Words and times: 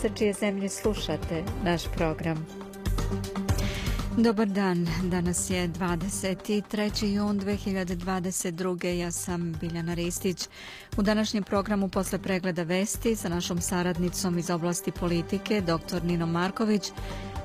sa 0.00 0.08
čije 0.14 0.32
zemlje 0.32 0.68
slušate 0.68 1.44
naš 1.64 1.82
program. 1.96 2.46
Dobar 4.16 4.46
dan, 4.46 4.88
danas 5.02 5.50
je 5.50 5.68
23. 5.68 7.06
jun 7.06 7.40
2022. 7.40 8.86
Ja 8.86 9.10
sam 9.10 9.52
Biljana 9.60 9.94
Ristić. 9.94 10.48
U 10.96 11.02
današnjem 11.02 11.42
programu 11.42 11.88
posle 11.88 12.18
pregleda 12.18 12.62
vesti 12.62 13.16
sa 13.16 13.28
našom 13.28 13.60
saradnicom 13.60 14.38
iz 14.38 14.50
oblasti 14.50 14.90
politike, 14.90 15.60
dr. 15.60 16.04
Nino 16.04 16.26
Marković, 16.26 16.92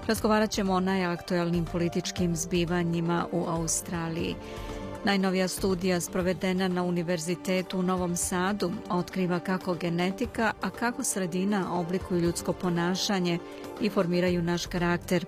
razgovarat 0.08 0.52
ćemo 0.52 0.74
o 0.74 0.80
najaktuelnim 0.80 1.66
političkim 1.66 2.36
zbivanjima 2.36 3.28
u 3.32 3.46
Australiji. 3.48 4.36
Najnovija 5.06 5.48
studija 5.48 6.02
sprovedena 6.02 6.68
na 6.68 6.84
Univerzitetu 6.84 7.80
u 7.80 7.82
Novom 7.82 8.16
Sadu 8.16 8.72
otkriva 8.90 9.40
kako 9.40 9.74
genetika, 9.74 10.54
a 10.62 10.70
kako 10.70 11.04
sredina 11.04 11.80
oblikuju 11.80 12.20
ljudsko 12.20 12.54
ponašanje 12.54 13.40
i 13.82 13.90
formiraju 13.90 14.42
naš 14.42 14.66
karakter. 14.66 15.26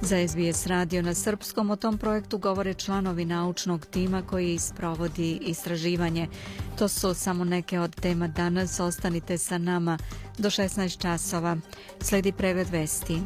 Za 0.00 0.28
SBS 0.28 0.66
radio 0.66 1.02
na 1.02 1.14
Srpskom 1.14 1.70
o 1.70 1.76
tom 1.76 1.98
projektu 1.98 2.38
govore 2.38 2.74
članovi 2.74 3.24
naučnog 3.24 3.86
tima 3.86 4.22
koji 4.22 4.58
sprovodi 4.58 5.38
istraživanje. 5.42 6.28
To 6.78 6.88
su 6.88 7.14
samo 7.14 7.44
neke 7.44 7.80
od 7.80 7.94
tema 7.94 8.28
danas. 8.28 8.80
Ostanite 8.80 9.38
sa 9.38 9.58
nama 9.58 9.98
do 10.38 10.50
16 10.50 10.98
časova. 10.98 11.56
Sledi 12.00 12.32
pregled 12.32 12.68
vesti. 12.70 13.18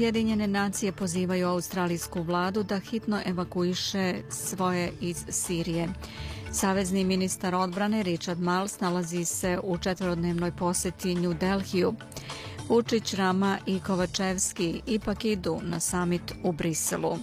Ujedinjene 0.00 0.46
nacije 0.46 0.92
pozivaju 0.92 1.48
australijsku 1.48 2.22
vladu 2.22 2.62
da 2.62 2.78
hitno 2.78 3.20
evakuiše 3.26 4.14
svoje 4.30 4.92
iz 5.00 5.24
Sirije. 5.28 5.88
Savezni 6.52 7.04
ministar 7.04 7.54
odbrane 7.54 8.02
Richard 8.02 8.40
Miles 8.40 8.80
nalazi 8.80 9.24
se 9.24 9.58
u 9.62 9.78
četvorodnevnoj 9.78 10.52
poseti 10.52 11.14
New 11.14 11.34
Delhiju. 11.34 11.94
Vučić, 12.68 13.14
Rama 13.14 13.58
i 13.66 13.80
Kovačevski 13.80 14.82
ipak 14.86 15.24
idu 15.24 15.60
na 15.62 15.80
samit 15.80 16.32
u 16.42 16.52
Briselu. 16.52 17.18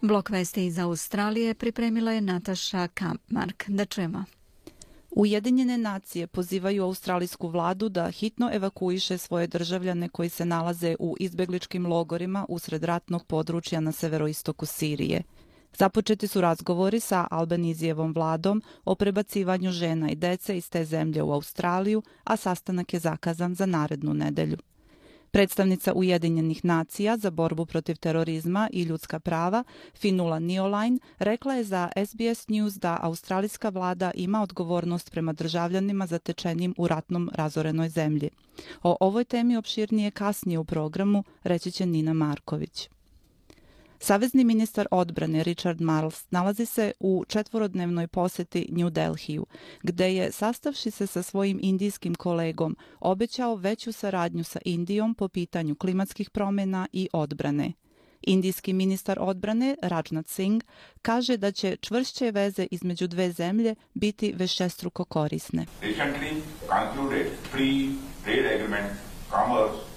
Blok 0.00 0.30
vesti 0.30 0.66
iz 0.66 0.78
Australije 0.78 1.54
pripremila 1.54 2.12
je 2.12 2.20
Nataša 2.20 2.88
Kampmark. 2.88 3.64
Da 3.68 3.84
čujemo. 3.84 4.24
Ujedinjene 5.10 5.78
nacije 5.78 6.26
pozivaju 6.26 6.84
australijsku 6.84 7.48
vladu 7.48 7.88
da 7.88 8.10
hitno 8.10 8.50
evakuiše 8.52 9.18
svoje 9.18 9.46
državljane 9.46 10.08
koji 10.08 10.28
se 10.28 10.44
nalaze 10.44 10.96
u 10.98 11.16
izbegličkim 11.20 11.86
logorima 11.86 12.46
usred 12.48 12.84
ratnog 12.84 13.26
područja 13.26 13.80
na 13.80 13.92
severoistoku 13.92 14.66
Sirije. 14.66 15.22
Započeti 15.76 16.26
su 16.26 16.40
razgovori 16.40 17.00
sa 17.00 17.26
Albanizijevom 17.30 18.12
vladom 18.12 18.62
o 18.84 18.94
prebacivanju 18.94 19.70
žena 19.70 20.10
i 20.10 20.14
dece 20.14 20.56
iz 20.56 20.70
te 20.70 20.84
zemlje 20.84 21.22
u 21.22 21.32
Australiju, 21.32 22.02
a 22.24 22.36
sastanak 22.36 22.94
je 22.94 23.00
zakazan 23.00 23.54
za 23.54 23.66
narednu 23.66 24.14
nedelju. 24.14 24.56
Predstavnica 25.30 25.92
Ujedinjenih 25.92 26.64
nacija 26.64 27.16
za 27.16 27.30
borbu 27.30 27.66
protiv 27.66 27.96
terorizma 27.96 28.68
i 28.72 28.82
ljudska 28.82 29.20
prava, 29.20 29.64
Finula 29.94 30.38
Niolajn, 30.38 31.00
rekla 31.18 31.54
je 31.54 31.64
za 31.64 31.90
SBS 32.06 32.48
News 32.48 32.74
da 32.74 32.98
australijska 33.02 33.68
vlada 33.68 34.10
ima 34.14 34.42
odgovornost 34.42 35.10
prema 35.10 35.32
državljanima 35.32 36.06
zatečenim 36.06 36.74
u 36.78 36.88
ratnom 36.88 37.30
razorenoj 37.34 37.88
zemlji. 37.88 38.30
O 38.82 38.96
ovoj 39.00 39.24
temi 39.24 39.56
opširnije 39.56 40.10
kasnije 40.10 40.58
u 40.58 40.64
programu 40.64 41.24
reći 41.42 41.70
će 41.70 41.86
Nina 41.86 42.12
Marković. 42.12 42.88
Savezni 44.00 44.44
ministar 44.44 44.86
odbrane 44.90 45.42
Richard 45.42 45.80
Marles 45.80 46.24
nalazi 46.30 46.66
se 46.66 46.92
u 47.00 47.24
četvorodnevnoj 47.28 48.06
poseti 48.06 48.66
New 48.70 48.90
Delhiju, 48.90 49.46
gde 49.82 50.14
je, 50.14 50.32
sastavši 50.32 50.90
se 50.90 51.06
sa 51.06 51.22
svojim 51.22 51.58
indijskim 51.62 52.14
kolegom, 52.14 52.76
obećao 53.00 53.54
veću 53.54 53.92
saradnju 53.92 54.44
sa 54.44 54.58
Indijom 54.64 55.14
po 55.14 55.28
pitanju 55.28 55.74
klimatskih 55.74 56.30
promjena 56.30 56.86
i 56.92 57.08
odbrane. 57.12 57.72
Indijski 58.22 58.72
ministar 58.72 59.18
odbrane 59.20 59.76
Rajnath 59.82 60.30
Singh 60.30 60.66
kaže 61.02 61.36
da 61.36 61.52
će 61.52 61.76
čvršće 61.76 62.30
veze 62.30 62.66
između 62.70 63.06
dve 63.06 63.32
zemlje 63.32 63.74
biti 63.94 64.32
vešestruko 64.36 65.04
korisne. 65.04 65.66
Recently 65.82 66.40
concluded 66.68 67.26
free 67.50 67.88
trade 68.24 68.54
agreement, 68.54 68.92
commerce, 69.30 69.87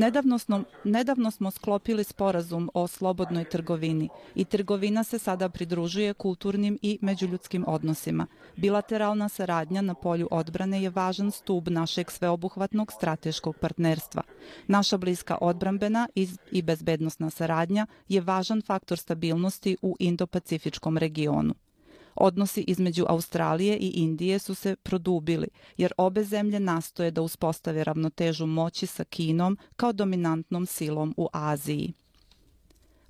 Nedavno 0.00 0.38
smo, 0.38 0.62
nedavno 0.84 1.30
smo 1.30 1.50
sklopili 1.50 2.04
sporazum 2.04 2.70
o 2.74 2.86
slobodnoj 2.86 3.44
trgovini 3.44 4.08
i 4.34 4.44
trgovina 4.44 5.04
se 5.04 5.18
sada 5.18 5.48
pridružuje 5.48 6.14
kulturnim 6.14 6.78
i 6.82 6.98
međuljudskim 7.02 7.64
odnosima. 7.68 8.26
Bilateralna 8.56 9.28
saradnja 9.28 9.82
na 9.82 9.94
polju 9.94 10.28
odbrane 10.30 10.82
je 10.82 10.90
važan 10.90 11.30
stub 11.30 11.68
našeg 11.68 12.10
sveobuhvatnog 12.10 12.92
strateškog 12.92 13.56
partnerstva. 13.56 14.22
Naša 14.66 14.96
bliska 14.96 15.38
odbrambena 15.40 16.08
i 16.50 16.62
bezbednostna 16.62 17.30
saradnja 17.30 17.86
je 18.08 18.20
važan 18.20 18.62
faktor 18.62 18.98
stabilnosti 18.98 19.76
u 19.82 19.96
Indo-Pacifičkom 19.98 20.98
regionu. 20.98 21.54
Odnosi 22.14 22.64
između 22.66 23.04
Australije 23.08 23.76
i 23.76 23.88
Indije 23.88 24.38
su 24.38 24.54
se 24.54 24.76
produbili, 24.76 25.48
jer 25.76 25.92
obe 25.96 26.24
zemlje 26.24 26.60
nastoje 26.60 27.10
da 27.10 27.22
uspostave 27.22 27.84
ravnotežu 27.84 28.46
moći 28.46 28.86
sa 28.86 29.04
Kinom 29.04 29.58
kao 29.76 29.92
dominantnom 29.92 30.66
silom 30.66 31.14
u 31.16 31.28
Aziji. 31.32 31.92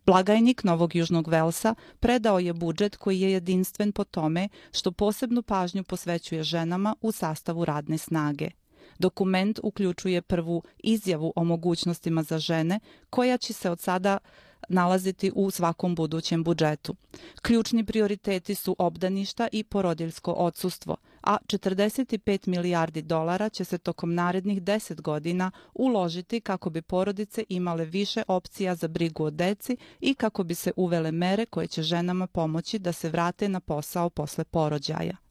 Blagajnik 0.06 0.64
Novog 0.64 0.94
Južnog 0.96 1.28
Velsa 1.28 1.74
predao 2.00 2.38
je 2.38 2.52
budžet 2.52 2.96
koji 2.96 3.20
je 3.20 3.32
jedinstven 3.32 3.92
po 3.92 4.04
tome 4.04 4.48
što 4.72 4.92
posebnu 4.92 5.42
pažnju 5.42 5.84
posvećuje 5.84 6.42
ženama 6.42 6.94
u 7.00 7.12
sastavu 7.12 7.64
radne 7.64 7.98
snage. 7.98 8.50
Dokument 8.98 9.60
uključuje 9.62 10.22
prvu 10.22 10.62
izjavu 10.78 11.32
o 11.36 11.44
mogućnostima 11.44 12.22
za 12.22 12.38
žene 12.38 12.80
koja 13.10 13.36
će 13.36 13.52
se 13.52 13.70
od 13.70 13.80
sada 13.80 14.18
nalaziti 14.68 15.32
u 15.34 15.50
svakom 15.50 15.94
budućem 15.94 16.44
budžetu. 16.44 16.94
Ključni 17.42 17.84
prioriteti 17.84 18.54
su 18.54 18.76
obdaništa 18.78 19.48
i 19.52 19.64
porodiljsko 19.64 20.32
odsustvo, 20.32 20.96
a 21.22 21.36
45 21.46 22.48
milijardi 22.48 23.02
dolara 23.02 23.48
će 23.48 23.64
se 23.64 23.78
tokom 23.78 24.14
narednih 24.14 24.62
10 24.62 25.00
godina 25.00 25.50
uložiti 25.74 26.40
kako 26.40 26.70
bi 26.70 26.82
porodice 26.82 27.44
imale 27.48 27.84
više 27.84 28.22
opcija 28.28 28.74
za 28.74 28.88
brigu 28.88 29.24
o 29.24 29.30
deci 29.30 29.76
i 30.00 30.14
kako 30.14 30.42
bi 30.42 30.54
se 30.54 30.72
uvele 30.76 31.12
mere 31.12 31.46
koje 31.46 31.66
će 31.66 31.82
ženama 31.82 32.26
pomoći 32.26 32.78
da 32.78 32.92
se 32.92 33.08
vrate 33.08 33.48
na 33.48 33.60
posao 33.60 34.10
posle 34.10 34.44
porođaja. 34.44 35.29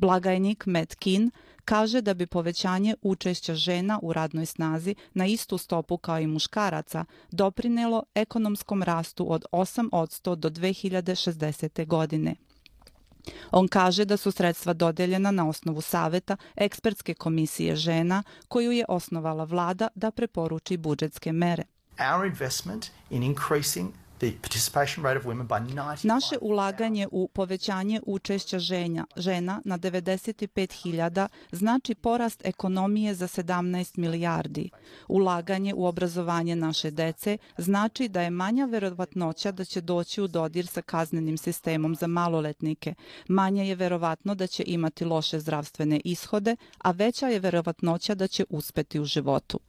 Blagajnik 0.00 0.66
Matt 0.66 0.94
kaže 1.64 2.00
da 2.00 2.14
bi 2.14 2.26
povećanje 2.26 2.94
učešća 3.02 3.54
žena 3.54 3.98
u 4.02 4.12
radnoj 4.12 4.46
snazi 4.46 4.94
na 5.14 5.26
istu 5.26 5.58
stopu 5.58 5.98
kao 5.98 6.18
i 6.18 6.26
muškaraca 6.26 7.04
doprinelo 7.30 8.02
ekonomskom 8.14 8.82
rastu 8.82 9.32
od 9.32 9.44
8% 9.52 10.34
do 10.34 10.50
2060. 10.50 11.86
godine. 11.86 12.34
On 13.50 13.68
kaže 13.68 14.04
da 14.04 14.16
su 14.16 14.32
sredstva 14.32 14.72
dodeljena 14.72 15.30
na 15.30 15.48
osnovu 15.48 15.80
saveta 15.80 16.36
ekspertske 16.56 17.14
komisije 17.14 17.76
žena 17.76 18.22
koju 18.48 18.72
je 18.72 18.84
osnovala 18.88 19.44
vlada 19.44 19.88
da 19.94 20.10
preporuči 20.10 20.76
budžetske 20.76 21.32
mere. 21.32 21.64
Our 22.14 22.26
investment 22.26 22.86
in 23.10 23.22
increasing 23.22 23.90
Naše 26.02 26.36
ulaganje 26.40 27.08
u 27.12 27.28
povećanje 27.28 28.00
učešća 28.06 28.58
ženja, 28.58 29.06
žena 29.16 29.60
na 29.64 29.78
95.000 29.78 31.28
znači 31.52 31.94
porast 31.94 32.42
ekonomije 32.44 33.14
za 33.14 33.26
17 33.26 33.98
milijardi. 33.98 34.70
Ulaganje 35.08 35.74
u 35.74 35.86
obrazovanje 35.86 36.56
naše 36.56 36.90
dece 36.90 37.38
znači 37.58 38.08
da 38.08 38.22
je 38.22 38.30
manja 38.30 38.64
verovatnoća 38.64 39.52
da 39.52 39.64
će 39.64 39.80
doći 39.80 40.22
u 40.22 40.28
dodir 40.28 40.66
sa 40.66 40.82
kaznenim 40.82 41.38
sistemom 41.38 41.94
za 41.94 42.06
maloletnike. 42.06 42.94
Manje 43.28 43.68
je 43.68 43.74
verovatno 43.74 44.34
da 44.34 44.46
će 44.46 44.64
imati 44.66 45.04
loše 45.04 45.40
zdravstvene 45.40 46.00
ishode, 46.04 46.56
a 46.78 46.90
veća 46.90 47.28
je 47.28 47.40
verovatnoća 47.40 48.14
da 48.14 48.26
će 48.26 48.44
uspeti 48.50 49.00
u 49.00 49.04
životu. 49.04 49.60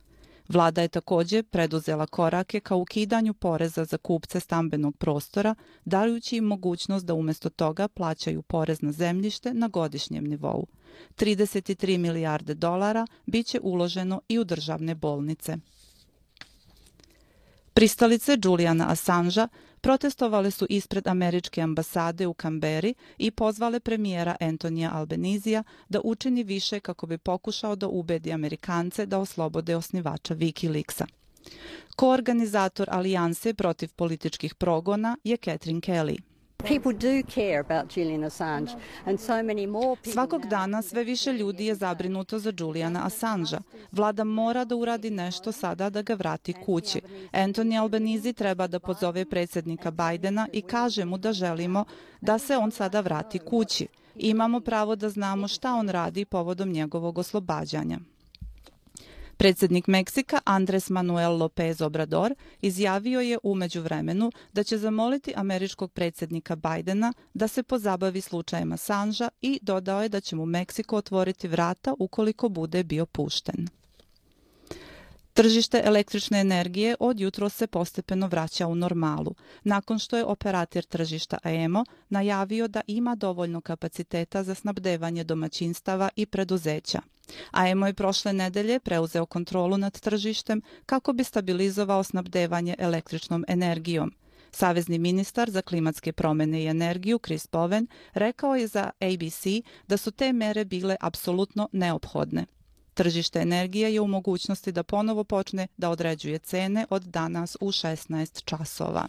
Vlada 0.52 0.82
je 0.82 0.88
takođe 0.88 1.44
preduzela 1.44 2.06
korake 2.06 2.60
ka 2.60 2.76
ukidanju 2.76 3.34
poreza 3.34 3.86
za 3.86 3.98
kupce 3.98 4.40
stambenog 4.40 4.98
prostora, 4.98 5.56
darujući 5.86 6.38
im 6.38 6.44
mogućnost 6.44 7.06
da 7.06 7.14
umesto 7.14 7.50
toga 7.50 7.88
plaćaju 7.88 8.42
porez 8.42 8.82
na 8.82 8.92
zemljište 8.92 9.54
na 9.54 9.68
godišnjem 9.68 10.24
nivou. 10.24 10.68
33 11.16 11.98
milijarde 11.98 12.54
dolara 12.54 13.08
biće 13.26 13.60
uloženo 13.64 14.22
i 14.28 14.40
u 14.40 14.44
državne 14.44 14.96
bolnice. 14.96 15.58
Pristalice 17.74 18.38
Juliana 18.44 18.90
Assangea 18.90 19.48
protestovale 19.82 20.52
su 20.52 20.66
ispred 20.70 21.08
američke 21.08 21.62
ambasade 21.62 22.28
u 22.28 22.34
Kamberi 22.34 22.94
i 23.18 23.32
pozvale 23.32 23.80
premijera 23.80 24.36
Antonija 24.40 24.92
Albenizija 24.94 25.64
da 25.90 26.02
učini 26.04 26.44
više 26.44 26.80
kako 26.80 27.08
bi 27.08 27.18
pokušao 27.18 27.76
da 27.76 27.88
ubedi 27.88 28.34
Amerikance 28.34 29.06
da 29.06 29.20
oslobode 29.20 29.76
osnivača 29.76 30.36
Wikileaksa. 30.36 31.06
Koorganizator 31.96 32.88
alijanse 32.92 33.54
protiv 33.54 33.90
političkih 33.96 34.56
progona 34.56 35.18
je 35.24 35.38
Catherine 35.38 35.82
Kelly. 35.82 36.31
Svakog 40.04 40.46
dana 40.46 40.82
sve 40.82 41.04
više 41.04 41.34
ljudi 41.34 41.66
je 41.66 41.76
zabrinuto 41.76 42.40
za 42.40 42.54
Juliana 42.58 43.06
Assangea. 43.06 43.60
Vlada 43.92 44.24
mora 44.24 44.66
da 44.66 44.76
uradi 44.76 45.10
nešto 45.10 45.52
sada 45.52 45.90
da 45.90 46.02
ga 46.02 46.14
vrati 46.14 46.54
kući. 46.54 47.02
Anthony 47.32 47.82
Albanese 47.82 48.34
treba 48.34 48.68
da 48.68 48.80
pozove 48.80 49.26
predsjednika 49.26 49.92
Bidena 49.92 50.48
i 50.54 50.62
kaže 50.62 51.06
mu 51.06 51.18
da 51.18 51.34
želimo 51.34 51.86
da 52.22 52.40
se 52.40 52.58
on 52.58 52.72
sada 52.72 53.02
vrati 53.02 53.40
kući. 53.40 53.88
Imamo 54.16 54.60
pravo 54.60 54.96
da 54.96 55.10
znamo 55.10 55.48
šta 55.48 55.74
on 55.74 55.90
radi 55.90 56.26
povodom 56.26 56.70
njegovog 56.70 57.18
oslobađanja. 57.18 58.00
Predsjednik 59.42 59.88
Meksika 59.88 60.40
Andres 60.46 60.90
Manuel 60.90 61.38
López 61.38 61.82
Obrador 61.82 62.36
izjavio 62.62 63.22
je 63.22 63.38
umeđu 63.44 63.82
vremenu 63.82 64.32
da 64.54 64.64
će 64.64 64.78
zamoliti 64.78 65.34
američkog 65.36 65.92
predsjednika 65.92 66.56
Bajdena 66.56 67.14
da 67.34 67.48
se 67.48 67.64
pozabavi 67.64 68.22
slučajem 68.22 68.72
Assangea 68.72 69.30
i 69.42 69.60
dodao 69.62 70.04
je 70.04 70.10
da 70.10 70.20
će 70.20 70.36
mu 70.36 70.46
Meksiko 70.46 70.96
otvoriti 70.96 71.48
vrata 71.48 71.94
ukoliko 72.00 72.50
bude 72.50 72.84
bio 72.84 73.06
pušten. 73.06 73.81
Tržište 75.34 75.82
električne 75.84 76.40
energije 76.40 76.96
od 77.00 77.20
jutro 77.20 77.50
se 77.50 77.68
postepeno 77.68 78.28
vraća 78.28 78.68
u 78.68 78.76
normalu, 78.76 79.36
nakon 79.64 80.00
što 80.00 80.18
je 80.18 80.26
operator 80.26 80.84
tržišta 80.84 81.38
AEMO 81.44 81.86
najavio 82.10 82.68
da 82.68 82.82
ima 82.88 83.16
dovoljno 83.16 83.62
kapaciteta 83.62 84.44
za 84.44 84.56
snabdevanje 84.56 85.24
domaćinstava 85.24 86.10
i 86.16 86.26
preduzeća. 86.26 87.02
AEMO 87.52 87.88
je 87.88 87.94
prošle 87.94 88.34
nedelje 88.34 88.80
preuzeo 88.80 89.26
kontrolu 89.26 89.78
nad 89.78 90.00
tržištem 90.00 90.62
kako 90.86 91.14
bi 91.14 91.24
stabilizovao 91.24 92.04
snabdevanje 92.04 92.76
električnom 92.80 93.46
energijom. 93.48 94.12
Savezni 94.52 95.00
ministar 95.00 95.50
za 95.50 95.62
klimatske 95.62 96.12
promene 96.12 96.64
i 96.64 96.68
energiju 96.68 97.20
Chris 97.20 97.48
Bowen 97.52 97.88
rekao 98.14 98.56
je 98.56 98.68
za 98.68 98.90
ABC 99.00 99.46
da 99.88 99.98
su 99.98 100.12
te 100.12 100.34
mere 100.34 100.66
bile 100.66 100.96
apsolutno 101.00 101.70
neophodne. 101.72 102.46
Tržište 102.94 103.40
energije 103.40 103.94
je 103.94 104.02
u 104.02 104.08
mogućnosti 104.08 104.72
da 104.72 104.84
ponovo 104.84 105.24
počne 105.24 105.68
da 105.78 105.90
određuje 105.90 106.40
cene 106.40 106.86
od 106.90 107.04
danas 107.04 107.58
u 107.62 107.72
16 107.72 108.44
časova. 108.46 109.08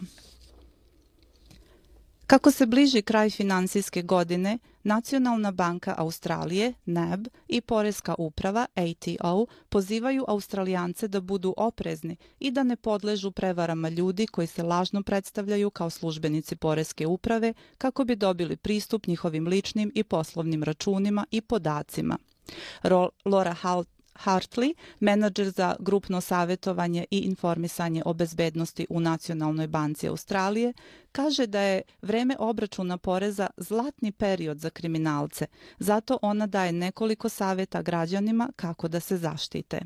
Kako 2.27 2.51
se 2.51 2.65
bliži 2.65 3.01
kraj 3.01 3.29
finansijske 3.29 4.01
godine, 4.01 4.59
Nacionalna 4.83 5.51
banka 5.51 5.95
Australije, 5.97 6.73
NAB, 6.85 7.27
i 7.47 7.61
Poreska 7.61 8.15
uprava, 8.17 8.65
ATO, 8.75 9.45
pozivaju 9.69 10.25
Australijance 10.27 11.07
da 11.07 11.21
budu 11.21 11.53
oprezni 11.57 12.15
i 12.39 12.51
da 12.51 12.63
ne 12.63 12.75
podležu 12.75 13.31
prevarama 13.31 13.89
ljudi 13.89 14.27
koji 14.27 14.47
se 14.47 14.63
lažno 14.63 15.03
predstavljaju 15.03 15.69
kao 15.69 15.89
službenici 15.89 16.55
Poreske 16.55 17.07
uprave 17.07 17.53
kako 17.77 18.03
bi 18.03 18.15
dobili 18.15 18.57
pristup 18.57 19.07
njihovim 19.07 19.47
ličnim 19.47 19.91
i 19.95 20.03
poslovnim 20.03 20.63
računima 20.63 21.25
i 21.31 21.41
podacima. 21.41 22.17
Laura 23.25 23.55
Hartley, 24.15 24.73
menadžer 24.99 25.49
za 25.49 25.75
grupno 25.79 26.21
savjetovanje 26.21 27.05
i 27.11 27.17
informisanje 27.19 28.03
o 28.05 28.13
bezbednosti 28.13 28.87
u 28.89 28.99
Nacionalnoj 28.99 29.67
banci 29.67 30.07
Australije, 30.07 30.73
kaže 31.13 31.47
da 31.47 31.59
je 31.61 31.81
vreme 32.01 32.35
obračuna 32.39 32.97
poreza 32.97 33.47
zlatni 33.57 34.11
period 34.11 34.59
za 34.59 34.69
kriminalce. 34.69 35.45
Zato 35.79 36.17
ona 36.21 36.47
daje 36.47 36.71
nekoliko 36.71 37.29
savjeta 37.29 37.81
građanima 37.81 38.49
kako 38.55 38.87
da 38.87 38.99
se 38.99 39.17
zaštite. 39.17 39.79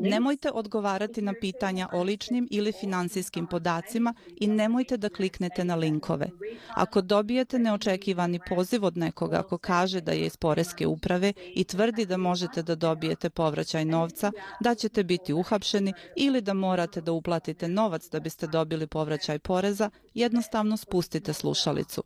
Nemojte 0.00 0.50
odgovarati 0.50 1.22
na 1.22 1.34
pitanja 1.40 1.88
o 1.92 2.02
ličnim 2.02 2.48
ili 2.50 2.72
finansijskim 2.72 3.46
podacima 3.46 4.14
i 4.40 4.46
nemojte 4.46 4.96
da 4.96 5.08
kliknete 5.08 5.64
na 5.64 5.74
linkove. 5.74 6.26
Ako 6.74 7.00
dobijete 7.00 7.58
neočekivani 7.58 8.40
poziv 8.48 8.84
od 8.84 8.96
nekoga 8.96 9.42
ko 9.42 9.58
kaže 9.58 10.00
da 10.00 10.12
je 10.12 10.26
iz 10.26 10.36
Poreske 10.36 10.86
uprave 10.86 11.32
i 11.54 11.64
tvrdi 11.64 12.06
da 12.06 12.16
možete 12.16 12.62
da 12.62 12.74
dobijete 12.74 13.30
povraćaj 13.30 13.84
novca, 13.84 14.32
da 14.60 14.74
ćete 14.74 15.04
biti 15.04 15.32
uhapšeni 15.32 15.92
ili 16.16 16.40
da 16.40 16.54
morate 16.54 16.95
morate 16.96 17.00
da 17.00 17.12
uplatite 17.12 17.68
novac 17.68 18.08
da 18.10 18.20
biste 18.20 18.46
dobili 18.46 18.86
povraćaj 18.86 19.38
poreza, 19.38 19.90
jednostavno 20.14 20.76
spustite 20.76 21.32
slušalicu. 21.32 22.02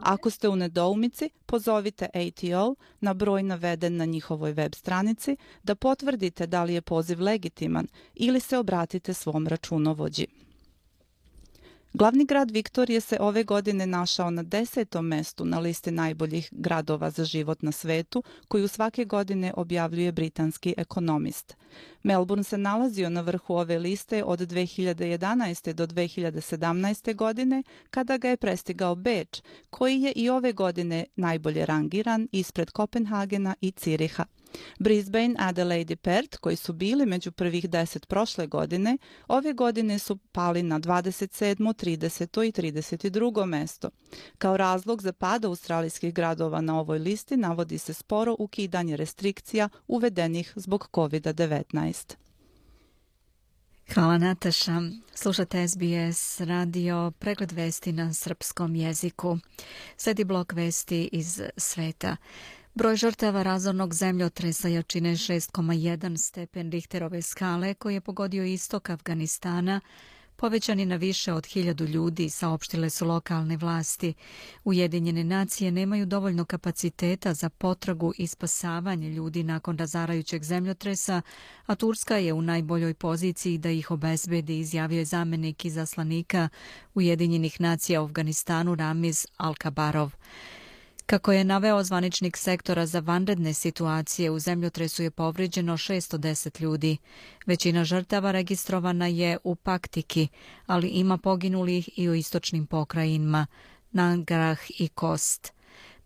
Ako 0.00 0.30
ste 0.30 0.48
u 0.48 0.56
nedoumici, 0.56 1.30
pozovite 1.46 2.08
ATO 2.14 2.74
na 3.00 3.14
broj 3.14 3.42
naveden 3.42 3.96
na 3.96 4.04
njihovoj 4.04 4.52
web 4.52 4.74
stranici 4.74 5.36
da 5.62 5.74
potvrdite 5.74 6.46
da 6.46 6.64
li 6.64 6.74
je 6.74 6.82
poziv 6.82 7.20
legitiman 7.20 7.86
ili 8.14 8.40
se 8.40 8.58
obratite 8.58 9.14
svom 9.14 9.46
računovođi. 9.46 10.26
Glavni 11.94 12.24
grad 12.24 12.50
Viktorije 12.50 13.00
se 13.00 13.16
ove 13.20 13.44
godine 13.44 13.86
našao 13.86 14.30
na 14.30 14.42
desetom 14.42 15.06
mestu 15.06 15.44
na 15.44 15.58
listi 15.58 15.90
najboljih 15.90 16.48
gradova 16.52 17.10
za 17.10 17.24
život 17.24 17.62
na 17.62 17.72
svetu, 17.72 18.22
koju 18.48 18.68
svake 18.68 19.04
godine 19.04 19.52
objavljuje 19.56 20.12
britanski 20.12 20.74
ekonomist. 20.76 21.56
Melbourne 22.04 22.44
se 22.44 22.58
nalazio 22.58 23.10
na 23.10 23.20
vrhu 23.20 23.54
ove 23.54 23.78
liste 23.78 24.24
od 24.24 24.40
2011. 24.40 25.72
do 25.72 25.86
2017. 25.86 27.14
godine, 27.14 27.62
kada 27.90 28.16
ga 28.16 28.28
je 28.28 28.36
prestigao 28.36 28.94
Beč, 28.94 29.42
koji 29.70 30.00
je 30.00 30.12
i 30.12 30.30
ove 30.30 30.52
godine 30.52 31.04
najbolje 31.16 31.66
rangiran 31.66 32.28
ispred 32.32 32.70
Kopenhagena 32.70 33.54
i 33.60 33.70
Ciriha. 33.70 34.24
Brisbane, 34.78 35.34
Adelaide 35.38 35.92
i 35.92 35.96
Perth, 35.96 36.38
koji 36.38 36.56
su 36.56 36.72
bili 36.72 37.06
među 37.06 37.32
prvih 37.32 37.70
deset 37.70 38.08
prošle 38.08 38.46
godine, 38.46 38.98
ove 39.28 39.52
godine 39.52 39.98
su 39.98 40.16
pali 40.16 40.62
na 40.62 40.80
27., 40.80 41.56
30. 41.56 42.44
i 42.44 42.52
32. 42.52 43.46
mesto. 43.46 43.90
Kao 44.38 44.56
razlog 44.56 45.02
za 45.02 45.12
pad 45.12 45.44
australijskih 45.44 46.14
gradova 46.14 46.60
na 46.60 46.80
ovoj 46.80 46.98
listi 46.98 47.36
navodi 47.36 47.78
se 47.78 47.94
sporo 47.94 48.36
ukidanje 48.38 48.96
restrikcija 48.96 49.68
uvedenih 49.86 50.52
zbog 50.56 50.88
COVID-19. 50.92 51.93
Hvala 53.94 54.18
Nataša. 54.18 54.82
Slušate 55.14 55.68
SBS 55.68 56.40
radio 56.40 57.10
pregled 57.10 57.52
vesti 57.52 57.92
na 57.92 58.12
srpskom 58.12 58.76
jeziku. 58.76 59.38
Sledi 59.96 60.24
blok 60.24 60.52
vesti 60.52 61.08
iz 61.12 61.42
sveta. 61.56 62.16
Broj 62.74 62.96
žrtava 62.96 63.42
razornog 63.42 63.94
zemljotresa 63.94 64.68
jačine 64.68 65.10
6,1 65.12 66.16
stepen 66.16 66.70
Richterove 66.70 67.22
skale 67.22 67.74
koji 67.74 67.94
je 67.94 68.00
pogodio 68.00 68.44
istok 68.44 68.90
Afganistana 68.90 69.80
povećani 70.36 70.86
na 70.86 70.96
više 70.96 71.32
od 71.32 71.46
hiljadu 71.46 71.84
ljudi, 71.84 72.30
saopštile 72.30 72.90
su 72.90 73.06
lokalne 73.06 73.56
vlasti. 73.56 74.14
Ujedinjene 74.64 75.24
nacije 75.24 75.70
nemaju 75.70 76.06
dovoljno 76.06 76.44
kapaciteta 76.44 77.34
za 77.34 77.48
potragu 77.48 78.12
i 78.18 78.26
spasavanje 78.26 79.10
ljudi 79.10 79.42
nakon 79.42 79.78
razarajućeg 79.78 80.42
zemljotresa, 80.42 81.22
a 81.66 81.74
Turska 81.74 82.16
je 82.16 82.32
u 82.32 82.42
najboljoj 82.42 82.94
poziciji 82.94 83.58
da 83.58 83.70
ih 83.70 83.90
obezbedi, 83.90 84.58
izjavio 84.58 84.98
je 84.98 85.04
zamenik 85.04 85.64
izaslanika 85.64 86.48
Ujedinjenih 86.94 87.60
nacija 87.60 88.02
u 88.02 88.04
Afganistanu 88.04 88.74
Ramiz 88.74 89.26
Al-Kabarov. 89.38 90.10
Kako 91.06 91.32
je 91.32 91.44
naveo 91.44 91.82
zvaničnik 91.82 92.36
sektora 92.36 92.86
za 92.86 93.00
vanredne 93.00 93.54
situacije, 93.54 94.30
u 94.30 94.38
zemljotresu 94.38 95.02
je 95.02 95.10
povriđeno 95.10 95.76
610 95.76 96.62
ljudi. 96.62 96.96
Većina 97.46 97.84
žrtava 97.84 98.32
registrovana 98.32 99.06
je 99.06 99.38
u 99.44 99.54
Paktiki, 99.54 100.28
ali 100.66 100.88
ima 100.88 101.18
poginulih 101.18 101.88
i 101.96 102.08
u 102.08 102.14
istočnim 102.14 102.66
pokrajinima, 102.66 103.46
Nangrah 103.92 104.58
i 104.78 104.88
Kost. 104.88 105.52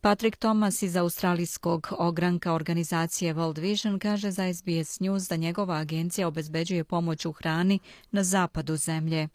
Patrick 0.00 0.36
Thomas 0.36 0.82
iz 0.82 0.96
australijskog 0.96 1.88
ogranka 1.98 2.52
organizacije 2.52 3.34
World 3.34 3.60
Vision 3.60 3.98
kaže 3.98 4.30
za 4.30 4.54
SBS 4.54 5.00
News 5.00 5.28
da 5.28 5.36
njegova 5.36 5.74
agencija 5.74 6.28
obezbeđuje 6.28 6.84
pomoć 6.84 7.26
u 7.26 7.32
hrani 7.32 7.78
na 8.10 8.22
zapadu 8.22 8.76
zemlje. 8.76 9.28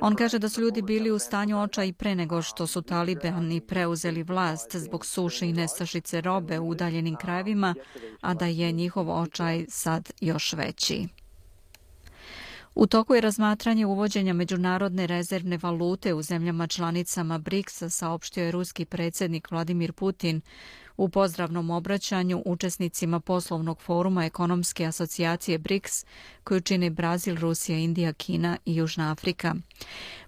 On 0.00 0.14
kaže 0.14 0.38
da 0.38 0.48
su 0.48 0.60
ljudi 0.60 0.82
bili 0.82 1.10
u 1.10 1.18
stanju 1.18 1.62
oča 1.62 1.84
i 1.84 1.92
pre 1.92 2.14
nego 2.14 2.42
što 2.42 2.66
su 2.66 2.82
talibani 2.82 3.60
preuzeli 3.60 4.22
vlast 4.22 4.76
zbog 4.76 5.06
suše 5.06 5.46
i 5.46 5.52
nestašice 5.52 6.20
robe 6.20 6.58
u 6.58 6.68
udaljenim 6.68 7.16
krajevima, 7.16 7.74
a 8.20 8.34
da 8.34 8.46
je 8.46 8.72
njihov 8.72 9.10
očaj 9.10 9.64
sad 9.68 10.10
još 10.20 10.52
veći. 10.52 11.25
U 12.76 12.86
toku 12.86 13.14
je 13.14 13.20
razmatranje 13.20 13.86
uvođenja 13.86 14.32
međunarodne 14.32 15.06
rezervne 15.06 15.58
valute 15.62 16.14
u 16.14 16.22
zemljama 16.22 16.66
članicama 16.66 17.38
BRICS-a, 17.38 17.88
saopštio 17.90 18.44
je 18.44 18.50
ruski 18.50 18.84
predsjednik 18.84 19.50
Vladimir 19.50 19.92
Putin 19.92 20.40
u 20.96 21.08
pozdravnom 21.08 21.70
obraćanju 21.70 22.42
učesnicima 22.46 23.20
poslovnog 23.20 23.80
foruma 23.80 24.24
ekonomske 24.24 24.84
asocijacije 24.84 25.58
BRICS 25.58 26.04
koju 26.44 26.60
čine 26.60 26.90
Brazil, 26.90 27.36
Rusija, 27.36 27.78
Indija, 27.78 28.12
Kina 28.12 28.56
i 28.64 28.76
Južna 28.76 29.10
Afrika. 29.10 29.54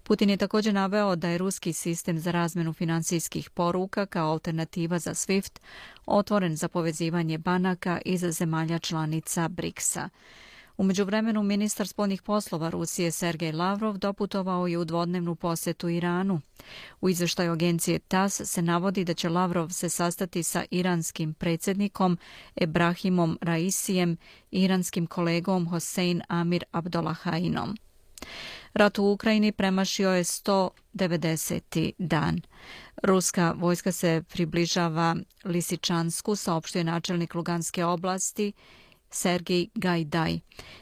Putin 0.02 0.31
je 0.31 0.37
također 0.37 0.75
naveo 0.75 1.17
da 1.17 1.28
je 1.28 1.38
ruski 1.38 1.73
sistem 1.73 2.19
za 2.19 2.31
razmenu 2.31 2.73
financijskih 2.73 3.50
poruka 3.50 4.07
kao 4.07 4.31
alternativa 4.31 4.99
za 4.99 5.14
SWIFT 5.14 5.59
otvoren 6.07 6.57
za 6.57 6.69
povezivanje 6.69 7.38
banaka 7.38 8.00
i 8.05 8.17
za 8.17 8.31
zemalja 8.31 8.78
članica 8.78 9.49
BRICS-a. 9.49 10.09
Umeđu 10.78 11.04
vremenu, 11.04 11.42
ministar 11.42 11.88
spolnih 11.88 12.23
poslova 12.23 12.70
Rusije 12.70 13.11
Sergej 13.11 13.52
Lavrov 13.52 13.99
doputovao 13.99 14.66
je 14.66 14.78
u 14.78 14.85
dvodnevnu 14.85 15.35
posetu 15.35 15.88
Iranu. 15.88 16.40
U 17.00 17.08
izveštaju 17.08 17.52
agencije 17.52 17.99
TAS 17.99 18.40
se 18.44 18.62
navodi 18.62 19.04
da 19.04 19.14
će 19.14 19.28
Lavrov 19.28 19.70
se 19.70 19.88
sastati 19.88 20.42
sa 20.42 20.64
iranskim 20.70 21.35
predsjednikom 21.35 22.18
Ebrahimom 22.56 23.38
Raisijem 23.40 24.16
i 24.50 24.62
iranskim 24.62 25.06
kolegom 25.06 25.68
Hossein 25.68 26.23
Amir 26.28 26.64
Abdollahajinom. 26.73 27.76
Rat 28.75 28.99
u 28.99 29.04
Ukrajini 29.04 29.52
premašio 29.52 30.11
je 30.11 30.25
190. 30.25 31.92
dan. 31.99 32.40
Ruska 33.02 33.54
vojska 33.56 33.92
se 33.92 34.23
približava 34.28 35.16
Lisičansku, 35.44 36.37
saopštuje 36.37 36.85
načelnik 36.85 37.35
Luganske 37.35 37.85
oblasti 37.85 38.52
Sergej 39.11 39.69
Gajdaj. 39.75 40.41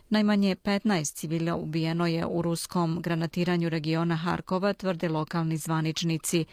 Najmanje 0.08 0.56
15 0.56 1.14
civila 1.14 1.56
ubijeno 1.56 2.06
je 2.06 2.26
u 2.26 2.42
ruskom 2.42 3.02
granatiranju 3.02 3.68
regiona 3.68 4.16
Harkova, 4.16 4.72
tvrde 4.72 5.08
lokalni 5.08 5.56
zvaničnici. 5.56 6.44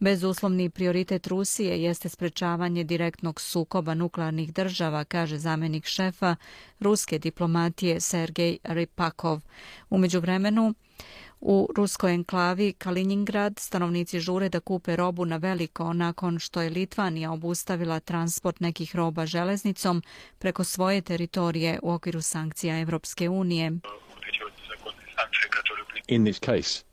Bezuslovni 0.00 0.70
prioritet 0.70 1.26
Rusije 1.26 1.82
jeste 1.82 2.08
sprečavanje 2.08 2.84
direktnog 2.84 3.40
sukoba 3.40 3.94
nuklearnih 3.94 4.52
država, 4.52 5.04
kaže 5.04 5.38
zamenik 5.38 5.86
šefa 5.86 6.36
ruske 6.80 7.18
diplomatije 7.18 8.00
Sergej 8.00 8.58
Ripakov. 8.64 9.40
Umeđu 9.90 10.20
vremenu, 10.20 10.74
U 11.40 11.68
ruskoj 11.76 12.14
enklavi 12.14 12.72
Kaliningrad 12.72 13.58
stanovnici 13.58 14.20
žure 14.20 14.48
da 14.48 14.60
kupe 14.60 14.96
robu 14.96 15.24
na 15.24 15.36
veliko 15.36 15.92
nakon 15.92 16.38
što 16.38 16.62
je 16.62 16.70
Litvanija 16.70 17.32
obustavila 17.32 18.00
transport 18.00 18.60
nekih 18.60 18.96
roba 18.96 19.26
železnicom 19.26 20.02
preko 20.38 20.64
svoje 20.64 21.00
teritorije 21.00 21.78
u 21.82 21.92
okviru 21.92 22.22
sankcija 22.22 22.80
Evropske 22.80 23.28
unije. 23.28 23.72
In 26.08 26.24
this 26.24 26.40
case, 26.40 26.88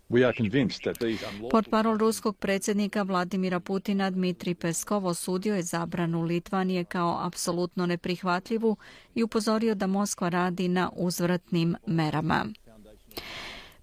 Portparol 1.52 1.98
ruskog 1.98 2.38
predsjednika 2.38 3.04
Vladimira 3.04 3.60
Putina 3.60 4.10
Dmitri 4.10 4.56
Peskov 4.56 5.06
osudio 5.06 5.56
je 5.56 5.64
zabranu 5.64 6.22
Litvanije 6.22 6.84
kao 6.84 7.20
apsolutno 7.22 7.86
neprihvatljivu 7.86 8.78
i 9.16 9.24
upozorio 9.24 9.76
da 9.76 9.88
Moskva 9.88 10.30
radi 10.30 10.68
na 10.68 10.90
uzvratnim 10.96 11.76
merama. 11.88 12.46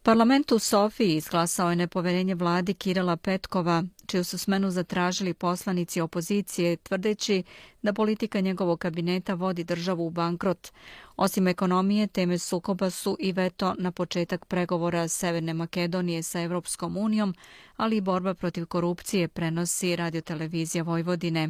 Parlament 0.05 0.53
u 0.53 0.59
Sofiji 0.59 1.17
izglasao 1.17 1.71
je 1.71 1.77
nepoverenje 1.77 2.35
vladi 2.35 2.75
Kirila 2.75 3.17
Petkova, 3.17 3.85
čiju 4.13 4.25
su 4.25 4.39
smenu 4.39 4.71
zatražili 4.71 5.35
poslanici 5.35 6.01
opozicije, 6.01 6.77
tvrdeći 6.77 7.43
da 7.83 7.93
politika 7.93 8.41
njegovog 8.41 8.79
kabineta 8.79 9.35
vodi 9.35 9.65
državu 9.65 10.07
u 10.07 10.11
bankrot. 10.11 10.69
Osim 11.17 11.49
ekonomije, 11.49 12.07
teme 12.07 12.39
sukoba 12.39 12.91
su 12.91 13.17
i 13.21 13.33
veto 13.33 13.75
na 13.79 13.93
početak 13.93 14.45
pregovora 14.47 15.09
Severne 15.09 15.55
Makedonije 15.55 16.23
sa 16.23 16.41
Evropskom 16.41 16.97
unijom, 16.97 17.35
ali 17.77 17.97
i 17.97 18.01
borba 18.01 18.35
protiv 18.35 18.67
korupcije 18.67 19.29
prenosi 19.29 19.97
radiotelevizija 19.97 20.85
Vojvodine. 20.85 21.49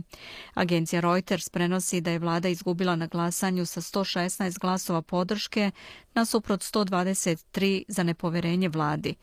Agencija 0.54 1.00
Reuters 1.00 1.48
prenosi 1.48 2.00
da 2.00 2.10
je 2.10 2.18
vlada 2.18 2.48
izgubila 2.48 2.96
na 2.96 3.06
glasanju 3.06 3.66
sa 3.66 3.80
116 3.80 4.58
glasova 4.58 5.02
podrške 5.02 5.70
nasuprot 6.14 6.60
123 6.60 7.84
za 7.88 8.02
nepoverenje 8.02 8.68
vladi. 8.68 9.14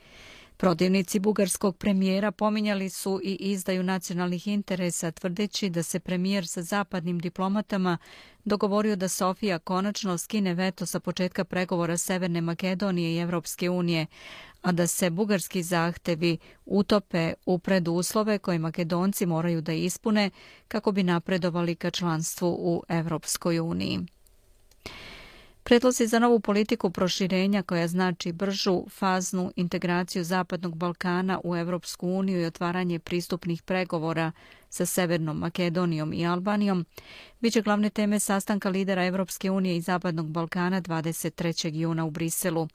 Protivnici 0.60 1.20
bugarskog 1.20 1.78
premijera 1.78 2.32
pominjali 2.32 2.90
su 2.90 3.22
i 3.24 3.36
izdaju 3.40 3.84
nacionalnih 3.84 4.48
interesa, 4.48 5.12
tvrdeći 5.12 5.70
da 5.70 5.84
se 5.84 6.00
premijer 6.00 6.48
sa 6.48 6.62
zapadnim 6.62 7.20
diplomatama 7.20 7.98
dogovorio 8.46 8.96
da 8.96 9.08
Sofija 9.08 9.60
konačno 9.60 10.18
skine 10.18 10.54
veto 10.54 10.86
sa 10.86 11.00
početka 11.00 11.44
pregovora 11.44 11.98
Severne 11.98 12.42
Makedonije 12.42 13.16
i 13.16 13.20
Evropske 13.20 13.70
unije, 13.70 14.06
a 14.62 14.72
da 14.72 14.88
se 14.88 15.10
bugarski 15.10 15.64
zahtevi 15.64 16.38
utope 16.66 17.34
u 17.46 17.60
preduslove 17.60 18.38
koje 18.40 18.60
Makedonci 18.60 19.26
moraju 19.26 19.62
da 19.62 19.74
ispune 19.74 20.30
kako 20.68 20.92
bi 20.92 21.04
napredovali 21.04 21.76
ka 21.76 21.92
članstvu 21.92 22.48
u 22.60 22.84
Evropskoj 22.90 23.60
uniji. 23.60 24.00
Predlozi 25.64 26.08
za 26.08 26.20
novu 26.20 26.40
politiku 26.40 26.90
proširenja 26.90 27.64
koja 27.64 27.88
znači 27.88 28.32
bržu 28.32 28.84
faznu 28.90 29.52
integraciju 29.56 30.24
Zapadnog 30.24 30.76
Balkana 30.76 31.40
u 31.44 31.56
Evropsku 31.56 32.08
uniju 32.08 32.42
i 32.42 32.46
otvaranje 32.46 33.00
pristupnih 33.00 33.62
pregovora 33.64 34.32
sa 34.70 34.86
Severnom 34.86 35.38
Makedonijom 35.38 36.14
i 36.14 36.26
Albanijom 36.28 36.86
biće 37.40 37.62
glavne 37.62 37.90
teme 37.90 38.20
sastanka 38.20 38.70
lidera 38.70 39.06
Evropske 39.06 39.52
unije 39.52 39.78
i 39.78 39.82
Zapadnog 39.82 40.30
Balkana 40.30 40.82
23. 40.82 41.76
juna 41.76 42.06
u 42.06 42.10
Briselu. 42.12 42.68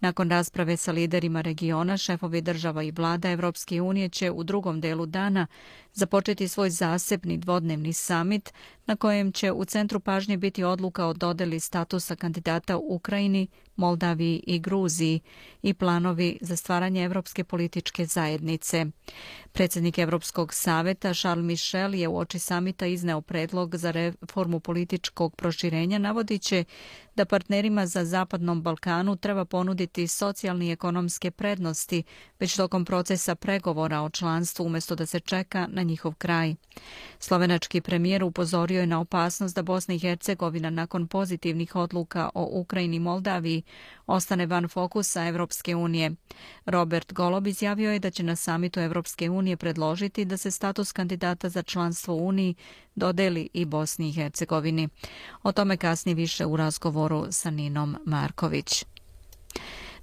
Nakon 0.00 0.30
rasprave 0.30 0.76
sa 0.76 0.92
liderima 0.92 1.40
regiona, 1.40 1.96
šefovi 1.96 2.40
država 2.40 2.82
i 2.82 2.90
vlada 2.90 3.30
Evropske 3.30 3.80
unije 3.80 4.08
će 4.08 4.30
u 4.30 4.44
drugom 4.44 4.80
delu 4.80 5.06
dana 5.06 5.46
započeti 5.92 6.48
svoj 6.48 6.70
zasebni 6.70 7.38
dvodnevni 7.38 7.92
samit 7.92 8.52
na 8.86 8.96
kojem 8.96 9.32
će 9.32 9.52
u 9.52 9.64
centru 9.64 10.00
pažnje 10.00 10.36
biti 10.36 10.64
odluka 10.64 11.06
o 11.06 11.12
dodeli 11.12 11.60
statusa 11.60 12.16
kandidata 12.16 12.76
u 12.76 12.94
Ukrajini, 12.94 13.46
Moldaviji 13.76 14.42
i 14.46 14.58
Gruziji 14.58 15.20
i 15.62 15.74
planovi 15.74 16.38
za 16.40 16.56
stvaranje 16.56 17.04
Evropske 17.04 17.44
političke 17.44 18.06
zajednice. 18.06 18.86
Predsjednik 19.52 19.98
Evropskog 19.98 20.54
saveta 20.54 21.14
Charles 21.24 21.44
Michel 21.44 21.94
je 21.94 22.08
u 22.08 22.18
oči 22.18 22.38
samita 22.38 22.86
izneo 22.86 23.20
predlog 23.20 23.76
za 23.76 23.90
reformu 23.90 24.60
političkog 24.60 25.36
proširenja 25.36 25.98
navodiće 25.98 26.64
da 27.16 27.24
partnerima 27.24 27.86
za 27.86 28.04
Zapadnom 28.04 28.62
Balkanu 28.62 29.16
treba 29.16 29.44
ponuditi 29.44 30.06
socijalni 30.06 30.68
i 30.68 30.72
ekonomske 30.72 31.30
prednosti 31.30 32.02
već 32.40 32.56
tokom 32.56 32.84
procesa 32.84 33.34
pregovora 33.34 34.00
o 34.00 34.10
članstvu 34.10 34.64
umjesto 34.64 34.94
da 34.94 35.06
se 35.06 35.20
čeka 35.20 35.66
na 35.70 35.82
njihov 35.82 36.14
kraj. 36.14 36.54
Slovenački 37.18 37.80
premijer 37.80 38.24
upozorio 38.24 38.80
je 38.80 38.86
na 38.86 39.00
opasnost 39.00 39.54
da 39.54 39.62
Bosna 39.62 39.94
i 39.94 39.98
Hercegovina 39.98 40.70
nakon 40.70 41.06
pozitivnih 41.06 41.76
odluka 41.76 42.30
o 42.34 42.48
Ukrajini 42.52 42.96
i 42.96 43.00
Moldaviji 43.00 43.62
ostane 44.06 44.46
van 44.46 44.68
fokusa 44.68 45.26
Evropske 45.26 45.76
unije. 45.76 46.10
Robert 46.66 47.12
Golob 47.12 47.46
izjavio 47.46 47.92
je 47.92 47.98
da 47.98 48.10
će 48.10 48.22
na 48.22 48.36
samitu 48.36 48.80
Evropske 48.80 49.30
unije 49.30 49.56
predložiti 49.56 50.24
da 50.24 50.36
se 50.36 50.50
status 50.50 50.92
kandidata 50.92 51.48
za 51.48 51.62
članstvo 51.62 52.14
Uniji 52.14 52.54
dodeli 52.94 53.48
i 53.52 53.64
Bosni 53.64 54.08
i 54.08 54.12
Hercegovini. 54.12 54.88
O 55.42 55.52
tome 55.52 55.76
kasni 55.76 56.14
više 56.14 56.46
u 56.46 56.56
razgovoru 56.56 57.26
sa 57.30 57.50
Ninom 57.50 57.96
Marković. 58.04 58.84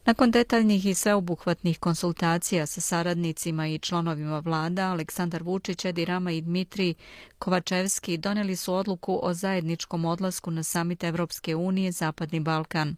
Nakon 0.06 0.32
detaljnih 0.32 0.86
i 0.86 0.94
sveobuhvatnih 0.94 1.80
konsultacija 1.80 2.66
sa 2.66 2.82
saradnicima 2.82 3.68
i 3.68 3.80
članovima 3.80 4.40
vlada, 4.40 4.92
Aleksandar 4.92 5.44
Vučić, 5.44 5.86
Edi 5.86 6.06
Rama 6.06 6.32
i 6.32 6.42
Dmitri 6.42 6.96
Kovačevski 7.40 8.18
doneli 8.18 8.56
su 8.56 8.74
odluku 8.74 9.20
o 9.24 9.34
zajedničkom 9.34 10.06
odlasku 10.06 10.52
na 10.52 10.64
samit 10.64 11.04
Evropske 11.04 11.56
unije 11.56 11.92
Zapadni 11.92 12.40
Balkan. 12.40 12.96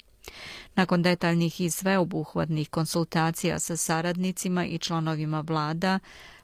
Nakon 0.75 1.03
detaljnih 1.03 1.61
i 1.61 1.69
sveobuhvatnih 1.69 2.69
konsultacija 2.69 3.59
sa 3.59 3.77
saradnicima 3.77 4.65
i 4.65 4.77
članovima 4.77 5.41
vlada, 5.41 5.99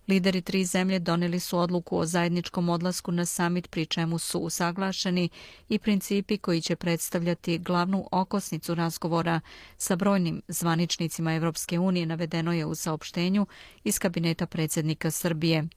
Lideri 0.10 0.42
tri 0.42 0.66
zemlje 0.66 1.00
doneli 1.00 1.40
su 1.40 1.58
odluku 1.58 1.98
o 1.98 2.06
zajedničkom 2.06 2.70
odlasku 2.70 3.12
na 3.12 3.26
samit 3.26 3.70
pri 3.70 3.86
čemu 3.86 4.18
su 4.18 4.40
usaglašeni 4.40 5.30
i 5.70 5.80
principi 5.80 6.38
koji 6.38 6.62
će 6.62 6.76
predstavljati 6.76 7.58
glavnu 7.58 8.08
okosnicu 8.12 8.76
razgovora 8.76 9.42
sa 9.78 9.96
brojnim 9.96 10.42
zvaničnicima 10.48 11.34
Evropske 11.34 11.80
unije 11.80 12.06
navedeno 12.06 12.54
je 12.54 12.66
u 12.66 12.76
saopštenju 12.76 13.46
iz 13.84 14.00
kabineta 14.00 14.46
predsjednika 14.46 15.12
Srbije. 15.12 15.68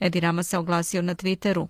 Edi 0.00 0.20
Rama 0.20 0.42
se 0.42 0.58
oglasio 0.58 1.02
na 1.02 1.14
Twitteru. 1.14 1.66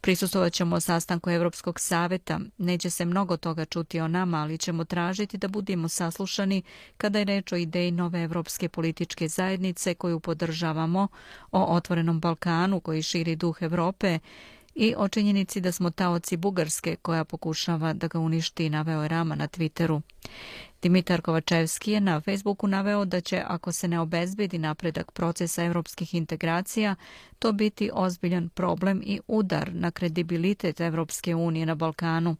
Prisustovat 0.00 0.52
ćemo 0.52 0.80
sastanku 0.80 1.30
Evropskog 1.30 1.80
saveta. 1.80 2.40
Neće 2.58 2.90
se 2.90 3.04
mnogo 3.04 3.36
toga 3.36 3.64
čuti 3.64 4.00
o 4.00 4.08
nama, 4.08 4.38
ali 4.42 4.58
ćemo 4.58 4.84
tražiti 4.84 5.38
da 5.38 5.48
budemo 5.48 5.88
saslušani 5.88 6.62
kada 6.96 7.18
je 7.18 7.24
reč 7.24 7.52
o 7.52 7.56
ideji 7.56 7.90
nove 7.90 8.22
evropske 8.22 8.68
političke 8.68 9.28
zajednice 9.28 9.94
koju 9.94 10.20
podržavamo, 10.20 11.08
o 11.52 11.64
otvorenom 11.74 12.20
Balkanu 12.20 12.80
koji 12.80 13.02
širi 13.02 13.36
duh 13.36 13.58
Evrope 13.62 14.18
i 14.76 14.94
o 14.96 15.08
činjenici 15.08 15.60
da 15.60 15.72
smo 15.72 15.90
taoci 15.90 16.36
Bugarske 16.36 16.96
koja 16.96 17.24
pokušava 17.24 17.92
da 17.92 18.08
ga 18.08 18.18
uništi, 18.18 18.70
naveo 18.70 19.02
je 19.02 19.08
Rama 19.08 19.34
na 19.34 19.48
Twitteru. 19.48 20.00
Dimitar 20.82 21.20
Kovačevski 21.20 21.92
je 21.92 22.00
na 22.00 22.20
Facebooku 22.20 22.66
naveo 22.66 23.04
da 23.04 23.20
će, 23.20 23.42
ako 23.46 23.72
se 23.72 23.88
ne 23.88 24.00
obezbedi 24.00 24.58
napredak 24.58 25.12
procesa 25.12 25.64
evropskih 25.64 26.14
integracija, 26.14 26.94
to 27.38 27.52
biti 27.52 27.90
ozbiljan 27.92 28.48
problem 28.48 29.02
i 29.06 29.20
udar 29.28 29.70
na 29.74 29.90
kredibilitet 29.90 30.80
Evropske 30.80 31.34
unije 31.34 31.66
na 31.66 31.74
Balkanu. 31.74 32.36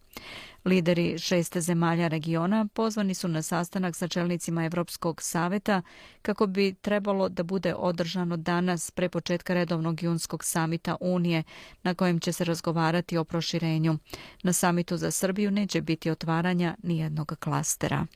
Lideri 0.67 1.19
šest 1.19 1.57
zemalja 1.57 2.09
regiona 2.09 2.67
pozvani 2.75 3.15
su 3.15 3.29
na 3.29 3.43
sastanak 3.43 3.97
sa 3.97 4.09
čelnicima 4.09 4.65
Evropskog 4.65 5.23
saveta 5.23 5.83
kako 6.23 6.47
bi 6.47 6.75
trebalo 6.75 7.29
da 7.29 7.43
bude 7.43 7.75
održano 7.75 8.37
danas 8.37 8.91
pre 8.91 9.09
početka 9.09 9.55
redovnog 9.55 10.03
junskog 10.03 10.45
samita 10.45 10.97
Unije 11.01 11.43
na 11.83 11.95
kojem 11.95 12.21
će 12.21 12.33
se 12.33 12.45
razgovarati 12.45 13.17
o 13.17 13.25
proširenju. 13.25 13.99
Na 14.43 14.53
samitu 14.53 14.97
za 14.97 15.11
Srbiju 15.11 15.51
neće 15.51 15.81
biti 15.81 16.11
otvaranja 16.11 16.77
nijednog 16.83 17.37
klastera. 17.41 18.07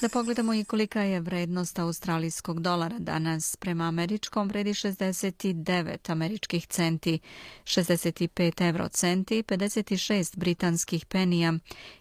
Da 0.00 0.08
pogledamo 0.08 0.54
i 0.54 0.64
kolika 0.64 1.02
je 1.02 1.20
vrednost 1.20 1.78
australijskog 1.78 2.60
dolara 2.60 2.98
danas. 2.98 3.56
Prema 3.56 3.84
američkom 3.84 4.48
vredi 4.48 4.70
69 4.70 6.10
američkih 6.12 6.66
centi, 6.66 7.18
65 7.64 8.68
euro 8.68 8.88
centi, 8.88 9.42
56 9.42 10.36
britanskih 10.38 11.06
penija 11.06 11.52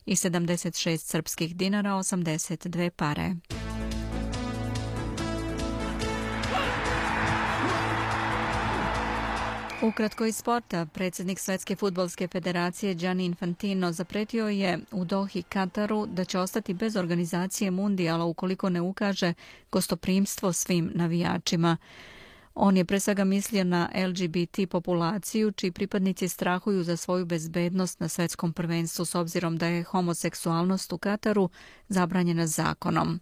i 0.06 0.15
76 0.15 0.98
srpskih 0.98 1.56
dinara, 1.56 1.89
82 1.89 2.89
pare. 2.89 3.36
Ukratko 9.81 10.25
iz 10.25 10.36
sporta, 10.36 10.86
predsjednik 10.86 11.39
Svetske 11.39 11.75
futbolske 11.75 12.27
federacije 12.27 12.93
Gianni 12.93 13.25
Infantino 13.25 13.91
zapretio 13.91 14.48
je 14.48 14.79
u 14.91 15.05
Dohi 15.05 15.41
Kataru 15.41 16.05
da 16.05 16.25
će 16.25 16.39
ostati 16.39 16.74
bez 16.74 16.95
organizacije 16.95 17.71
mundijala 17.71 18.25
ukoliko 18.25 18.69
ne 18.69 18.81
ukaže 18.81 19.33
gostoprimstvo 19.71 20.53
svim 20.53 20.91
navijačima. 20.95 21.77
On 22.55 22.77
je 22.77 22.86
pre 22.86 23.00
svega 23.00 23.24
mislio 23.24 23.63
na 23.63 23.89
LGBT 24.07 24.69
populaciju, 24.69 25.51
čiji 25.51 25.71
pripadnici 25.71 26.27
strahuju 26.27 26.83
za 26.83 26.98
svoju 26.98 27.25
bezbednost 27.25 28.00
na 28.00 28.07
svetskom 28.07 28.53
prvenstvu 28.53 29.05
s 29.05 29.15
obzirom 29.15 29.57
da 29.57 29.67
je 29.67 29.83
homoseksualnost 29.83 30.93
u 30.93 30.98
Kataru 30.98 31.50
zabranjena 31.88 32.48
zakonom. 32.48 33.20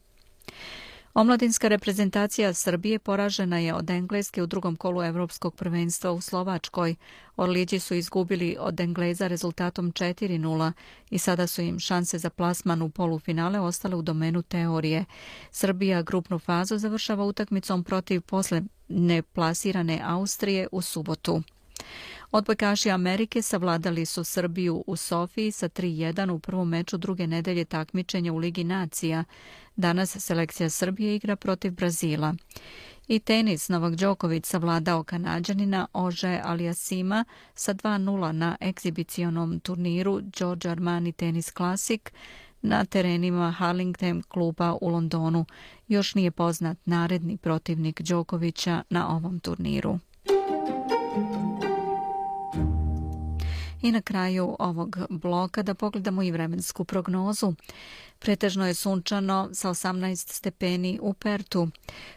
Omladinska 1.18 1.68
reprezentacija 1.68 2.54
Srbije 2.54 3.00
poražena 3.00 3.60
je 3.60 3.74
od 3.74 3.90
Engleske 3.90 4.44
u 4.44 4.48
drugom 4.48 4.76
kolu 4.76 5.04
Evropskog 5.04 5.56
prvenstva 5.56 6.12
u 6.12 6.22
Slovačkoj. 6.22 6.96
Orlići 7.38 7.80
su 7.80 7.96
izgubili 7.96 8.58
od 8.60 8.80
Engleza 8.80 9.28
rezultatom 9.28 9.92
4-0 9.92 10.72
i 11.10 11.18
sada 11.18 11.48
su 11.48 11.62
im 11.62 11.80
šanse 11.80 12.18
za 12.18 12.30
plasman 12.30 12.82
u 12.82 12.90
polufinale 12.90 13.60
ostale 13.60 13.96
u 13.96 14.02
domenu 14.02 14.42
teorije. 14.42 15.06
Srbija 15.52 16.02
grupnu 16.02 16.40
fazu 16.40 16.78
završava 16.78 17.26
utakmicom 17.26 17.84
protiv 17.84 18.22
posle 18.22 18.62
neplasirane 18.88 20.02
Austrije 20.04 20.68
u 20.72 20.82
subotu. 20.82 21.42
Odbojkaši 22.32 22.91
Amerike 22.91 23.41
savladali 23.41 24.06
su 24.06 24.23
Srbiju 24.23 24.84
u 24.88 24.95
Sofiji 24.95 25.52
sa 25.52 25.69
3-1 25.69 26.32
u 26.32 26.39
prvom 26.39 26.69
meču 26.69 26.97
druge 26.97 27.28
nedelje 27.28 27.65
takmičenja 27.65 28.34
u 28.34 28.38
Ligi 28.38 28.63
nacija. 28.63 29.23
Danas 29.76 30.17
selekcija 30.19 30.69
Srbije 30.69 31.15
igra 31.15 31.36
protiv 31.36 31.71
Brazila. 31.71 32.36
I 33.08 33.19
tenis 33.19 33.69
Novak 33.69 33.95
Đoković 33.95 34.45
savladao 34.45 35.04
Kanadžanina 35.04 35.88
Ože 35.93 36.41
Aliasima 36.43 37.26
sa 37.56 37.73
2-0 37.73 38.32
na 38.32 38.58
egzibicionom 38.62 39.60
turniru 39.60 40.21
George 40.38 40.69
Armani 40.69 41.12
Tennis 41.12 41.52
Classic 41.58 42.02
na 42.62 42.86
terenima 42.86 43.52
Harlington 43.52 44.23
kluba 44.28 44.78
u 44.82 44.89
Londonu. 44.89 45.45
Još 45.88 46.15
nije 46.15 46.32
poznat 46.32 46.78
naredni 46.86 47.38
protivnik 47.38 48.02
Đokovića 48.02 48.84
na 48.89 49.15
ovom 49.15 49.39
turniru. 49.39 50.00
I 53.82 53.92
na 53.92 54.02
kraju 54.02 54.56
ovog 54.60 54.98
bloka 55.10 55.63
da 55.63 55.74
pogledamo 55.74 56.24
i 56.24 56.32
vremensku 56.32 56.86
prognozu. 56.86 57.54
Pretežno 58.20 58.68
je 58.68 58.74
sunčano 58.74 59.50
sa 59.54 59.70
18 59.70 60.34
stepeni 60.34 61.00
u 61.02 61.13
Pertu. 61.13 61.68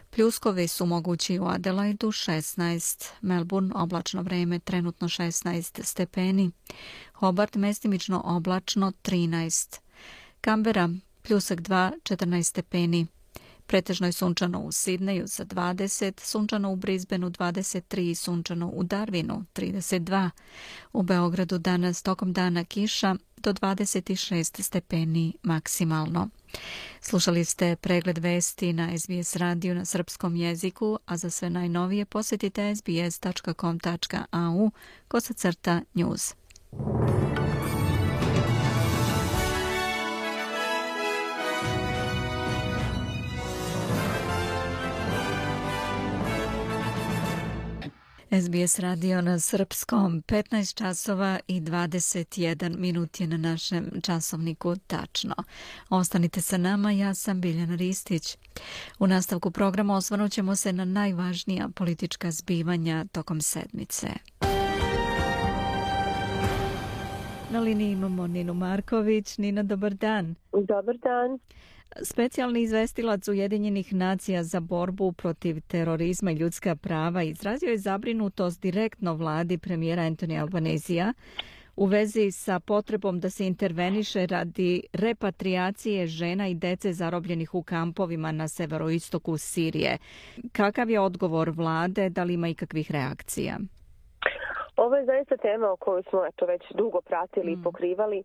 Pljuskovi 0.09 0.67
su 0.67 0.85
mogući 0.85 1.39
u 1.39 1.45
Adelaidu 1.47 2.07
16, 2.07 3.09
Melbourne 3.21 3.71
oblačno 3.75 4.21
vreme 4.21 4.59
trenutno 4.59 5.07
16 5.07 5.83
stepeni, 5.83 6.51
Hobart 7.13 7.55
mestimično 7.55 8.21
oblačno 8.25 8.91
13, 9.03 9.79
Canberra 10.43 10.89
pljusak 11.21 11.59
2, 11.59 11.91
14 12.03 12.43
stepeni, 12.43 13.07
Pretežno 13.71 14.07
je 14.07 14.11
sunčano 14.11 14.59
u 14.59 14.71
Sidneju 14.71 15.27
sa 15.27 15.45
20, 15.45 16.21
sunčano 16.21 16.71
u 16.71 16.75
Brisbaneu 16.75 17.29
23 17.29 18.11
i 18.11 18.15
sunčano 18.15 18.67
u 18.67 18.83
Darwinu 18.83 19.45
32. 19.53 20.29
U 20.93 21.03
Beogradu 21.03 21.57
danas 21.57 22.03
tokom 22.03 22.33
dana 22.33 22.63
kiša 22.63 23.15
do 23.37 23.53
26 23.53 24.61
stepeni 24.61 25.33
maksimalno. 25.43 26.29
Slušali 27.01 27.45
ste 27.45 27.75
pregled 27.75 28.17
vesti 28.17 28.73
na 28.73 28.99
SBS 28.99 29.35
radiju 29.35 29.75
na 29.75 29.85
srpskom 29.85 30.35
jeziku, 30.35 30.99
a 31.05 31.17
za 31.17 31.29
sve 31.29 31.49
najnovije 31.49 32.05
posjetite 32.05 32.75
sbs.com.au 32.75 34.71
kosacrta 35.07 35.81
news. 35.93 36.33
SBS 48.39 48.79
radio 48.79 49.21
na 49.21 49.39
srpskom 49.39 50.23
15 50.27 50.77
časova 50.77 51.39
i 51.47 51.61
21 51.61 52.77
minut 52.77 53.19
je 53.19 53.27
na 53.27 53.37
našem 53.37 53.91
časovniku 54.03 54.75
tačno. 54.87 55.35
Ostanite 55.89 56.41
sa 56.41 56.57
nama, 56.57 56.91
ja 56.91 57.13
sam 57.13 57.41
Biljana 57.41 57.75
Ristić. 57.75 58.37
U 58.99 59.07
nastavku 59.07 59.51
programa 59.51 59.95
osvrnućemo 59.95 60.55
se 60.55 60.73
na 60.73 60.85
najvažnija 60.85 61.69
politička 61.75 62.31
zbivanja 62.31 63.05
tokom 63.11 63.41
sedmice. 63.41 64.07
Na 67.51 67.59
liniji 67.59 67.91
imamo 67.91 68.27
Ninu 68.27 68.53
Marković. 68.53 69.37
Nina, 69.37 69.63
dobar 69.63 69.93
dan. 69.93 70.35
Dobar 70.51 70.97
dan. 70.97 71.39
Specijalni 72.03 72.61
izvestilac 72.61 73.27
Ujedinjenih 73.27 73.93
nacija 73.93 74.43
za 74.43 74.59
borbu 74.59 75.11
protiv 75.11 75.61
terorizma 75.61 76.31
i 76.31 76.35
ljudska 76.35 76.75
prava 76.75 77.23
izrazio 77.23 77.69
je 77.69 77.77
zabrinutost 77.77 78.61
direktno 78.61 79.13
vladi 79.13 79.57
premijera 79.57 80.01
Antonija 80.01 80.41
Albanezija 80.41 81.13
u 81.75 81.85
vezi 81.85 82.31
sa 82.31 82.59
potrebom 82.59 83.19
da 83.19 83.29
se 83.29 83.47
interveniše 83.47 84.25
radi 84.25 84.83
repatriacije 84.93 86.07
žena 86.07 86.47
i 86.47 86.55
dece 86.55 86.93
zarobljenih 86.93 87.55
u 87.55 87.63
kampovima 87.63 88.31
na 88.31 88.47
severoistoku 88.47 89.37
Sirije. 89.37 89.97
Kakav 90.51 90.89
je 90.89 90.99
odgovor 90.99 91.49
vlade, 91.49 92.09
da 92.09 92.23
li 92.23 92.33
ima 92.33 92.47
ikakvih 92.47 92.91
reakcija? 92.91 93.59
Ovo 94.77 94.95
je 94.95 95.05
zaista 95.05 95.37
tema 95.37 95.71
o 95.71 95.77
kojoj 95.77 96.03
smo 96.03 96.25
eto, 96.25 96.45
već 96.45 96.61
dugo 96.71 97.01
pratili 97.01 97.55
mm. 97.55 97.59
i 97.59 97.63
pokrivali. 97.63 98.23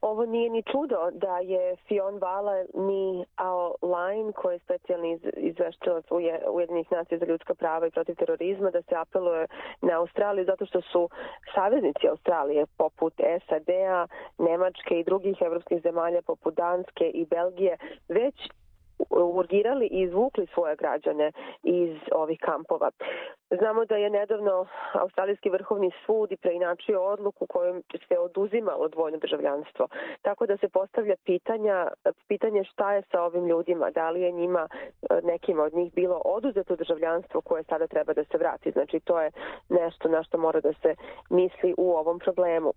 Ovo 0.00 0.26
nije 0.26 0.50
ni 0.50 0.62
čudo 0.62 1.10
da 1.12 1.38
je 1.38 1.76
Fion 1.76 2.18
Vala 2.18 2.64
ni 2.74 3.24
Ao 3.36 3.74
Line, 3.82 4.32
koji 4.32 4.54
je 4.54 4.58
specijalni 4.58 5.18
izveštilac 5.36 6.04
Ujedinih 6.52 6.92
nacija 6.92 7.18
za 7.18 7.26
ljudska 7.26 7.54
prava 7.54 7.86
i 7.86 7.90
protiv 7.90 8.14
terorizma, 8.14 8.70
da 8.70 8.82
se 8.82 8.94
apeluje 8.96 9.46
na 9.82 9.98
Australiju 9.98 10.44
zato 10.44 10.66
što 10.66 10.80
su 10.80 11.08
saveznici 11.54 12.08
Australije 12.08 12.66
poput 12.76 13.14
SAD-a, 13.48 14.06
Nemačke 14.38 15.00
i 15.00 15.04
drugih 15.04 15.36
evropskih 15.40 15.82
zemalja 15.82 16.22
poput 16.22 16.54
Danske 16.54 17.10
i 17.10 17.26
Belgije 17.26 17.76
već 18.08 18.34
urgirali 19.10 19.86
i 19.86 20.00
izvukli 20.00 20.46
svoje 20.54 20.76
građane 20.76 21.32
iz 21.62 21.96
ovih 22.12 22.38
kampova. 22.42 22.90
Znamo 23.50 23.84
da 23.84 23.96
je 23.96 24.10
nedavno 24.10 24.66
Australijski 24.92 25.50
vrhovni 25.50 25.90
sud 26.06 26.32
i 26.32 26.36
preinačio 26.36 27.04
odluku 27.04 27.46
kojom 27.46 27.82
se 28.08 28.18
oduzimalo 28.18 28.88
dvojno 28.88 29.18
državljanstvo. 29.18 29.88
Tako 30.22 30.46
da 30.46 30.56
se 30.56 30.68
postavlja 30.68 31.14
pitanja, 31.24 31.88
pitanje 32.28 32.64
šta 32.64 32.92
je 32.92 33.02
sa 33.10 33.22
ovim 33.22 33.46
ljudima, 33.46 33.90
da 33.90 34.10
li 34.10 34.20
je 34.22 34.32
njima 34.32 34.68
nekim 35.22 35.60
od 35.60 35.74
njih 35.74 35.92
bilo 35.94 36.22
oduzeto 36.24 36.76
državljanstvo 36.76 37.40
koje 37.40 37.64
sada 37.64 37.86
treba 37.86 38.12
da 38.12 38.24
se 38.24 38.38
vrati. 38.38 38.70
Znači 38.70 39.00
to 39.00 39.20
je 39.20 39.30
nešto 39.68 40.08
na 40.08 40.22
što 40.22 40.38
mora 40.38 40.60
da 40.60 40.72
se 40.72 40.94
misli 41.30 41.74
u 41.78 41.90
ovom 41.90 42.18
problemu. 42.18 42.72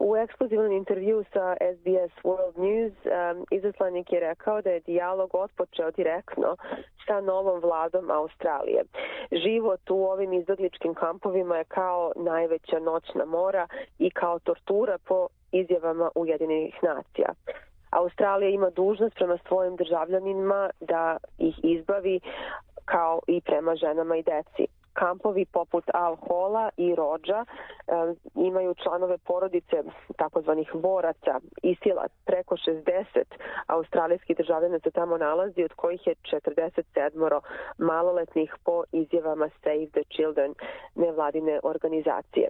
U 0.00 0.16
ekskluzivnom 0.16 0.72
intervju 0.72 1.24
sa 1.32 1.56
SBS 1.74 2.14
World 2.24 2.56
News 2.56 2.92
um, 3.04 3.46
izaslanik 3.50 4.12
je 4.12 4.20
rekao 4.20 4.62
da 4.62 4.70
je 4.70 4.80
dijalog 4.80 5.30
otpočeo 5.34 5.63
direktno 5.96 6.56
sa 7.06 7.20
novom 7.20 7.60
vladom 7.60 8.10
Australije. 8.10 8.84
Život 9.30 9.90
u 9.90 10.04
ovim 10.04 10.32
izbjegličkim 10.32 10.94
kampovima 10.94 11.56
je 11.56 11.64
kao 11.64 12.12
najveća 12.16 12.78
noćna 12.78 13.24
mora 13.24 13.66
i 13.98 14.10
kao 14.10 14.38
tortura 14.38 14.98
po 15.04 15.28
izjavama 15.52 16.10
Ujedinjenih 16.14 16.74
nacija. 16.82 17.28
Australija 17.90 18.48
ima 18.48 18.70
dužnost 18.70 19.14
prema 19.14 19.38
svojim 19.48 19.76
državljanima 19.76 20.70
da 20.80 21.16
ih 21.38 21.54
izbavi 21.62 22.20
kao 22.84 23.20
i 23.26 23.40
prema 23.40 23.76
ženama 23.76 24.16
i 24.16 24.22
deci 24.22 24.66
kampovi 24.94 25.44
poput 25.44 25.84
Al-Hola 25.94 26.70
i 26.76 26.94
Rođa 26.94 27.44
e, 27.44 27.92
imaju 28.34 28.74
članove 28.74 29.18
porodice 29.18 29.76
takozvanih 30.16 30.70
boraca 30.74 31.40
i 31.62 31.76
sila 31.82 32.06
preko 32.24 32.56
60 32.56 33.24
australijskih 33.66 34.36
državljana 34.36 34.78
se 34.78 34.90
tamo 34.90 35.18
nalazi, 35.18 35.64
od 35.64 35.72
kojih 35.72 36.06
je 36.06 36.14
47 36.14 37.40
maloletnih 37.78 38.54
po 38.64 38.84
izjavama 38.92 39.48
Save 39.62 39.86
the 39.86 40.02
Children 40.14 40.54
nevladine 40.94 41.60
organizacije. 41.62 42.48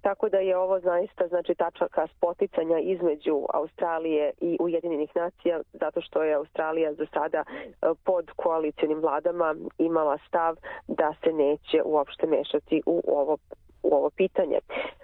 Tako 0.00 0.28
da 0.28 0.38
je 0.38 0.56
ovo 0.56 0.80
zaista 0.80 1.28
znači 1.28 1.54
tačaka 1.54 2.06
spoticanja 2.06 2.78
između 2.78 3.46
Australije 3.54 4.32
i 4.40 4.56
Ujedinjenih 4.60 5.10
nacija 5.16 5.60
zato 5.72 6.00
što 6.00 6.22
je 6.22 6.34
Australija 6.34 6.94
za 6.94 7.06
sada 7.14 7.44
e, 7.46 7.86
pod 8.04 8.30
koalicijnim 8.36 9.00
vladama 9.00 9.54
imala 9.78 10.18
stav 10.28 10.56
da 10.88 11.14
se 11.24 11.32
neće 11.32 11.71
uopšte 11.84 12.26
mešati 12.26 12.82
u 12.86 13.02
ovo 13.06 13.36
u 13.82 13.94
ovo 13.94 14.10
pitanje. 14.10 14.58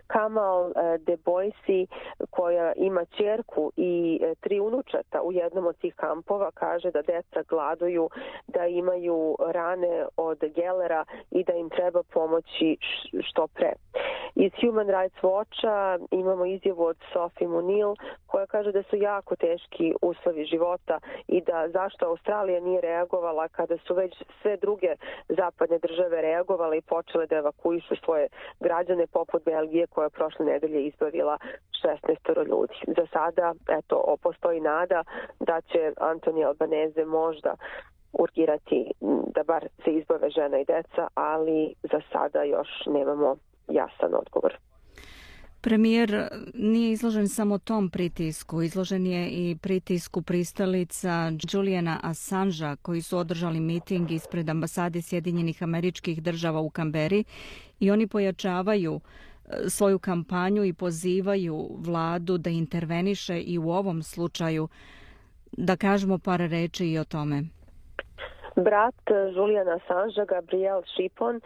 Kamal 0.08 0.70
eh, 0.70 0.98
de 0.98 1.16
Boisi, 1.24 1.86
koja 2.30 2.72
ima 2.76 3.04
čerku 3.04 3.72
i 3.76 4.20
eh, 4.22 4.34
tri 4.40 4.60
unučata 4.60 5.22
u 5.22 5.32
jednom 5.32 5.66
od 5.66 5.76
tih 5.78 5.94
kampova, 5.94 6.50
kaže 6.50 6.90
da 6.90 7.02
deca 7.02 7.42
gladuju, 7.48 8.10
da 8.46 8.66
imaju 8.66 9.36
rane 9.48 10.06
od 10.16 10.38
gelera 10.54 11.04
i 11.30 11.44
da 11.44 11.52
im 11.52 11.70
treba 11.70 12.02
pomoći 12.02 12.76
što 13.22 13.46
pre. 13.46 13.72
Iz 14.34 14.52
Human 14.60 14.86
Rights 14.86 15.22
Watcha 15.22 16.06
imamo 16.10 16.44
izjavu 16.44 16.84
od 16.84 16.96
Sophie 17.12 17.48
Munil 17.48 17.94
koja 18.26 18.46
kaže 18.46 18.72
da 18.72 18.82
su 18.82 18.96
jako 18.96 19.36
teški 19.36 19.94
uslovi 20.02 20.44
života 20.44 21.00
i 21.28 21.40
da 21.40 21.68
zašto 21.68 22.06
Australija 22.06 22.60
nije 22.60 22.80
reagovala 22.80 23.48
kada 23.48 23.76
su 23.86 23.94
već 23.94 24.14
sve 24.42 24.56
druge 24.56 24.94
zapadne 25.28 25.78
države 25.78 26.22
reagovale 26.22 26.78
i 26.78 26.82
počele 26.82 27.26
da 27.26 27.36
evakuišu 27.36 27.96
svoje 28.04 28.28
građane 28.60 29.06
poput 29.06 29.44
Belgije 29.44 29.86
koja 29.98 30.06
je 30.06 30.18
prošle 30.20 30.44
nedelje 30.46 30.86
izbavila 30.86 31.38
16 31.84 32.48
ljudi. 32.50 32.74
Za 32.86 33.06
sada, 33.12 33.54
eto, 33.78 34.16
postoji 34.22 34.60
nada 34.60 35.04
da 35.40 35.60
će 35.60 35.92
Antonija 35.96 36.48
Albaneze 36.48 37.04
možda 37.04 37.54
urgirati 38.12 38.90
da 39.34 39.42
bar 39.42 39.68
se 39.84 39.90
izbave 39.90 40.30
žena 40.30 40.58
i 40.58 40.64
deca, 40.64 41.08
ali 41.14 41.74
za 41.82 42.00
sada 42.12 42.42
još 42.42 42.68
nemamo 42.86 43.36
jasan 43.68 44.14
odgovor. 44.14 44.58
Premijer 45.60 46.28
nije 46.54 46.92
izložen 46.92 47.28
samo 47.28 47.58
tom 47.58 47.90
pritisku, 47.90 48.62
izložen 48.62 49.06
je 49.06 49.28
i 49.28 49.56
pritisku 49.62 50.22
pristalica 50.22 51.32
Juliana 51.52 52.00
Assangea 52.02 52.76
koji 52.76 53.02
su 53.02 53.18
održali 53.18 53.60
miting 53.60 54.10
ispred 54.10 54.48
ambasade 54.48 55.02
Sjedinjenih 55.02 55.62
američkih 55.62 56.22
država 56.22 56.60
u 56.60 56.70
Kamberi 56.70 57.24
i 57.80 57.90
oni 57.90 58.06
pojačavaju 58.06 59.00
svoju 59.68 59.98
kampanju 59.98 60.64
i 60.64 60.72
pozivaju 60.72 61.68
vladu 61.78 62.38
da 62.38 62.50
interveniše 62.50 63.40
i 63.40 63.58
u 63.58 63.70
ovom 63.70 64.02
slučaju 64.02 64.68
da 65.52 65.76
kažemo 65.76 66.18
par 66.18 66.40
reči 66.40 66.86
i 66.86 66.98
o 66.98 67.04
tome. 67.04 67.42
Brat 68.56 68.94
Juliana 69.36 69.78
Sanža, 69.88 70.24
Gabriel 70.24 70.82
Šipon, 70.96 71.40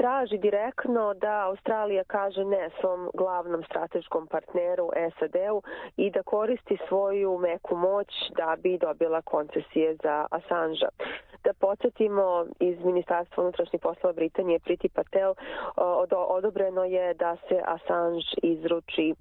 traži 0.00 0.38
direktno 0.38 1.14
da 1.14 1.46
Australija 1.46 2.04
kaže 2.04 2.44
ne 2.44 2.70
svom 2.80 3.10
glavnom 3.14 3.62
strateškom 3.64 4.26
partneru 4.26 4.90
SAD-u 5.18 5.62
i 5.96 6.10
da 6.10 6.22
koristi 6.22 6.78
svoju 6.88 7.38
meku 7.38 7.76
moć 7.76 8.08
da 8.36 8.56
bi 8.62 8.78
dobila 8.78 9.22
koncesije 9.22 9.96
za 10.02 10.26
Assange. 10.30 10.86
Da 11.44 11.52
podsjetimo 11.52 12.46
iz 12.60 12.84
Ministarstva 12.84 13.42
unutrašnjih 13.42 13.82
poslova 13.82 14.12
Britanije 14.12 14.58
Priti 14.58 14.88
Patel 14.88 15.34
odobreno 16.28 16.84
je 16.84 17.14
da 17.14 17.36
se 17.48 17.62
Assange 17.64 18.30
izruči 18.42 19.14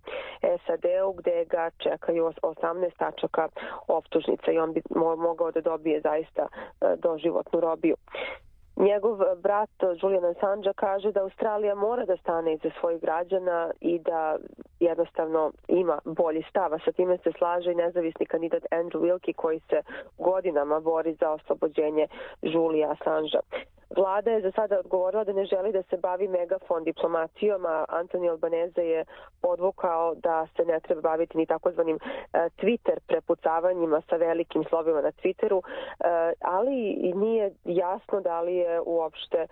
SAD-u 0.65 1.13
gde 1.13 1.45
ga 1.45 1.69
čekaju 1.77 2.31
18 2.41 2.91
tačaka 2.97 3.47
optužnica 3.87 4.51
i 4.51 4.59
on 4.59 4.73
bi 4.73 4.81
mogao 5.17 5.51
da 5.51 5.61
dobije 5.61 6.01
zaista 6.01 6.47
e, 6.47 6.95
doživotnu 6.95 7.59
robiju. 7.59 7.95
Njegov 8.79 9.17
brat 9.37 9.69
Julian 10.01 10.25
Assange 10.25 10.73
kaže 10.75 11.11
da 11.11 11.21
Australija 11.21 11.75
mora 11.75 12.05
da 12.05 12.17
stane 12.17 12.53
iza 12.53 12.69
svojih 12.79 13.01
građana 13.01 13.71
i 13.79 13.99
da 13.99 14.37
jednostavno 14.79 15.51
ima 15.67 15.99
bolji 16.05 16.43
stava. 16.49 16.79
Sa 16.85 16.91
time 16.91 17.17
se 17.17 17.31
slaže 17.37 17.71
i 17.71 17.75
nezavisni 17.75 18.25
kandidat 18.25 18.63
Andrew 18.71 19.01
Wilkie 19.01 19.33
koji 19.33 19.59
se 19.59 19.81
godinama 20.17 20.79
bori 20.79 21.13
za 21.13 21.31
oslobođenje 21.31 22.07
Julia 22.41 22.91
Assange. 22.91 23.37
Vlada 23.97 24.31
je 24.31 24.41
za 24.41 24.51
sada 24.51 24.79
odgovorila 24.79 25.23
da 25.23 25.33
ne 25.33 25.45
želi 25.45 25.71
da 25.71 25.83
se 25.83 25.97
bavi 25.97 26.27
megafon 26.27 26.83
diplomacijom, 26.83 27.65
a 27.65 27.85
Antoni 27.87 28.29
Albaneze 28.29 28.81
je 28.81 29.05
podvukao 29.41 30.15
da 30.15 30.47
se 30.55 30.65
ne 30.65 30.79
treba 30.79 31.01
baviti 31.01 31.37
ni 31.37 31.45
takozvanim 31.45 31.95
e, 31.95 32.49
Twitter 32.61 32.99
prepucavanjima 33.07 34.01
sa 34.09 34.15
velikim 34.15 34.63
slovima 34.69 35.01
na 35.01 35.11
Twitteru, 35.11 35.61
e, 35.63 36.33
ali 36.41 36.91
i 36.91 37.13
nije 37.13 37.51
jasno 37.65 38.21
da 38.21 38.41
li 38.41 38.55
je 38.55 38.81
uopšte, 38.85 39.37
e, 39.37 39.47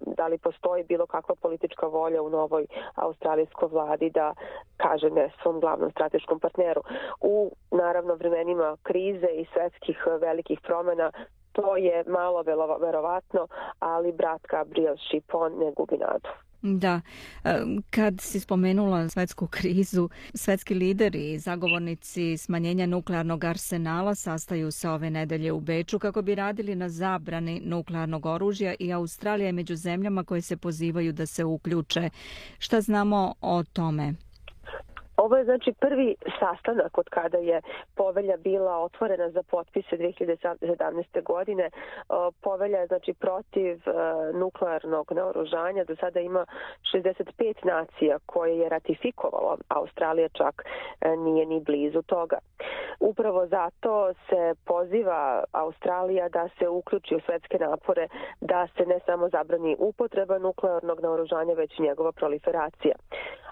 da 0.00 0.26
li 0.26 0.38
postoji 0.38 0.84
bilo 0.84 1.06
kakva 1.06 1.34
politička 1.34 1.86
volja 1.86 2.22
u 2.22 2.30
novoj 2.30 2.66
australijskoj 2.94 3.68
vladi 3.72 4.10
da 4.10 4.34
kaže 4.76 5.10
ne 5.10 5.30
svom 5.42 5.60
glavnom 5.60 5.90
strateškom 5.90 6.40
partneru. 6.40 6.82
U 7.20 7.50
naravno 7.70 8.14
vremenima 8.14 8.76
krize 8.82 9.26
i 9.26 9.46
svetskih 9.52 10.06
velikih 10.20 10.60
promjena 10.60 11.12
to 11.52 11.76
je 11.76 12.04
malo 12.06 12.42
verovatno, 12.80 13.46
ali 13.78 14.12
brat 14.12 14.42
Gabriel 14.50 14.96
Šipon 15.10 15.52
ne 15.52 15.72
gubi 15.76 15.96
nadu. 15.96 16.28
Da, 16.62 17.00
e, 17.44 17.60
kad 17.90 18.20
si 18.20 18.40
spomenula 18.40 19.08
svetsku 19.08 19.46
krizu, 19.46 20.08
svetski 20.34 20.74
lideri 20.74 21.32
i 21.32 21.38
zagovornici 21.38 22.36
smanjenja 22.36 22.86
nuklearnog 22.86 23.44
arsenala 23.44 24.14
sastaju 24.14 24.70
se 24.70 24.88
ove 24.88 25.10
nedelje 25.10 25.52
u 25.52 25.60
Beču 25.60 25.98
kako 25.98 26.22
bi 26.22 26.34
radili 26.34 26.74
na 26.74 26.88
zabrani 26.88 27.60
nuklearnog 27.64 28.26
oružja 28.26 28.74
i 28.78 28.92
Australija 28.92 29.46
je 29.46 29.52
među 29.52 29.76
zemljama 29.76 30.24
koje 30.24 30.40
se 30.40 30.56
pozivaju 30.56 31.12
da 31.12 31.26
se 31.26 31.44
uključe. 31.44 32.10
Šta 32.58 32.80
znamo 32.80 33.34
o 33.40 33.62
tome? 33.72 34.14
Ovo 35.20 35.36
je 35.36 35.44
znači 35.44 35.72
prvi 35.80 36.14
sastanak 36.40 36.98
od 36.98 37.08
kada 37.08 37.38
je 37.38 37.60
povelja 37.96 38.36
bila 38.36 38.78
otvorena 38.78 39.30
za 39.30 39.42
potpise 39.42 39.96
2017. 39.96 41.22
godine. 41.22 41.64
E, 41.64 41.70
povelja 42.42 42.78
je 42.78 42.86
znači 42.86 43.12
protiv 43.12 43.74
e, 43.74 43.92
nuklearnog 44.32 45.12
naoružanja. 45.12 45.84
Do 45.84 45.96
sada 45.96 46.20
ima 46.20 46.46
65 46.94 47.54
nacija 47.64 48.18
koje 48.26 48.58
je 48.58 48.68
ratifikovalo. 48.68 49.56
Australija 49.68 50.28
čak 50.28 50.64
e, 51.00 51.16
nije 51.16 51.46
ni 51.46 51.60
blizu 51.60 52.02
toga. 52.02 52.38
Upravo 53.00 53.46
zato 53.46 54.12
se 54.28 54.54
poziva 54.64 55.44
Australija 55.52 56.28
da 56.28 56.48
se 56.58 56.68
uključi 56.68 57.14
u 57.14 57.20
svetske 57.20 57.58
napore 57.58 58.08
da 58.40 58.68
se 58.76 58.86
ne 58.86 59.00
samo 59.06 59.28
zabrani 59.28 59.76
upotreba 59.78 60.38
nuklearnog 60.38 61.00
naoružanja, 61.00 61.54
već 61.54 61.78
njegova 61.78 62.12
proliferacija. 62.12 62.94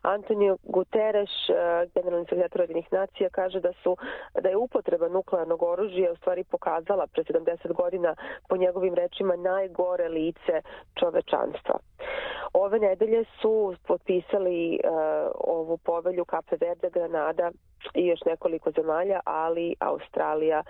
Antonio 0.02 0.56
Guterres, 0.62 1.30
Eh, 1.58 1.86
generalni 1.94 2.26
sekretar 2.28 2.60
Ujedinih 2.60 2.92
nacija, 2.92 3.28
kaže 3.30 3.60
da 3.60 3.72
su 3.82 3.96
da 4.42 4.48
je 4.48 4.56
upotreba 4.56 5.08
nuklearnog 5.08 5.62
oružja 5.62 6.12
u 6.12 6.16
stvari 6.16 6.44
pokazala 6.44 7.06
pre 7.06 7.22
70 7.24 7.72
godina 7.72 8.14
po 8.48 8.56
njegovim 8.56 8.94
rečima 8.94 9.36
najgore 9.36 10.08
lice 10.08 10.62
čovečanstva. 10.94 11.78
Ove 12.52 12.78
nedelje 12.78 13.24
su 13.40 13.74
potpisali 13.86 14.80
uh, 14.84 14.90
ovu 15.34 15.76
povelju 15.76 16.24
Kape 16.24 16.56
Verde, 16.60 16.90
Granada 16.90 17.50
i 17.94 18.06
još 18.06 18.20
nekoliko 18.26 18.70
zemalja, 18.70 19.20
ali 19.24 19.74
Australija 19.78 20.62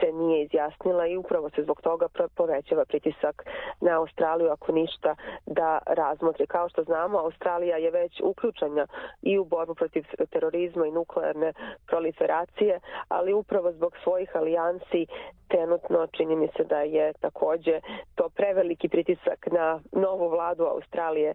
se 0.00 0.12
nije 0.12 0.44
izjasnila 0.44 1.06
i 1.06 1.16
upravo 1.16 1.50
se 1.50 1.62
zbog 1.62 1.80
toga 1.80 2.08
povećava 2.34 2.84
pritisak 2.84 3.42
na 3.80 3.90
Australiju 3.98 4.50
ako 4.50 4.72
ništa 4.72 5.14
da 5.46 5.78
razmotri. 5.86 6.46
Kao 6.46 6.68
što 6.68 6.82
znamo, 6.84 7.18
Australija 7.18 7.76
je 7.76 7.90
već 7.90 8.20
uključena 8.24 8.86
i 9.22 9.38
u 9.38 9.44
borbu 9.44 9.74
protiv 9.74 10.04
terorizma 10.30 10.86
i 10.86 10.90
nuklearne 10.90 11.52
proliferacije, 11.86 12.80
ali 13.08 13.32
upravo 13.32 13.72
zbog 13.72 13.92
svojih 14.04 14.30
alijansi 14.34 15.06
trenutno 15.48 16.06
čini 16.16 16.36
mi 16.36 16.48
se 16.56 16.64
da 16.64 16.80
je 16.80 17.12
takođe 17.20 17.80
to 18.14 18.28
preveliki 18.28 18.88
pritisak 18.88 19.46
na 19.52 19.80
novu 19.92 20.28
vladu 20.28 20.64
Australije 20.64 21.30
e, 21.30 21.34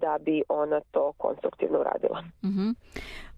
da 0.00 0.18
bi 0.20 0.42
ona 0.48 0.80
to 0.90 1.12
konstruktivno 1.16 1.80
uradila. 1.80 2.18
Uh 2.42 2.50
-huh. 2.50 2.74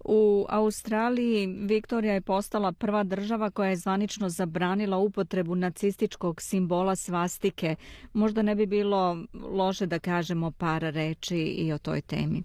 U 0.03 0.45
Australiji 0.49 1.40
Viktorija 1.47 2.13
je 2.13 2.21
postala 2.21 2.71
prva 2.71 3.03
država 3.03 3.49
koja 3.49 3.69
je 3.69 3.75
zvanično 3.75 4.29
zabranila 4.29 4.97
upotrebu 4.97 5.55
nacističkog 5.55 6.41
simbola 6.41 6.95
svastike. 6.95 7.75
Možda 8.13 8.41
ne 8.41 8.55
bi 8.55 8.65
bilo 8.65 9.17
loše 9.33 9.85
da 9.85 9.99
kažemo 9.99 10.51
par 10.51 10.81
reči 10.81 11.37
i 11.37 11.73
o 11.73 11.77
toj 11.77 12.01
temi. 12.01 12.43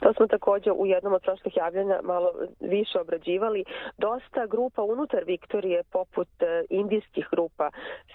To 0.00 0.12
smo 0.12 0.26
također 0.26 0.72
u 0.76 0.86
jednom 0.86 1.12
od 1.12 1.22
prošlih 1.22 1.56
javljanja 1.56 2.00
malo 2.02 2.32
više 2.60 3.00
obrađivali. 3.00 3.64
Dosta 3.98 4.46
grupa 4.46 4.82
unutar 4.82 5.24
Viktorije, 5.24 5.82
poput 5.92 6.28
e, 6.42 6.64
indijskih 6.70 7.28
grupa, 7.30 7.70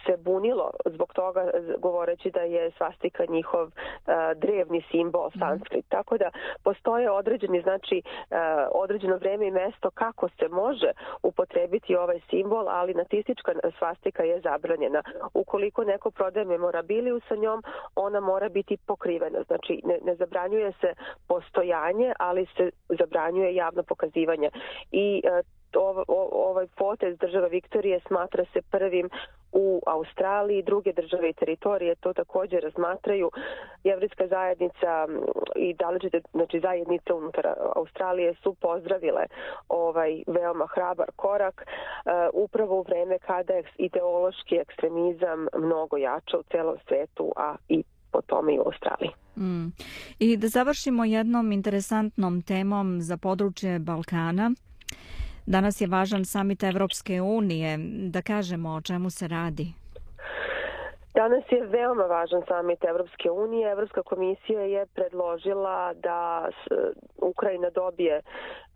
se 0.05 0.17
bunilo 0.17 0.71
zbog 0.85 1.13
toga 1.13 1.51
govoreći 1.77 2.31
da 2.31 2.39
je 2.39 2.71
svastika 2.71 3.23
njihov 3.29 3.67
uh, 3.67 3.71
drevni 4.35 4.83
simbol 4.91 5.27
mhm. 5.29 5.39
sanskrit. 5.39 5.85
Tako 5.89 6.17
da 6.17 6.29
postoje 6.63 7.11
određeni, 7.11 7.61
znači 7.61 8.01
uh, 8.05 8.37
određeno 8.71 9.17
vreme 9.17 9.47
i 9.47 9.51
mesto 9.51 9.91
kako 9.91 10.29
se 10.29 10.47
može 10.47 10.91
upotrebiti 11.23 11.95
ovaj 11.95 12.19
simbol, 12.29 12.69
ali 12.69 12.93
nacistička 12.93 13.51
svastika 13.79 14.23
je 14.23 14.41
zabranjena. 14.41 15.03
Ukoliko 15.33 15.83
neko 15.83 16.11
prodaje 16.11 16.45
memorabiliju 16.45 17.21
sa 17.27 17.35
njom, 17.35 17.63
ona 17.95 18.19
mora 18.19 18.49
biti 18.49 18.77
pokrivena. 18.77 19.39
Znači 19.47 19.81
ne, 19.83 19.99
ne 20.05 20.15
zabranjuje 20.15 20.71
se 20.81 20.93
postojanje 21.27 21.64
postojanje, 21.65 22.13
ali 22.19 22.45
se 22.57 22.71
zabranjuje 22.89 23.55
javno 23.55 23.83
pokazivanje. 23.83 24.49
I 24.91 25.21
e, 25.23 25.41
ovaj 26.31 26.67
potez 26.77 27.17
država 27.17 27.47
Viktorije 27.47 27.99
smatra 28.07 28.45
se 28.53 28.61
prvim 28.71 29.09
u 29.51 29.81
Australiji, 29.85 30.63
druge 30.63 30.93
države 30.93 31.29
i 31.29 31.33
teritorije 31.33 31.95
to 31.95 32.13
također 32.13 32.63
razmatraju. 32.63 33.31
Jevrijska 33.83 34.27
zajednica 34.27 35.07
i 35.55 35.73
daličite 35.73 36.21
znači 36.33 36.59
zajednice 36.59 37.13
unutar 37.13 37.47
Australije 37.75 38.35
su 38.43 38.53
pozdravile 38.53 39.23
ovaj 39.69 40.23
veoma 40.27 40.67
hrabar 40.67 41.07
korak 41.15 41.65
uh, 41.65 42.11
upravo 42.33 42.75
u 42.79 42.81
vreme 42.81 43.19
kada 43.19 43.53
je 43.53 43.63
ideološki 43.77 44.55
ekstremizam 44.55 45.47
mnogo 45.57 45.97
jača 45.97 46.37
u 46.37 46.43
celom 46.43 46.77
svetu, 46.87 47.33
a 47.35 47.55
i 47.69 47.83
po 48.11 48.21
tome 48.21 48.53
i 48.53 48.59
u 48.59 48.63
Australiji. 48.65 49.24
Mm. 49.37 49.71
I 50.19 50.37
da 50.37 50.47
završimo 50.47 51.05
jednom 51.05 51.51
interesantnom 51.51 52.41
temom 52.41 53.01
za 53.01 53.17
područje 53.17 53.79
Balkana. 53.79 54.51
Danas 55.45 55.81
je 55.81 55.87
važan 55.87 56.25
samit 56.25 56.63
Evropske 56.63 57.21
unije. 57.21 57.77
Da 58.09 58.21
kažemo 58.21 58.69
o 58.69 58.81
čemu 58.81 59.09
se 59.09 59.27
radi. 59.27 59.73
Danas 61.15 61.43
je 61.49 61.65
veoma 61.65 62.03
važan 62.03 62.41
samit 62.47 62.83
Evropske 62.83 63.31
unije. 63.31 63.71
Evropska 63.71 64.03
komisija 64.03 64.61
je 64.61 64.85
predložila 64.85 65.93
da 65.93 66.49
Ukrajina 67.21 67.69
dobije 67.69 68.21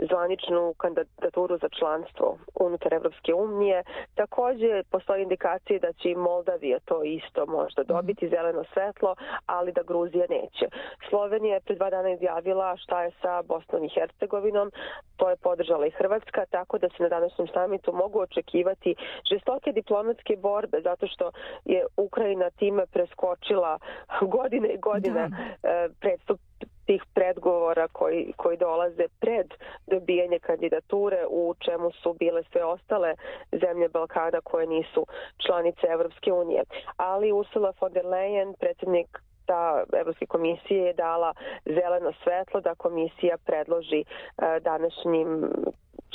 zvaničnu 0.09 0.73
kandidaturu 0.77 1.57
za 1.57 1.69
članstvo 1.69 2.37
unutar 2.59 2.93
Evropske 2.93 3.33
unije. 3.33 3.83
Također 4.15 4.83
postoji 4.91 5.23
indikacije 5.23 5.79
da 5.79 5.93
će 5.93 6.09
i 6.09 6.15
Moldavija 6.15 6.79
to 6.85 7.03
isto 7.03 7.45
možda 7.45 7.83
dobiti 7.83 8.29
zeleno 8.29 8.63
svetlo, 8.73 9.15
ali 9.45 9.71
da 9.71 9.83
Gruzija 9.83 10.25
neće. 10.29 10.65
Slovenija 11.09 11.53
je 11.53 11.61
pred 11.61 11.77
dva 11.77 11.89
dana 11.89 12.09
izjavila 12.09 12.77
šta 12.77 13.03
je 13.03 13.11
sa 13.21 13.41
Bosnom 13.41 13.83
i 13.83 13.89
Hercegovinom. 13.89 14.71
To 15.17 15.29
je 15.29 15.35
podržala 15.35 15.85
i 15.85 15.91
Hrvatska, 15.91 16.45
tako 16.49 16.77
da 16.77 16.87
se 16.89 17.03
na 17.03 17.09
današnjem 17.09 17.47
samitu 17.47 17.93
mogu 17.93 18.19
očekivati 18.19 18.95
žestoke 19.31 19.71
diplomatske 19.71 20.35
borbe, 20.37 20.81
zato 20.81 21.07
što 21.07 21.31
je 21.65 21.85
Ukrajina 21.97 22.28
time 22.55 22.85
preskočila 22.85 23.79
godine 24.21 24.69
i 24.69 24.77
godine 24.77 25.29
da. 25.29 25.69
E, 25.69 25.89
predstup 25.99 26.39
tih 26.85 27.03
predgovora 27.13 27.87
koji, 27.87 28.33
koji 28.37 28.57
dolaze 28.57 29.07
pred 29.19 29.47
dobijanje 29.87 30.39
kandidature 30.39 31.25
u 31.29 31.53
čemu 31.59 31.91
su 31.91 32.13
bile 32.13 32.43
sve 32.51 32.63
ostale 32.63 33.15
zemlje 33.51 33.89
Balkana 33.89 34.41
koje 34.43 34.67
nisu 34.67 35.05
članice 35.45 35.87
Evropske 35.89 36.33
unije. 36.33 36.63
Ali 36.97 37.31
Ursula 37.31 37.73
von 37.81 37.93
der 37.93 38.05
Leyen, 38.05 38.53
predsjednik 38.59 39.19
ta 39.45 39.83
Evropske 40.01 40.25
komisije 40.25 40.83
je 40.85 40.93
dala 40.93 41.33
zeleno 41.65 42.11
svetlo 42.23 42.61
da 42.61 42.75
komisija 42.75 43.37
predloži 43.45 44.03
uh, 44.03 44.43
današnjim 44.61 45.49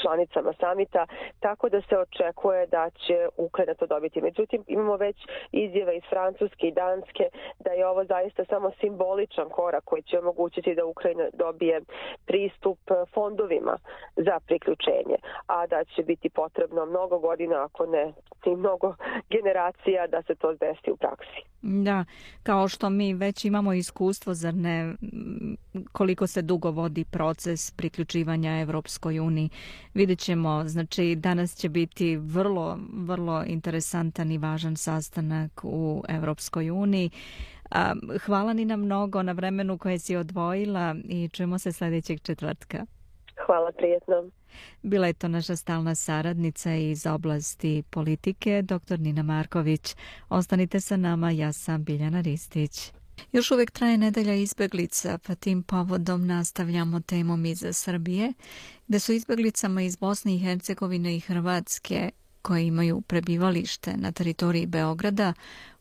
članicama 0.03 0.53
samita, 0.61 1.07
tako 1.41 1.69
da 1.69 1.81
se 1.89 1.99
očekuje 1.99 2.67
da 2.67 2.91
će 2.91 3.29
Ukrajina 3.37 3.75
to 3.75 3.87
dobiti. 3.87 4.21
Međutim, 4.21 4.65
imamo 4.67 4.97
već 4.97 5.17
izjave 5.53 5.97
iz 5.97 6.03
Francuske 6.11 6.67
i 6.67 6.73
Danske 6.73 7.25
da 7.65 7.71
je 7.71 7.87
ovo 7.87 8.05
zaista 8.05 8.45
samo 8.45 8.71
simboličan 8.81 9.49
korak 9.49 9.85
koji 9.85 10.03
će 10.03 10.19
omogućiti 10.19 10.75
da 10.75 10.85
Ukrajina 10.85 11.25
dobije 11.33 11.81
pristup 12.27 12.79
fondovima 13.15 13.79
za 14.17 14.41
priključenje, 14.47 15.17
a 15.47 15.67
da 15.67 15.85
će 15.85 16.03
biti 16.03 16.29
potrebno 16.31 16.87
mnogo 16.87 17.19
godina, 17.19 17.65
ako 17.65 17.87
ne 17.87 18.13
i 18.47 18.57
mnogo 18.57 18.95
generacija 19.31 20.07
da 20.07 20.23
se 20.23 20.35
to 20.35 20.53
desi 20.53 20.91
u 20.91 20.97
praksi. 20.97 21.41
Da, 21.63 22.05
kao 22.43 22.69
što 22.69 22.91
mi 22.91 23.15
već 23.15 23.45
imamo 23.45 23.73
iskustvo, 23.73 24.35
zar 24.35 24.55
ne, 24.55 24.95
koliko 25.93 26.27
se 26.27 26.43
dugo 26.43 26.71
vodi 26.71 27.05
proces 27.05 27.71
priključivanja 27.71 28.61
Evropskoj 28.61 29.21
uniji. 29.21 29.51
Vidjet 29.95 30.19
ćemo, 30.19 30.65
znači 30.67 31.15
danas 31.15 31.57
će 31.57 31.69
biti 31.69 32.17
vrlo, 32.17 32.79
vrlo 32.93 33.45
interesantan 33.47 34.33
i 34.33 34.39
važan 34.39 34.77
sastanak 34.77 35.61
u 35.63 36.05
Evropskoj 36.09 36.71
uniji. 36.71 37.11
Hvala 38.27 38.53
ni 38.53 38.65
na 38.65 38.77
mnogo 38.77 39.23
na 39.23 39.33
vremenu 39.33 39.79
koje 39.79 39.99
si 39.99 40.17
odvojila 40.17 40.97
i 41.05 41.29
čujemo 41.29 41.59
se 41.59 41.73
sljedećeg 41.73 42.21
četvrtka. 42.23 42.87
Hvala, 43.47 43.73
prijetno. 43.73 44.31
Bila 44.83 45.07
je 45.07 45.13
to 45.13 45.29
naša 45.29 45.57
stalna 45.57 45.95
saradnica 45.95 46.75
iz 46.75 47.07
oblasti 47.07 47.83
politike, 47.91 48.63
dr. 48.63 49.01
Nina 49.01 49.23
Marković. 49.23 49.97
Ostanite 50.29 50.81
sa 50.81 50.97
nama, 50.97 51.31
ja 51.31 51.53
sam 51.53 51.85
Biljana 51.85 52.21
Ristić. 52.21 52.93
Još 53.33 53.51
uvijek 53.51 53.71
traje 53.71 53.99
nedelja 53.99 54.35
izbeglica, 54.35 55.19
pa 55.19 55.35
tim 55.35 55.63
povodom 55.63 56.27
nastavljamo 56.27 57.01
temom 57.01 57.47
iz 57.47 57.65
Srbije, 57.73 58.33
gde 58.89 58.99
su 58.99 59.13
izbeglicama 59.13 59.83
iz 59.83 59.97
Bosne 59.97 60.35
i 60.35 60.39
Hercegovine 60.39 61.17
i 61.17 61.21
Hrvatske 61.21 62.11
koje 62.45 62.67
imaju 62.67 63.01
prebivalište 63.01 63.97
na 63.97 64.13
teritoriji 64.13 64.67
Beograda, 64.67 65.33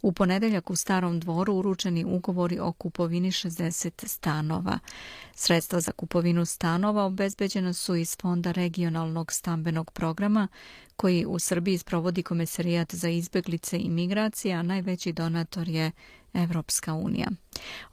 u 0.02 0.12
ponedeljak 0.12 0.70
u 0.70 0.76
Starom 0.76 1.20
dvoru 1.20 1.54
uručeni 1.54 2.06
ugovori 2.06 2.60
o 2.60 2.72
kupovini 2.72 3.32
60 3.32 4.08
stanova. 4.08 4.80
Sredstva 5.36 5.82
za 5.82 5.92
kupovinu 5.92 6.46
stanova 6.46 7.06
obezbeđena 7.06 7.74
su 7.74 7.96
iz 7.96 8.18
Fonda 8.22 8.52
regionalnog 8.52 9.32
stambenog 9.32 9.92
programa, 9.92 10.48
koji 10.96 11.26
u 11.26 11.40
Srbiji 11.40 11.78
sprovodi 11.78 12.24
Komesarijat 12.24 12.96
za 12.96 13.10
izbeglice 13.10 13.80
i 13.80 13.90
migracije, 13.90 14.56
a 14.56 14.62
najveći 14.62 15.14
donator 15.14 15.70
je 15.70 15.92
Evropska 16.34 16.94
unija. 16.94 17.28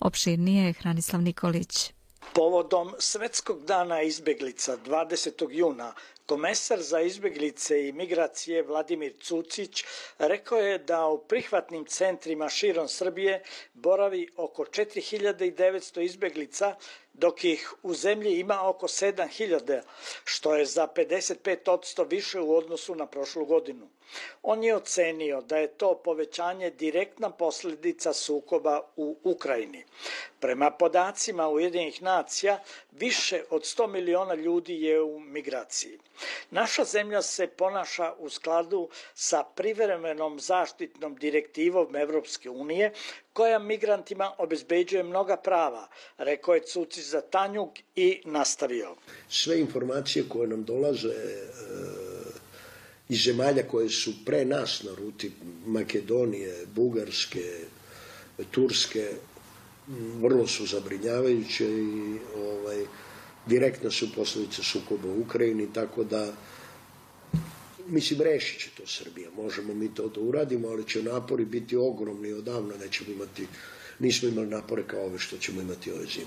Opširnije 0.01 0.67
je 0.67 0.73
Hranislav 0.73 1.23
Nikolić. 1.23 1.93
Povodom 2.35 2.95
Svetskog 2.99 3.65
dana 3.65 4.03
izbeglica 4.03 4.77
20. 4.87 5.47
juna 5.51 5.95
Komesar 6.31 6.83
za 6.83 7.01
izbeglice 7.01 7.89
i 7.89 7.93
migracije 7.93 8.63
Vladimir 8.63 9.15
Cucić 9.23 9.85
rekao 10.19 10.59
je 10.59 10.79
da 10.79 11.07
u 11.07 11.19
prihvatnim 11.19 11.85
centrima 11.87 12.49
širom 12.49 12.89
Srbije 12.89 13.43
boravi 13.75 14.29
oko 14.37 14.65
4900 14.65 16.01
izbeglica, 16.01 16.75
dok 17.15 17.45
ih 17.45 17.73
u 17.83 17.95
zemlji 17.95 18.39
ima 18.39 18.69
oko 18.69 18.89
7000, 18.89 19.83
što 20.25 20.55
je 20.55 20.67
za 20.67 20.89
55% 20.97 22.11
više 22.11 22.41
u 22.41 22.57
odnosu 22.57 22.95
na 22.95 23.07
prošlu 23.07 23.45
godinu. 23.45 23.89
On 24.43 24.65
je 24.65 24.77
ocenio 24.77 25.41
da 25.41 25.57
je 25.57 25.69
to 25.69 25.95
povećanje 26.05 26.71
direktna 26.71 27.31
posljedica 27.31 28.13
sukoba 28.13 28.81
u 28.97 29.17
Ukrajini. 29.23 29.85
Prema 30.41 30.71
podacima 30.71 31.49
Ujedinih 31.49 32.03
nacija, 32.03 32.63
više 32.93 33.43
od 33.51 33.63
100 33.63 33.87
miliona 33.87 34.35
ljudi 34.35 34.83
je 34.83 35.03
u 35.03 35.21
migraciji. 35.21 35.99
Naša 36.51 36.85
zemlja 36.85 37.23
se 37.23 37.47
ponaša 37.47 38.13
u 38.19 38.29
skladu 38.29 38.89
sa 39.15 39.45
privremenom 39.45 40.41
zaštitnom 40.41 41.17
direktivom 41.17 41.97
Evropske 41.97 42.51
unije, 42.51 42.93
koja 43.33 43.59
migrantima 43.59 44.33
obezbeđuje 44.39 45.03
mnoga 45.03 45.37
prava, 45.37 45.89
rekao 46.19 46.55
je 46.55 46.61
Cuci 46.61 47.03
za 47.03 47.21
Tanjuk 47.21 47.71
i 47.97 48.23
nastavio. 48.25 48.95
Sve 49.29 49.61
informacije 49.61 50.25
koje 50.29 50.49
nam 50.49 50.65
dolaze 50.65 51.09
e, 51.09 52.10
i 53.11 53.17
zemalja 53.17 53.63
koje 53.63 53.89
su 53.89 54.13
pre 54.25 54.45
nas 54.45 54.83
na 54.83 54.91
ruti 54.95 55.33
Makedonije, 55.67 56.67
Bugarske, 56.75 57.45
Turske, 58.51 59.09
vrlo 60.21 60.47
su 60.47 60.67
zabrinjavajuće 60.67 61.65
i 61.65 62.19
ovaj, 62.37 62.85
direktna 63.47 63.91
su 63.91 64.13
posljedica 64.15 64.63
sukoba 64.63 65.09
u 65.09 65.21
Ukrajini, 65.21 65.73
tako 65.73 66.05
da 66.05 66.33
mislim, 67.87 68.21
rešit 68.21 68.61
će 68.61 68.71
to 68.77 68.87
Srbija. 68.87 69.31
Možemo 69.31 69.75
mi 69.75 69.95
to 69.95 70.09
da 70.09 70.21
uradimo, 70.21 70.69
ali 70.69 70.89
će 70.89 71.03
napori 71.03 71.45
biti 71.45 71.77
ogromni 71.77 72.33
odavno, 72.33 72.75
nećemo 72.81 73.11
imati, 73.11 73.47
nismo 73.99 74.29
imali 74.29 74.47
napore 74.47 74.83
kao 74.87 75.05
ove 75.05 75.19
što 75.19 75.37
ćemo 75.37 75.61
imati 75.61 75.93
ove 75.93 76.07
zime. 76.07 76.27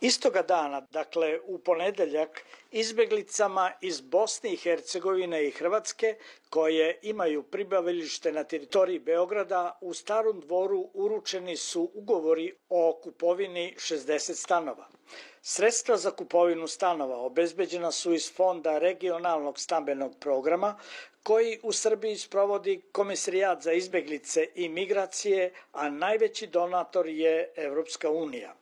Istoga 0.00 0.42
dana, 0.42 0.80
dakle 0.92 1.40
u 1.46 1.58
ponedeljak, 1.58 2.40
izbeglicama 2.70 3.72
iz 3.80 4.00
Bosne 4.00 4.52
i 4.52 4.56
Hercegovine 4.56 5.46
i 5.46 5.50
Hrvatske, 5.50 6.14
koje 6.50 6.98
imaju 7.02 7.42
pribavilište 7.42 8.32
na 8.32 8.44
teritoriji 8.44 8.98
Beograda, 8.98 9.78
u 9.80 9.94
Starom 9.94 10.40
dvoru 10.40 10.90
uručeni 10.94 11.56
su 11.56 11.90
ugovori 11.94 12.54
o 12.68 13.00
kupovini 13.02 13.74
60 13.78 14.34
stanova. 14.34 14.86
Sredstva 15.42 15.96
za 15.96 16.10
kupovinu 16.10 16.66
stanova 16.68 17.16
obezbeđena 17.18 17.92
su 17.92 18.12
iz 18.12 18.32
Fonda 18.32 18.78
regionalnog 18.78 19.58
stambenog 19.58 20.12
programa, 20.20 20.78
koji 21.22 21.60
u 21.62 21.72
Srbiji 21.72 22.16
sprovodi 22.16 22.80
Komisarijat 22.92 23.62
za 23.62 23.72
izbeglice 23.72 24.48
i 24.54 24.68
migracije, 24.68 25.52
a 25.72 25.90
najveći 25.90 26.46
donator 26.46 27.08
je 27.08 27.52
Evropska 27.56 28.10
unija. 28.10 28.54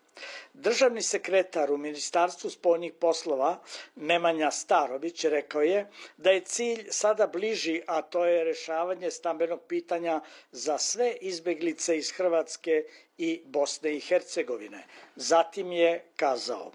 Državni 0.54 1.02
sekretar 1.02 1.72
u 1.72 1.76
Ministarstvu 1.76 2.50
spoljnih 2.50 2.92
poslova 2.92 3.60
Nemanja 3.96 4.50
Starović 4.50 5.24
rekao 5.24 5.62
je 5.62 5.90
da 6.16 6.30
je 6.30 6.40
cilj 6.40 6.86
sada 6.90 7.26
bliži, 7.26 7.82
a 7.86 8.02
to 8.02 8.24
je 8.24 8.44
rešavanje 8.44 9.10
stambenog 9.10 9.60
pitanja 9.68 10.20
za 10.52 10.78
sve 10.78 11.16
izbeglice 11.20 11.98
iz 11.98 12.10
Hrvatske 12.10 12.84
i 13.18 13.42
Bosne 13.46 13.96
i 13.96 14.00
Hercegovine. 14.00 14.84
Zatim 15.16 15.72
je 15.72 16.04
kazao. 16.16 16.72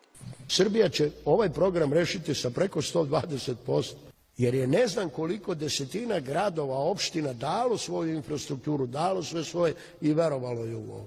Srbija 0.49 0.89
će 0.89 1.11
ovaj 1.25 1.49
program 1.49 1.93
rešiti 1.93 2.35
sa 2.35 2.49
preko 2.49 2.81
120%, 2.81 3.93
jer 4.37 4.55
je 4.55 4.67
ne 4.67 4.87
znam 4.87 5.09
koliko 5.09 5.55
desetina 5.55 6.19
gradova, 6.19 6.75
opština 6.77 7.33
dalo 7.33 7.77
svoju 7.77 8.13
infrastrukturu, 8.13 8.85
dalo 8.87 9.23
sve 9.23 9.43
svoje 9.43 9.73
i 10.01 10.13
verovalo 10.13 10.65
je 10.65 10.75
u 10.75 10.91
ovo. 10.93 11.05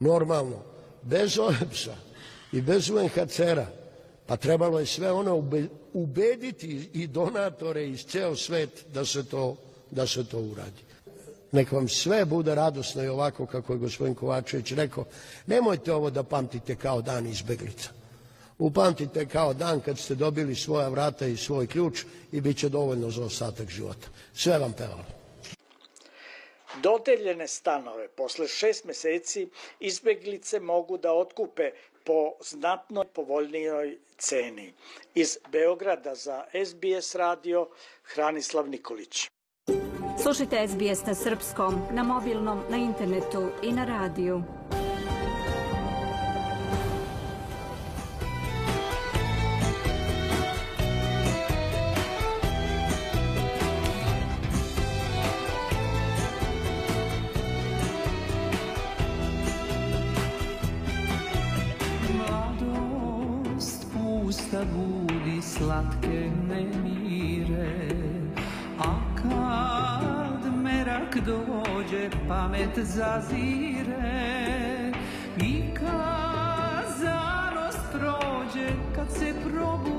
Normalno, 0.00 0.71
bez 1.02 1.38
OEPS-a 1.38 1.94
i 2.52 2.60
bez 2.60 2.90
UNHCR-a, 2.90 3.66
pa 4.26 4.36
trebalo 4.36 4.80
je 4.80 4.86
sve 4.86 5.12
ono 5.12 5.50
ubediti 5.92 6.90
i 6.92 7.06
donatore 7.06 7.88
iz 7.88 8.04
ceo 8.04 8.36
svet 8.36 8.84
da 8.94 9.04
se 9.04 9.24
to, 9.24 9.56
da 9.90 10.06
se 10.06 10.24
to 10.24 10.38
uradi. 10.38 10.82
Nek 11.52 11.72
vam 11.72 11.88
sve 11.88 12.24
bude 12.24 12.54
radosno 12.54 13.04
i 13.04 13.08
ovako 13.08 13.46
kako 13.46 13.72
je 13.72 13.78
gospodin 13.78 14.14
Kovačević 14.14 14.72
rekao, 14.72 15.04
nemojte 15.46 15.92
ovo 15.92 16.10
da 16.10 16.22
pamtite 16.22 16.76
kao 16.76 17.02
dan 17.02 17.26
izbeglica. 17.26 17.90
Upamtite 18.58 19.26
kao 19.26 19.54
dan 19.54 19.80
kad 19.80 19.98
ste 19.98 20.14
dobili 20.14 20.54
svoja 20.54 20.88
vrata 20.88 21.26
i 21.26 21.36
svoj 21.36 21.66
ključ 21.66 22.04
i 22.32 22.40
bit 22.40 22.58
će 22.58 22.68
dovoljno 22.68 23.10
za 23.10 23.24
ostatak 23.24 23.68
života. 23.68 24.08
Sve 24.34 24.58
vam 24.58 24.72
pevalo. 24.72 25.21
Dodeljene 26.82 27.46
stanove 27.48 28.08
posle 28.08 28.48
šest 28.48 28.84
meseci 28.84 29.48
izbeglice 29.80 30.60
mogu 30.60 30.96
da 30.96 31.12
otkupe 31.12 31.70
po 32.04 32.32
znatno 32.40 33.04
povoljnijoj 33.04 33.98
ceni. 34.18 34.72
Iz 35.14 35.38
Beograda 35.48 36.14
za 36.14 36.44
SBS 36.66 37.14
radio 37.14 37.68
Hranislav 38.02 38.68
Nikolić. 38.68 39.28
Slušajte 40.22 40.68
SBS 40.68 41.06
na 41.06 41.14
srpskom, 41.14 41.74
na 41.92 42.02
mobilnom, 42.02 42.62
na 42.70 42.76
internetu 42.76 43.48
i 43.62 43.72
na 43.72 43.84
radiju. 43.84 44.42
Pamet 72.28 72.78
zazire 72.78 73.82
I 75.40 75.62
kad 75.74 76.86
zanost 76.98 77.80
prođe 77.92 78.68
kad 78.94 79.10
se 79.10 79.34
probudiš 79.44 79.91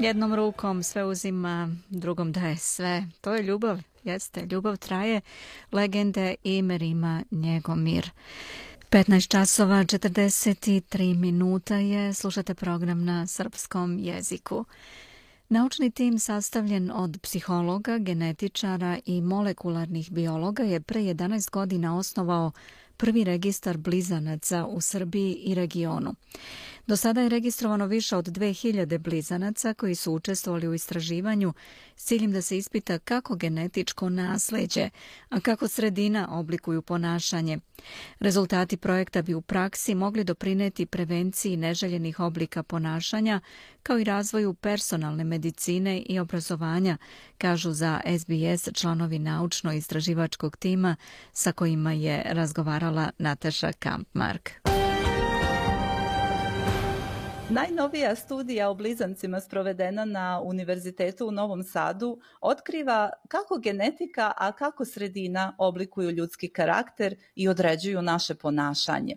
Jednom 0.00 0.34
rukom 0.34 0.82
sve 0.82 1.04
uzima, 1.04 1.76
drugom 1.88 2.32
daje 2.32 2.56
sve. 2.56 3.06
To 3.20 3.34
je 3.34 3.42
ljubav, 3.42 3.80
jeste. 4.04 4.46
Ljubav 4.50 4.76
traje, 4.76 5.20
legende 5.72 6.34
i 6.44 6.62
merima 6.62 7.22
njegov 7.30 7.76
mir. 7.76 8.10
15 8.90 9.28
časova 9.28 9.76
43 9.76 11.16
minuta 11.16 11.76
je, 11.76 12.14
slušate 12.14 12.54
program 12.54 13.04
na 13.04 13.26
srpskom 13.26 13.98
jeziku. 13.98 14.64
Naučni 15.48 15.90
tim 15.90 16.18
sastavljen 16.18 16.90
od 16.94 17.18
psihologa, 17.22 17.98
genetičara 17.98 18.98
i 19.06 19.20
molekularnih 19.20 20.12
biologa 20.12 20.62
je 20.62 20.80
pre 20.80 21.00
11 21.00 21.50
godina 21.50 21.96
osnovao 21.98 22.52
prvi 22.96 23.24
registar 23.24 23.76
blizanaca 23.76 24.66
u 24.66 24.80
Srbiji 24.80 25.34
i 25.34 25.54
regionu. 25.54 26.14
Do 26.86 26.96
sada 26.96 27.20
je 27.20 27.28
registrovano 27.28 27.86
više 27.86 28.16
od 28.16 28.26
2000 28.26 28.98
blizanaca 28.98 29.74
koji 29.74 29.94
su 29.94 30.12
učestvovali 30.12 30.68
u 30.68 30.74
istraživanju 30.74 31.52
s 31.96 32.04
ciljem 32.04 32.32
da 32.32 32.42
se 32.42 32.58
ispita 32.58 32.98
kako 32.98 33.36
genetičko 33.36 34.08
nasleđe, 34.08 34.90
a 35.28 35.40
kako 35.40 35.68
sredina 35.68 36.28
oblikuju 36.38 36.82
ponašanje. 36.82 37.58
Rezultati 38.20 38.76
projekta 38.76 39.22
bi 39.22 39.34
u 39.34 39.40
praksi 39.40 39.94
mogli 39.94 40.24
doprineti 40.24 40.86
prevenciji 40.86 41.56
neželjenih 41.56 42.20
oblika 42.20 42.62
ponašanja, 42.62 43.40
kao 43.82 43.98
i 43.98 44.04
razvoju 44.04 44.54
personalne 44.54 45.24
medicine 45.24 45.98
i 45.98 46.18
obrazovanja, 46.18 46.96
kažu 47.38 47.72
za 47.72 48.00
SBS 48.18 48.68
članovi 48.74 49.18
naučno-istraživačkog 49.18 50.56
tima 50.56 50.96
sa 51.32 51.52
kojima 51.52 51.92
je 51.92 52.22
razgovarala 52.26 53.10
Nataša 53.18 53.72
Kampmark. 53.72 54.69
Najnovija 57.52 58.14
studija 58.14 58.70
o 58.70 58.74
blizancima 58.74 59.40
sprovedena 59.40 60.04
na 60.04 60.40
Univerzitetu 60.44 61.28
u 61.28 61.30
Novom 61.30 61.62
Sadu 61.62 62.20
otkriva 62.40 63.10
kako 63.28 63.58
genetika, 63.58 64.32
a 64.36 64.52
kako 64.52 64.84
sredina 64.84 65.54
oblikuju 65.58 66.10
ljudski 66.10 66.48
karakter 66.48 67.16
i 67.34 67.48
određuju 67.48 68.02
naše 68.02 68.34
ponašanje. 68.34 69.16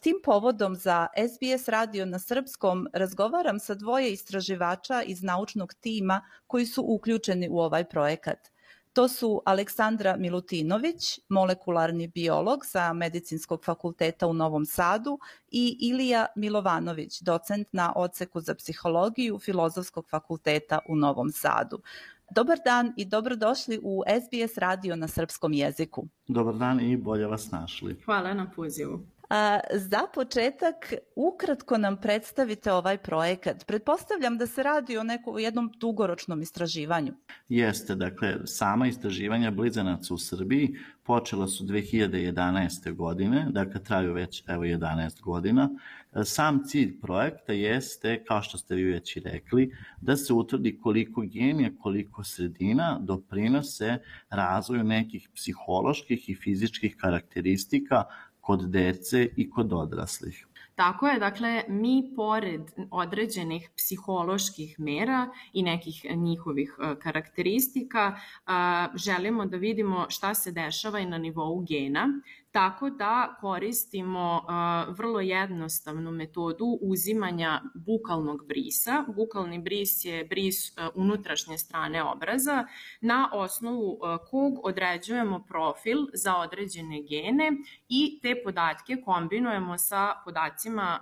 Tim 0.00 0.20
povodom 0.24 0.76
za 0.76 1.06
SBS 1.28 1.68
radio 1.68 2.06
na 2.06 2.18
srpskom 2.18 2.88
razgovaram 2.92 3.58
sa 3.58 3.74
dvoje 3.74 4.12
istraživača 4.12 5.02
iz 5.02 5.22
naučnog 5.22 5.74
tima 5.74 6.20
koji 6.46 6.66
su 6.66 6.84
uključeni 6.88 7.48
u 7.48 7.58
ovaj 7.58 7.84
projekat. 7.84 8.53
To 8.94 9.08
su 9.08 9.42
Aleksandra 9.44 10.16
Milutinović, 10.16 11.20
molekularni 11.28 12.08
biolog 12.08 12.60
sa 12.66 12.92
Medicinskog 12.92 13.64
fakulteta 13.64 14.26
u 14.26 14.32
Novom 14.32 14.66
Sadu 14.66 15.18
i 15.50 15.78
Ilija 15.80 16.26
Milovanović, 16.36 17.20
docent 17.22 17.68
na 17.72 17.92
odseku 17.96 18.40
za 18.40 18.54
psihologiju 18.54 19.38
Filozofskog 19.38 20.08
fakulteta 20.10 20.78
u 20.88 20.96
Novom 20.96 21.30
Sadu. 21.30 21.82
Dobar 22.30 22.58
dan 22.64 22.92
i 22.96 23.04
dobrodošli 23.04 23.80
u 23.82 24.02
SBS 24.06 24.58
radio 24.58 24.96
na 24.96 25.08
srpskom 25.08 25.52
jeziku. 25.52 26.06
Dobar 26.28 26.54
dan 26.54 26.80
i 26.80 26.96
bolje 26.96 27.26
vas 27.26 27.50
našli. 27.50 28.00
Hvala 28.04 28.34
na 28.34 28.50
pozivu. 28.56 29.00
A, 29.30 29.60
za 29.72 30.00
početak, 30.14 30.94
ukratko 31.16 31.78
nam 31.78 31.96
predstavite 31.96 32.72
ovaj 32.72 32.98
projekat. 32.98 33.66
Pretpostavljam 33.66 34.38
da 34.38 34.46
se 34.46 34.62
radi 34.62 34.98
o 34.98 35.02
nekom 35.02 35.38
jednom 35.38 35.72
dugoročnom 35.80 36.42
istraživanju. 36.42 37.12
Jeste, 37.48 37.94
dakle, 37.94 38.36
sama 38.44 38.86
istraživanja 38.86 39.50
blizanaca 39.50 40.14
u 40.14 40.18
Srbiji 40.18 40.76
počela 41.02 41.48
su 41.48 41.64
2011. 41.64 42.94
godine, 42.94 43.46
dakle 43.50 43.84
traju 43.84 44.12
već 44.12 44.44
evo 44.46 44.62
11 44.62 45.20
godina. 45.20 45.70
E, 46.12 46.24
sam 46.24 46.64
cilj 46.64 47.00
projekta 47.00 47.52
jeste, 47.52 48.24
kao 48.24 48.42
što 48.42 48.58
ste 48.58 48.74
vi 48.74 48.84
već 48.84 49.16
i 49.16 49.20
rekli, 49.20 49.72
da 50.00 50.16
se 50.16 50.32
utvrdi 50.32 50.78
koliko 50.78 51.20
genija, 51.20 51.70
koliko 51.80 52.24
sredina 52.24 52.98
doprinose 53.02 53.98
razvoju 54.30 54.84
nekih 54.84 55.28
psiholoških 55.34 56.28
i 56.28 56.34
fizičkih 56.34 56.96
karakteristika 56.96 58.04
kod 58.44 58.66
dece 58.70 59.28
i 59.36 59.50
kod 59.50 59.72
odraslih. 59.72 60.46
Tako 60.74 61.06
je, 61.08 61.18
dakle, 61.18 61.62
mi 61.68 62.12
pored 62.16 62.60
određenih 62.90 63.70
psiholoških 63.76 64.80
mera 64.80 65.28
i 65.52 65.62
nekih 65.62 66.04
njihovih 66.16 66.76
e, 66.78 66.94
karakteristika 67.00 68.16
e, 68.16 68.50
želimo 68.94 69.46
da 69.46 69.56
vidimo 69.56 70.06
šta 70.08 70.34
se 70.34 70.52
dešava 70.52 71.00
i 71.00 71.06
na 71.06 71.18
nivou 71.18 71.64
gena, 71.68 72.08
tako 72.54 72.90
da 72.90 73.36
koristimo 73.40 74.40
uh, 74.44 74.96
vrlo 74.96 75.20
jednostavnu 75.20 76.10
metodu 76.10 76.78
uzimanja 76.82 77.62
bukalnog 77.74 78.46
brisa. 78.48 79.04
Bukalni 79.16 79.58
bris 79.58 80.04
je 80.04 80.24
bris 80.24 80.70
uh, 80.70 80.86
unutrašnje 80.94 81.58
strane 81.58 82.02
obraza 82.02 82.66
na 83.00 83.30
osnovu 83.32 83.92
uh, 83.92 83.98
kog 84.30 84.66
određujemo 84.66 85.44
profil 85.48 85.98
za 86.12 86.36
određene 86.36 87.02
gene 87.02 87.50
i 87.88 88.18
te 88.22 88.42
podatke 88.44 88.96
kombinujemo 89.04 89.78
sa 89.78 90.12
podacima 90.24 90.98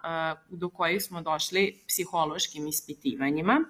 do 0.48 0.68
kojih 0.68 1.02
smo 1.02 1.22
došli 1.22 1.84
psihološkim 1.88 2.66
ispitivanjima. 2.66 3.60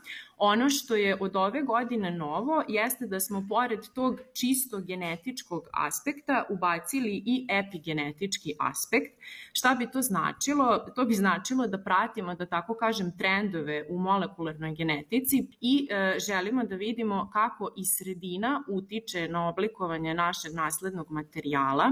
Ono 0.45 0.71
što 0.71 0.95
je 0.95 1.17
od 1.21 1.37
ove 1.37 1.63
godine 1.63 2.11
novo 2.11 2.63
jeste 2.69 3.07
da 3.07 3.21
smo 3.21 3.47
pored 3.49 3.81
tog 3.95 4.21
čisto 4.35 4.81
genetičkog 4.81 5.69
aspekta 5.73 6.45
ubacili 6.51 7.23
i 7.27 7.47
epigenetički 7.51 8.55
aspekt. 8.61 9.13
Šta 9.53 9.75
bi 9.75 9.91
to 9.91 10.03
značilo? 10.03 10.79
To 10.97 11.05
bi 11.05 11.15
značilo 11.15 11.67
da 11.67 11.79
pratimo, 11.79 12.35
da 12.35 12.47
tako 12.47 12.75
kažem, 12.75 13.13
trendove 13.19 13.87
u 13.91 13.99
molekularnoj 13.99 14.75
genetici 14.75 15.47
i 15.61 15.89
e, 15.91 16.19
želimo 16.27 16.65
da 16.65 16.77
vidimo 16.77 17.31
kako 17.33 17.71
i 17.77 17.85
sredina 17.85 18.65
utiče 18.69 19.29
na 19.29 19.49
oblikovanje 19.49 20.15
našeg 20.15 20.55
naslednog 20.55 21.11
materijala 21.11 21.91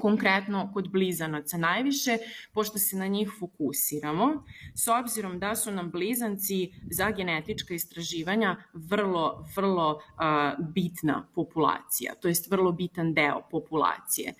konkretno 0.00 0.70
kod 0.72 0.88
blizanaca 0.90 1.56
najviše, 1.56 2.18
pošto 2.52 2.78
se 2.78 2.96
na 2.96 3.06
njih 3.06 3.30
fokusiramo, 3.38 4.44
s 4.74 4.88
obzirom 4.88 5.38
da 5.38 5.56
su 5.56 5.70
nam 5.70 5.90
blizanci 5.90 6.72
za 6.90 7.10
genetička 7.10 7.74
istraživanja 7.74 8.56
vrlo, 8.72 9.46
vrlo 9.56 9.90
uh, 9.94 10.66
bitna 10.74 11.26
populacija, 11.34 12.14
to 12.14 12.28
jest 12.28 12.50
vrlo 12.50 12.72
bitan 12.72 13.14
deo 13.14 13.42
populacije. 13.50 14.34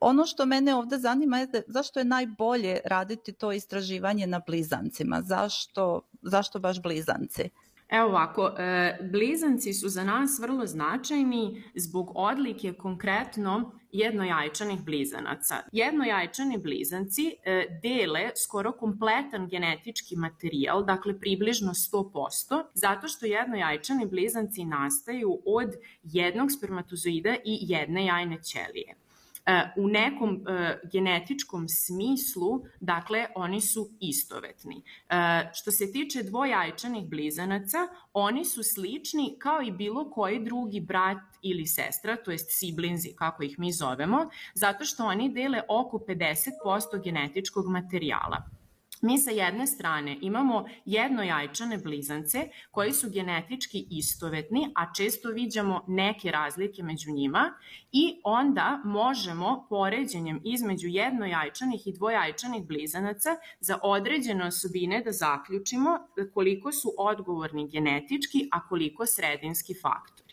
Ono 0.00 0.26
što 0.26 0.46
mene 0.46 0.74
ovde 0.74 0.98
zanima 0.98 1.38
je 1.38 1.48
zašto 1.66 1.98
je 1.98 2.04
najbolje 2.04 2.80
raditi 2.84 3.32
to 3.32 3.52
istraživanje 3.52 4.26
na 4.26 4.40
blizancima? 4.46 5.22
Zašto, 5.22 6.00
zašto 6.22 6.58
baš 6.58 6.82
blizanci? 6.82 7.50
Evo 7.94 8.08
ovako, 8.08 8.54
e, 8.58 8.98
blizanci 9.12 9.72
su 9.72 9.88
za 9.88 10.04
nas 10.04 10.38
vrlo 10.40 10.66
značajni 10.66 11.62
zbog 11.74 12.12
odlike 12.14 12.72
konkretno 12.72 13.72
jednojajčanih 13.92 14.80
blizanaca. 14.84 15.54
Jednojajčani 15.72 16.58
blizanci 16.58 17.22
e, 17.44 17.66
dele 17.82 18.30
skoro 18.44 18.72
kompletan 18.72 19.48
genetički 19.48 20.16
materijal, 20.16 20.84
dakle 20.84 21.20
približno 21.20 21.72
100%, 21.72 22.64
zato 22.74 23.08
što 23.08 23.26
jednojajčani 23.26 24.06
blizanci 24.06 24.64
nastaju 24.64 25.42
od 25.46 25.68
jednog 26.02 26.52
spermatozoida 26.52 27.34
i 27.44 27.58
jedne 27.60 28.06
jajne 28.06 28.42
ćelije. 28.42 29.03
E, 29.46 29.72
u 29.76 29.88
nekom 29.88 30.44
e, 30.48 30.80
genetičkom 30.92 31.68
smislu, 31.68 32.64
dakle, 32.80 33.26
oni 33.34 33.60
su 33.60 33.90
istovetni. 34.00 34.82
E, 35.08 35.50
što 35.54 35.70
se 35.70 35.92
tiče 35.92 36.22
dvojajčanih 36.22 37.08
blizanaca, 37.08 37.78
oni 38.12 38.44
su 38.44 38.62
slični 38.62 39.36
kao 39.38 39.62
i 39.62 39.70
bilo 39.70 40.10
koji 40.10 40.44
drugi 40.44 40.80
brat 40.80 41.18
ili 41.42 41.66
sestra, 41.66 42.16
to 42.16 42.30
jest 42.30 42.58
siblinzi, 42.58 43.14
kako 43.16 43.42
ih 43.42 43.58
mi 43.58 43.72
zovemo, 43.72 44.30
zato 44.54 44.84
što 44.84 45.06
oni 45.06 45.32
dele 45.32 45.62
oko 45.68 45.98
50% 45.98 47.02
genetičkog 47.04 47.68
materijala. 47.68 48.63
Mi 49.04 49.18
sa 49.18 49.30
jedne 49.30 49.66
strane 49.66 50.18
imamo 50.20 50.64
jednojajčane 50.84 51.78
blizance 51.78 52.48
koji 52.70 52.92
su 52.92 53.10
genetički 53.10 53.86
istovetni, 53.90 54.72
a 54.74 54.92
često 54.92 55.30
viđamo 55.30 55.84
neke 55.88 56.30
razlike 56.30 56.82
među 56.82 57.12
njima 57.12 57.52
i 57.92 58.20
onda 58.24 58.80
možemo 58.84 59.66
poređenjem 59.68 60.40
između 60.44 60.88
jednojajčanih 60.88 61.86
i 61.86 61.92
dvojajčanih 61.92 62.66
blizanaca 62.66 63.36
za 63.60 63.78
određene 63.82 64.46
osobine 64.46 65.02
da 65.04 65.12
zaključimo 65.12 65.98
koliko 66.34 66.72
su 66.72 66.94
odgovorni 66.98 67.68
genetički, 67.68 68.48
a 68.52 68.68
koliko 68.68 69.06
sredinski 69.06 69.74
faktor. 69.82 70.23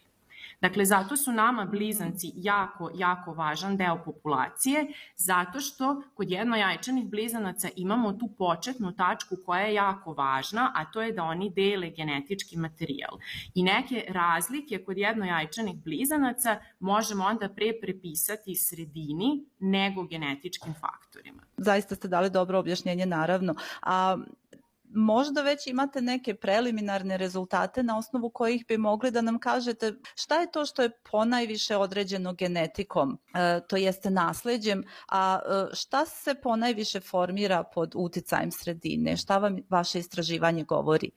Dakle, 0.61 0.85
zato 0.85 1.17
su 1.17 1.31
nama 1.31 1.65
blizanci 1.65 2.31
jako, 2.35 2.91
jako 2.95 3.33
važan 3.33 3.77
deo 3.77 4.03
populacije, 4.05 4.87
zato 5.17 5.59
što 5.59 6.03
kod 6.13 6.29
jednojajčanih 6.31 7.09
blizanaca 7.09 7.69
imamo 7.75 8.13
tu 8.13 8.29
početnu 8.37 8.91
tačku 8.91 9.35
koja 9.45 9.61
je 9.61 9.73
jako 9.73 10.13
važna, 10.13 10.71
a 10.75 10.85
to 10.85 11.01
je 11.01 11.11
da 11.11 11.23
oni 11.23 11.49
dele 11.49 11.89
genetički 11.89 12.57
materijal. 12.57 13.17
I 13.55 13.63
neke 13.63 14.05
razlike 14.09 14.83
kod 14.85 14.97
jednojajčanih 14.97 15.75
blizanaca 15.83 16.59
možemo 16.79 17.25
onda 17.25 17.49
pre 17.49 17.73
prepisati 17.81 18.55
sredini 18.55 19.45
nego 19.59 20.03
genetičkim 20.03 20.73
faktorima. 20.73 21.41
Zaista 21.57 21.95
ste 21.95 22.07
dali 22.07 22.29
dobro 22.29 22.59
objašnjenje, 22.59 23.05
naravno. 23.05 23.55
A 23.81 24.17
možda 24.93 25.41
već 25.41 25.67
imate 25.67 26.01
neke 26.01 26.35
preliminarne 26.35 27.17
rezultate 27.17 27.83
na 27.83 27.97
osnovu 27.97 28.29
kojih 28.29 28.65
bi 28.67 28.77
mogli 28.77 29.11
da 29.11 29.21
nam 29.21 29.39
kažete 29.39 29.93
šta 30.15 30.41
je 30.41 30.51
to 30.51 30.65
što 30.65 30.81
je 30.81 30.91
ponajviše 31.11 31.77
određeno 31.77 32.33
genetikom, 32.33 33.17
e, 33.33 33.59
to 33.67 33.77
jeste 33.77 34.09
nasledđem, 34.09 34.83
a 35.11 35.39
e, 35.45 35.75
šta 35.75 36.05
se 36.05 36.35
ponajviše 36.43 36.99
formira 36.99 37.63
pod 37.63 37.93
uticajem 37.95 38.51
sredine, 38.51 39.17
šta 39.17 39.37
vam 39.37 39.57
vaše 39.69 39.99
istraživanje 39.99 40.63
govori? 40.63 41.11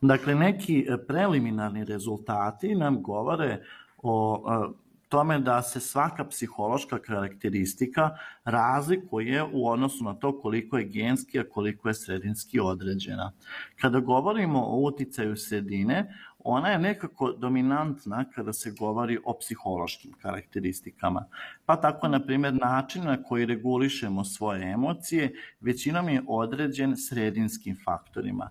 Dakle, 0.00 0.34
neki 0.34 0.86
preliminarni 1.06 1.84
rezultati 1.84 2.74
nam 2.74 3.02
govore 3.02 3.64
o 4.02 4.44
e, 4.70 4.83
tome 5.14 5.38
da 5.38 5.62
se 5.62 5.80
svaka 5.80 6.24
psihološka 6.24 6.98
karakteristika 6.98 8.16
razlikuje 8.44 9.42
u 9.52 9.68
odnosu 9.68 10.04
na 10.04 10.14
to 10.14 10.40
koliko 10.40 10.78
je 10.78 10.84
genski, 10.84 11.40
a 11.40 11.48
koliko 11.48 11.88
je 11.88 11.94
sredinski 11.94 12.60
određena. 12.60 13.32
Kada 13.80 14.00
govorimo 14.00 14.64
o 14.66 14.80
uticaju 14.80 15.36
sredine, 15.36 16.14
ona 16.38 16.68
je 16.68 16.78
nekako 16.78 17.32
dominantna 17.32 18.24
kada 18.34 18.52
se 18.52 18.70
govori 18.70 19.18
o 19.24 19.38
psihološkim 19.38 20.12
karakteristikama. 20.22 21.24
Pa 21.66 21.76
tako, 21.76 22.08
na 22.08 22.20
primjer, 22.20 22.54
način 22.54 23.04
na 23.04 23.22
koji 23.22 23.46
regulišemo 23.46 24.24
svoje 24.24 24.72
emocije 24.72 25.32
većinom 25.60 26.08
je 26.08 26.22
određen 26.28 26.96
sredinskim 26.96 27.76
faktorima. 27.84 28.50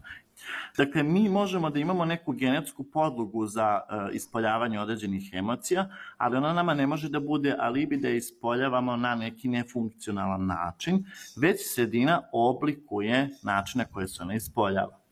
Dakle, 0.78 1.04
mi 1.04 1.30
možemo 1.30 1.70
da 1.70 1.80
imamo 1.80 2.06
neku 2.06 2.32
genetsku 2.32 2.84
podlogu 2.84 3.46
za 3.46 3.82
uh, 3.82 4.16
ispoljavanje 4.16 4.80
određenih 4.80 5.30
emocija, 5.34 5.90
ali 6.18 6.38
ona 6.38 6.54
nama 6.54 6.74
ne 6.74 6.88
može 6.88 7.10
da 7.10 7.20
bude 7.20 7.56
alibi 7.60 7.98
da 7.98 8.10
ispoljavamo 8.10 8.96
na 8.96 9.16
neki 9.16 9.48
nefunkcionalan 9.48 10.46
način, 10.46 11.06
već 11.36 11.60
sredina 11.74 12.22
oblikuje 12.32 13.30
način 13.44 13.80
na 13.80 13.86
koje 13.86 14.08
se 14.08 14.24
ona 14.24 14.34
ispoljava. 14.34 15.03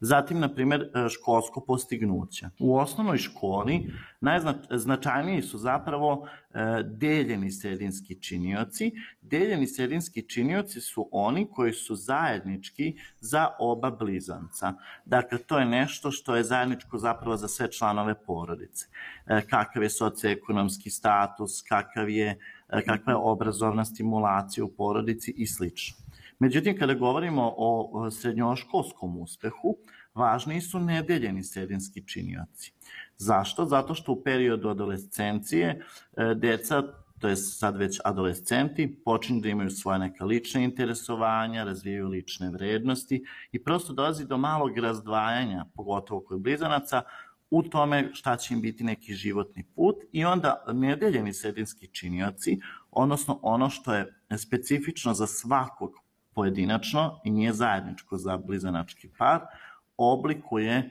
Zatim, 0.00 0.40
na 0.40 0.54
primjer, 0.54 0.80
e, 0.82 1.08
školsko 1.08 1.60
postignuće. 1.60 2.48
U 2.58 2.76
osnovnoj 2.76 3.18
školi 3.18 3.92
najznačajniji 4.20 5.42
su 5.42 5.58
zapravo 5.58 6.26
e, 6.54 6.82
deljeni 6.82 7.50
sredinski 7.50 8.22
činioci. 8.22 8.92
Deljeni 9.20 9.66
sredinski 9.66 10.28
činioci 10.28 10.80
su 10.80 11.08
oni 11.12 11.46
koji 11.52 11.72
su 11.72 11.94
zajednički 11.94 12.96
za 13.20 13.48
oba 13.58 13.90
blizanca. 13.90 14.74
Dakle, 15.04 15.38
to 15.38 15.58
je 15.58 15.66
nešto 15.66 16.10
što 16.10 16.36
je 16.36 16.44
zajedničko 16.44 16.98
zapravo 16.98 17.36
za 17.36 17.48
sve 17.48 17.72
članove 17.72 18.14
porodice. 18.14 18.86
E, 19.26 19.40
kakav 19.50 19.82
je 19.82 19.90
socioekonomski 19.90 20.90
status, 20.90 21.62
kakav 21.68 22.10
je, 22.10 22.38
kakva 22.86 23.12
je 23.12 23.16
obrazovna 23.16 23.84
stimulacija 23.84 24.64
u 24.64 24.68
porodici 24.68 25.34
i 25.36 25.46
slično. 25.46 26.01
Međutim, 26.42 26.78
kada 26.78 26.94
govorimo 26.94 27.54
o 27.56 28.10
srednjoškolskom 28.10 29.18
uspehu, 29.18 29.76
važni 30.14 30.60
su 30.60 30.80
nedeljeni 30.80 31.42
sredinski 31.42 32.06
činioci. 32.06 32.72
Zašto? 33.16 33.66
Zato 33.66 33.94
što 33.94 34.12
u 34.12 34.22
periodu 34.22 34.68
adolescencije 34.68 35.68
e, 35.68 36.34
deca, 36.34 36.82
to 37.18 37.28
je 37.28 37.36
sad 37.36 37.76
već 37.76 38.00
adolescenti, 38.04 38.88
počinju 39.04 39.40
da 39.40 39.48
imaju 39.48 39.70
svoje 39.70 39.98
neka 39.98 40.24
lične 40.24 40.64
interesovanja, 40.64 41.64
razvijaju 41.64 42.08
lične 42.08 42.50
vrednosti 42.50 43.24
i 43.52 43.62
prosto 43.64 43.92
dolazi 43.92 44.26
do 44.26 44.38
malog 44.38 44.78
razdvajanja, 44.78 45.66
pogotovo 45.74 46.20
kod 46.20 46.40
blizanaca, 46.40 47.02
u 47.50 47.62
tome 47.62 48.10
šta 48.12 48.36
će 48.36 48.54
im 48.54 48.60
biti 48.60 48.84
neki 48.84 49.14
životni 49.14 49.64
put 49.74 49.96
i 50.12 50.24
onda 50.24 50.64
nedeljeni 50.72 51.32
sredinski 51.32 51.86
činioci, 51.86 52.60
odnosno 52.90 53.38
ono 53.42 53.70
što 53.70 53.94
je 53.94 54.14
specifično 54.38 55.14
za 55.14 55.26
svakog 55.26 56.02
pojedinačno 56.34 57.20
i 57.24 57.30
nije 57.30 57.52
zajedničko 57.52 58.16
za 58.16 58.36
blizanački 58.36 59.08
par, 59.18 59.40
oblikuje 59.96 60.74
e, 60.76 60.90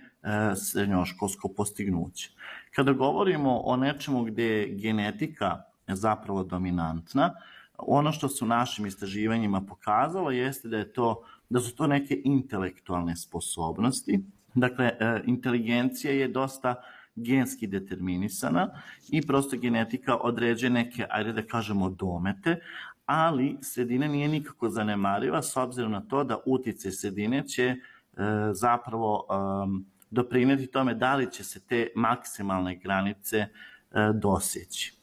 srednjoškolsko 0.55 1.49
postignuće. 1.57 2.29
Kada 2.75 2.93
govorimo 2.93 3.61
o 3.63 3.77
nečemu 3.77 4.23
gdje 4.23 4.45
je 4.45 4.75
genetika 4.75 5.63
zapravo 5.87 6.43
dominantna, 6.43 7.33
ono 7.77 8.11
što 8.11 8.29
su 8.29 8.45
našim 8.45 8.85
istraživanjima 8.85 9.61
pokazalo 9.61 10.31
jeste 10.31 10.67
da 10.67 10.77
je 10.77 10.93
to 10.93 11.23
da 11.51 11.59
su 11.59 11.75
to 11.75 11.87
neke 11.87 12.21
intelektualne 12.23 13.15
sposobnosti. 13.15 14.19
Dakle, 14.55 14.85
e, 14.85 15.21
inteligencija 15.25 16.13
je 16.13 16.27
dosta 16.27 16.75
genski 17.15 17.67
determinisana 17.67 18.69
i 19.09 19.21
prosto 19.21 19.57
genetika 19.57 20.15
određuje 20.15 20.69
neke, 20.69 21.05
ajde 21.09 21.33
da 21.33 21.43
kažemo, 21.47 21.89
domete, 21.89 22.59
ali 23.12 23.57
sredina 23.62 24.07
nije 24.07 24.28
nikako 24.28 24.70
zanemariva 24.70 25.41
s 25.41 25.57
obzirom 25.57 25.91
na 25.91 26.01
to 26.01 26.24
da 26.24 26.38
utice 26.45 26.91
sredine 26.91 27.47
će 27.47 27.64
e, 27.64 27.78
zapravo 28.53 29.26
e, 29.30 29.34
doprineti 30.09 30.68
tome 30.68 30.93
da 30.93 31.16
li 31.16 31.32
će 31.32 31.43
se 31.43 31.59
te 31.68 31.88
maksimalne 31.95 32.76
granice 32.76 33.38
e, 33.38 33.49
doseći. 34.14 34.93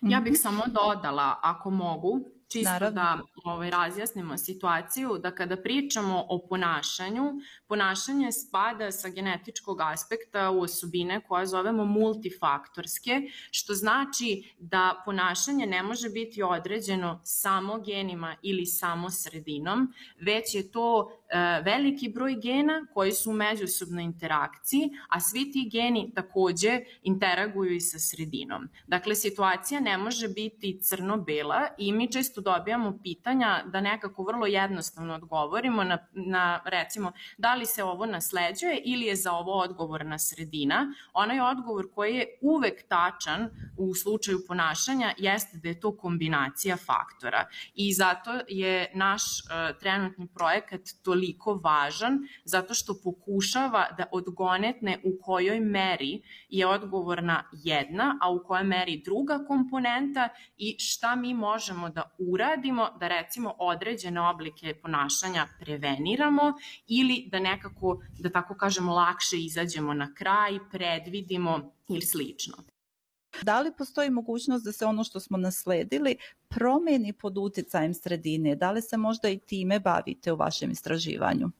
Ja 0.00 0.20
bih 0.20 0.38
samo 0.38 0.62
dodala, 0.66 1.38
ako 1.42 1.70
mogu, 1.70 2.20
čisto 2.48 2.70
Naravno. 2.70 2.94
da 2.94 3.18
ovaj, 3.44 3.70
razjasnimo 3.70 4.38
situaciju, 4.38 5.18
da 5.18 5.34
kada 5.34 5.56
pričamo 5.56 6.26
o 6.28 6.46
ponašanju, 6.48 7.32
ponašanje 7.66 8.32
spada 8.32 8.90
sa 8.92 9.08
genetičkog 9.08 9.80
aspekta 9.80 10.50
u 10.50 10.60
osobine 10.60 11.20
koje 11.20 11.46
zovemo 11.46 11.84
multifaktorske, 11.84 13.22
što 13.50 13.74
znači 13.74 14.54
da 14.58 15.02
ponašanje 15.04 15.66
ne 15.66 15.82
može 15.82 16.08
biti 16.08 16.42
određeno 16.42 17.20
samo 17.24 17.80
genima 17.80 18.36
ili 18.42 18.66
samo 18.66 19.10
sredinom, 19.10 19.92
već 20.20 20.54
je 20.54 20.70
to 20.70 21.10
e, 21.28 21.62
veliki 21.64 22.08
broj 22.08 22.34
gena 22.42 22.86
koji 22.94 23.12
su 23.12 23.30
u 23.30 23.34
međusobnoj 23.34 24.04
interakciji, 24.04 24.90
a 25.08 25.20
svi 25.20 25.52
ti 25.52 25.68
geni 25.72 26.12
takođe 26.14 26.80
interaguju 27.02 27.74
i 27.74 27.80
sa 27.80 27.98
sredinom. 27.98 28.68
Dakle, 28.86 29.14
situacija 29.14 29.80
ne 29.80 29.98
može 29.98 30.28
biti 30.28 30.78
crno-bela 30.82 31.68
i 31.78 31.92
mi 31.92 32.12
često 32.12 32.35
često 32.36 32.40
dobijamo 32.40 32.98
pitanja 33.02 33.62
da 33.66 33.80
nekako 33.80 34.22
vrlo 34.22 34.46
jednostavno 34.46 35.14
odgovorimo 35.14 35.84
na, 35.84 35.98
na 36.12 36.60
recimo 36.64 37.12
da 37.38 37.54
li 37.54 37.66
se 37.66 37.84
ovo 37.84 38.06
nasleđuje 38.06 38.82
ili 38.84 39.04
je 39.04 39.16
za 39.16 39.32
ovo 39.32 39.52
odgovorna 39.52 40.18
sredina. 40.18 40.94
Onaj 41.12 41.40
odgovor 41.40 41.86
koji 41.94 42.14
je 42.14 42.26
uvek 42.40 42.88
tačan 42.88 43.50
u 43.76 43.94
slučaju 43.94 44.38
ponašanja 44.48 45.14
jeste 45.18 45.58
da 45.62 45.68
je 45.68 45.80
to 45.80 45.96
kombinacija 45.96 46.76
faktora 46.76 47.46
i 47.74 47.92
zato 47.92 48.30
je 48.48 48.90
naš 48.94 49.22
uh, 49.22 49.78
trenutni 49.80 50.28
projekat 50.34 50.80
toliko 51.04 51.54
važan 51.54 52.18
zato 52.44 52.74
što 52.74 53.00
pokušava 53.04 53.86
da 53.98 54.04
odgonetne 54.12 55.00
u 55.04 55.22
kojoj 55.22 55.60
meri 55.60 56.22
je 56.48 56.66
odgovorna 56.66 57.44
jedna, 57.52 58.18
a 58.20 58.30
u 58.30 58.44
kojoj 58.44 58.64
meri 58.64 59.02
druga 59.04 59.44
komponenta 59.48 60.28
i 60.56 60.76
šta 60.78 61.16
mi 61.16 61.34
možemo 61.34 61.88
da 61.88 62.16
uradimo 62.26 62.88
da 63.00 63.08
recimo 63.08 63.54
određene 63.58 64.20
oblike 64.20 64.74
ponašanja 64.74 65.46
preveniramo 65.60 66.52
ili 66.86 67.28
da 67.30 67.38
nekako, 67.40 68.02
da 68.18 68.30
tako 68.30 68.54
kažemo, 68.54 68.94
lakše 68.94 69.36
izađemo 69.38 69.94
na 69.94 70.14
kraj, 70.14 70.58
predvidimo 70.70 71.72
ili 71.88 72.02
slično. 72.02 72.54
Da 73.42 73.60
li 73.60 73.72
postoji 73.78 74.10
mogućnost 74.10 74.64
da 74.64 74.72
se 74.72 74.86
ono 74.86 75.04
što 75.04 75.20
smo 75.20 75.38
nasledili 75.38 76.16
promeni 76.48 77.12
pod 77.12 77.38
uticajem 77.38 77.94
sredine? 77.94 78.56
Da 78.56 78.70
li 78.70 78.82
se 78.82 78.96
možda 78.96 79.28
i 79.28 79.38
time 79.38 79.80
bavite 79.80 80.32
u 80.32 80.36
vašem 80.36 80.70
istraživanju? 80.70 81.50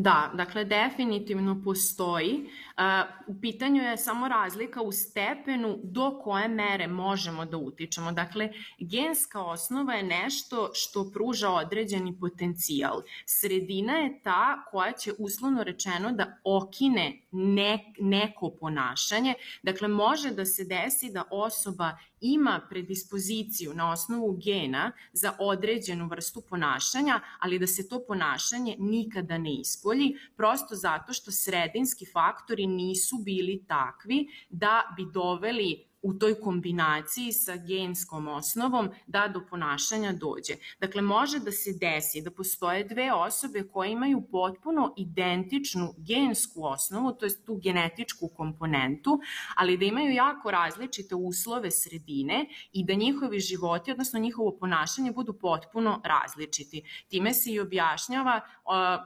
Da, 0.00 0.30
dakle 0.34 0.64
definitivno 0.64 1.62
postoji. 1.64 2.34
E, 2.34 2.82
u 3.26 3.40
pitanju 3.40 3.82
je 3.82 3.96
samo 3.96 4.28
razlika 4.28 4.82
u 4.82 4.92
stepenu 4.92 5.78
do 5.82 6.20
koje 6.24 6.48
mere 6.48 6.86
možemo 6.86 7.44
da 7.44 7.56
utičemo. 7.56 8.12
Dakle, 8.12 8.52
genska 8.78 9.42
osnova 9.42 9.94
je 9.94 10.02
nešto 10.02 10.70
što 10.74 11.10
pruža 11.14 11.50
određeni 11.50 12.18
potencijal. 12.20 13.02
Sredina 13.26 13.92
je 13.92 14.20
ta 14.22 14.64
koja 14.70 14.92
će 14.92 15.12
uslovno 15.18 15.64
rečeno 15.64 16.12
da 16.12 16.38
okine 16.44 17.22
ne, 17.30 17.92
neko 18.00 18.50
ponašanje. 18.60 19.34
Dakle, 19.62 19.88
može 19.88 20.30
da 20.30 20.44
se 20.44 20.64
desi 20.64 21.12
da 21.12 21.24
osoba 21.30 21.96
ima 22.20 22.60
predispoziciju 22.70 23.74
na 23.74 23.92
osnovu 23.92 24.38
gena 24.44 24.92
za 25.12 25.32
određenu 25.38 26.08
vrstu 26.08 26.40
ponašanja, 26.40 27.20
ali 27.38 27.58
da 27.58 27.66
se 27.66 27.88
to 27.88 28.04
ponašanje 28.08 28.76
nikada 28.78 29.38
ne 29.38 29.60
najbolji, 29.88 30.16
prosto 30.36 30.74
zato 30.74 31.12
što 31.12 31.30
sredinski 31.30 32.06
faktori 32.06 32.66
nisu 32.66 33.16
bili 33.24 33.64
takvi 33.68 34.26
da 34.50 34.82
bi 34.96 35.06
doveli 35.12 35.87
u 36.02 36.14
toj 36.14 36.40
kombinaciji 36.40 37.32
sa 37.32 37.56
genskom 37.56 38.28
osnovom 38.28 38.88
da 39.06 39.28
do 39.28 39.40
ponašanja 39.50 40.12
dođe. 40.12 40.54
Dakle, 40.80 41.02
može 41.02 41.38
da 41.38 41.52
se 41.52 41.72
desi 41.80 42.22
da 42.22 42.30
postoje 42.30 42.84
dve 42.84 43.12
osobe 43.12 43.62
koje 43.72 43.92
imaju 43.92 44.22
potpuno 44.30 44.94
identičnu 44.96 45.94
gensku 45.96 46.64
osnovu, 46.64 47.12
to 47.12 47.26
je 47.26 47.44
tu 47.44 47.56
genetičku 47.62 48.28
komponentu, 48.36 49.20
ali 49.56 49.76
da 49.76 49.84
imaju 49.84 50.14
jako 50.14 50.50
različite 50.50 51.14
uslove 51.14 51.70
sredine 51.70 52.46
i 52.72 52.84
da 52.84 52.94
njihovi 52.94 53.40
životi, 53.40 53.90
odnosno 53.90 54.20
njihovo 54.20 54.56
ponašanje 54.60 55.12
budu 55.12 55.32
potpuno 55.32 56.00
različiti. 56.04 56.82
Time 57.08 57.34
se 57.34 57.52
i 57.52 57.60
objašnjava 57.60 58.40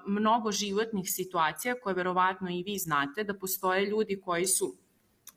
mnogo 0.06 0.52
životnih 0.52 1.04
situacija 1.06 1.74
koje 1.82 1.94
verovatno 1.94 2.50
i 2.50 2.62
vi 2.62 2.78
znate 2.78 3.24
da 3.24 3.38
postoje 3.38 3.86
ljudi 3.86 4.20
koji 4.24 4.46
su 4.46 4.81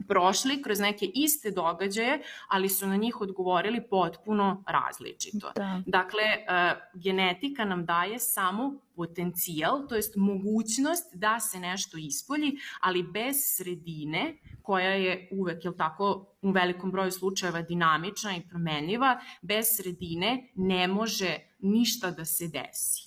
prošli 0.07 0.61
kroz 0.61 0.79
neke 0.79 1.05
iste 1.13 1.51
događaje, 1.51 2.21
ali 2.47 2.69
su 2.69 2.87
na 2.87 2.95
njih 2.95 3.21
odgovorili 3.21 3.81
potpuno 3.89 4.63
različito. 4.67 5.51
Da. 5.55 5.81
Dakle, 5.85 6.23
uh, 6.23 7.01
genetika 7.01 7.65
nam 7.65 7.85
daje 7.85 8.19
samo 8.19 8.79
potencijal, 8.95 9.87
to 9.87 9.95
jest 9.95 10.15
mogućnost 10.15 11.15
da 11.15 11.39
se 11.39 11.59
nešto 11.59 11.97
ispolji, 11.97 12.57
ali 12.81 13.03
bez 13.03 13.35
sredine 13.39 14.37
koja 14.61 14.89
je 14.89 15.29
uvek, 15.31 15.65
je 15.65 15.77
tako, 15.77 16.25
u 16.41 16.51
velikom 16.51 16.91
broju 16.91 17.11
slučajeva 17.11 17.61
dinamična 17.61 18.35
i 18.35 18.47
promenljiva, 18.49 19.19
bez 19.41 19.65
sredine 19.77 20.49
ne 20.55 20.87
može 20.87 21.37
ništa 21.59 22.11
da 22.11 22.25
se 22.25 22.47
desi 22.47 23.04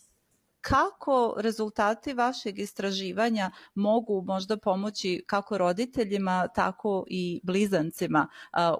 kako 0.69 1.35
rezultati 1.39 2.13
vašeg 2.13 2.59
istraživanja 2.59 3.51
mogu 3.75 4.23
možda 4.27 4.57
pomoći 4.57 5.25
kako 5.27 5.59
roditeljima, 5.59 6.49
tako 6.55 7.05
i 7.07 7.41
blizancima 7.43 8.29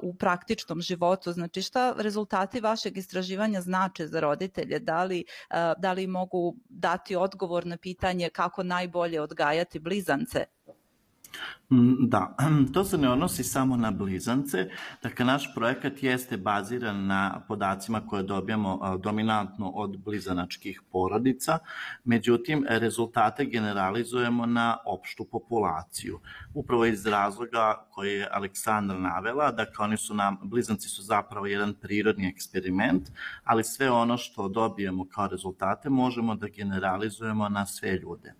u 0.03 0.15
praktičnom 0.15 0.81
životu? 0.81 1.33
Znači 1.33 1.63
šta 1.63 1.95
rezultati 1.99 2.61
vašeg 2.61 2.99
istraživanja 2.99 3.61
znače 3.61 4.07
za 4.07 4.21
roditelje? 4.21 4.79
Da 4.79 5.05
li, 5.05 5.25
da 5.79 5.93
li 5.93 6.07
mogu 6.07 6.57
dati 6.69 7.17
odgovor 7.17 7.67
na 7.67 7.77
pitanje 7.77 8.31
kako 8.31 8.63
najbolje 8.63 9.21
odgajati 9.21 9.79
blizance? 9.79 10.45
Mm, 11.71 12.09
da, 12.09 12.37
to 12.75 12.85
se 12.85 12.99
ne 12.99 13.11
odnosi 13.11 13.45
samo 13.45 13.77
na 13.77 13.91
blizance. 13.91 14.69
Dakle, 15.03 15.25
naš 15.25 15.55
projekat 15.55 16.03
jeste 16.03 16.37
baziran 16.37 17.07
na 17.07 17.45
podacima 17.49 18.07
koje 18.07 18.23
dobijamo 18.23 18.99
dominantno 19.03 19.69
od 19.71 19.99
blizanačkih 19.99 20.83
porodica, 20.93 21.59
međutim, 22.05 22.67
rezultate 22.69 23.45
generalizujemo 23.45 24.47
na 24.47 24.77
opštu 24.87 25.25
populaciju. 25.25 26.21
Upravo 26.55 26.85
iz 26.85 27.07
razloga 27.07 27.87
koje 27.91 28.13
je 28.13 28.29
Aleksandra 28.33 28.99
navela, 28.99 29.51
dakle, 29.53 29.85
oni 29.85 29.97
su 29.97 30.15
nam, 30.15 30.39
blizanci 30.43 30.89
su 30.89 31.03
zapravo 31.03 31.47
jedan 31.47 31.75
prirodni 31.75 32.29
eksperiment, 32.29 33.11
ali 33.45 33.65
sve 33.65 33.91
ono 33.91 34.17
što 34.17 34.49
dobijemo 34.49 35.07
kao 35.09 35.27
rezultate 35.27 35.91
možemo 35.91 36.35
da 36.35 36.49
generalizujemo 36.49 37.49
na 37.49 37.67
sve 37.67 37.93
ljude. 37.93 38.35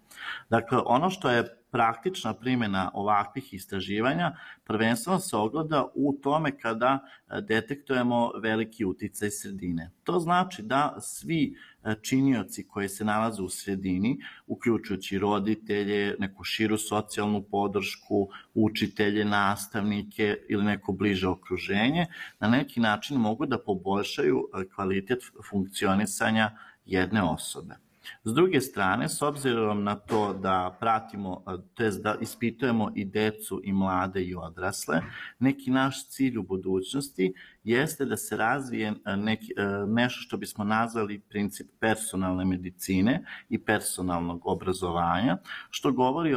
Dakle, 0.51 0.79
ono 0.87 1.11
što 1.11 1.31
je 1.31 1.58
praktična 1.71 2.35
primjena 2.35 2.91
ovakvih 2.95 3.55
istraživanja 3.55 4.37
prvenstveno 4.65 5.19
se 5.19 5.37
ogleda 5.37 5.87
u 5.95 6.13
tome 6.23 6.59
kada 6.59 6.99
e, 6.99 7.41
detektujemo 7.41 8.31
veliki 8.43 8.85
uticaj 8.85 9.31
sredine. 9.31 9.91
To 10.05 10.21
znači 10.21 10.63
da 10.63 10.97
svi 11.01 11.57
e, 11.85 11.95
činioci 12.03 12.69
koji 12.69 12.89
se 12.89 13.05
nalaze 13.05 13.43
u 13.43 13.49
sredini, 13.49 14.19
uključujući 14.47 15.19
roditelje, 15.19 16.17
neku 16.19 16.45
širu 16.45 16.79
socijalnu 16.79 17.43
podršku, 17.43 18.29
učitelje, 18.55 19.25
nastavnike 19.25 20.37
ili 20.49 20.65
neko 20.65 20.93
bliže 20.93 21.29
okruženje, 21.29 22.07
na 22.41 22.49
neki 22.49 22.81
način 22.81 23.17
mogu 23.17 23.47
da 23.47 23.59
poboljšaju 23.59 24.49
e, 24.55 24.69
kvalitet 24.75 25.19
funkcionisanja 25.51 26.51
jedne 26.87 27.23
osobe. 27.23 27.88
S 28.25 28.35
druge 28.35 28.61
strane, 28.61 29.09
s 29.09 29.23
obzirom 29.23 29.85
na 29.85 29.95
to 29.95 30.33
da 30.33 30.77
pratimo, 30.81 31.43
to 31.75 31.91
da 31.91 32.15
ispitujemo 32.21 32.93
i 32.95 33.05
decu 33.05 33.61
i 33.65 33.73
mlade 33.73 34.23
i 34.23 34.35
odrasle, 34.35 35.01
neki 35.39 35.71
naš 35.71 36.09
cilj 36.09 36.39
u 36.39 36.43
budućnosti 36.43 37.35
jeste 37.65 38.05
da 38.05 38.17
se 38.17 38.37
razvije 38.37 38.95
neki, 39.17 39.53
nešto 39.87 40.21
što 40.21 40.37
bismo 40.37 40.65
nazvali 40.65 41.19
princip 41.19 41.67
personalne 41.81 42.45
medicine 42.45 43.25
i 43.49 43.65
personalnog 43.65 44.47
obrazovanja, 44.47 45.39
što 45.71 45.93
govori 45.93 46.37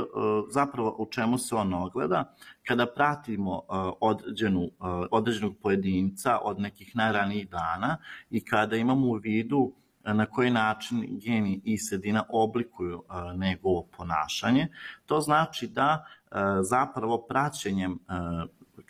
zapravo 0.50 0.96
u 1.00 1.06
čemu 1.06 1.38
se 1.38 1.56
on 1.56 1.74
ogleda. 1.74 2.36
Kada 2.68 2.86
pratimo 2.86 3.62
određenu, 4.02 4.72
određenog 5.12 5.58
pojedinca 5.62 6.38
od 6.44 6.60
nekih 6.60 6.96
najranijih 6.96 7.50
dana 7.50 7.98
i 8.30 8.46
kada 8.46 8.76
imamo 8.76 9.08
u 9.08 9.14
vidu 9.14 9.74
E, 10.06 10.14
na 10.14 10.26
koji 10.26 10.52
način 10.52 11.20
geni 11.24 11.62
i 11.64 11.78
sredina 11.78 12.24
oblikuju 12.30 13.04
e, 13.04 13.38
njegovo 13.38 13.88
ponašanje. 13.98 14.68
To 15.06 15.22
znači 15.22 15.68
da 15.68 16.06
e, 16.32 16.36
zapravo 16.62 17.26
praćenjem 17.30 18.00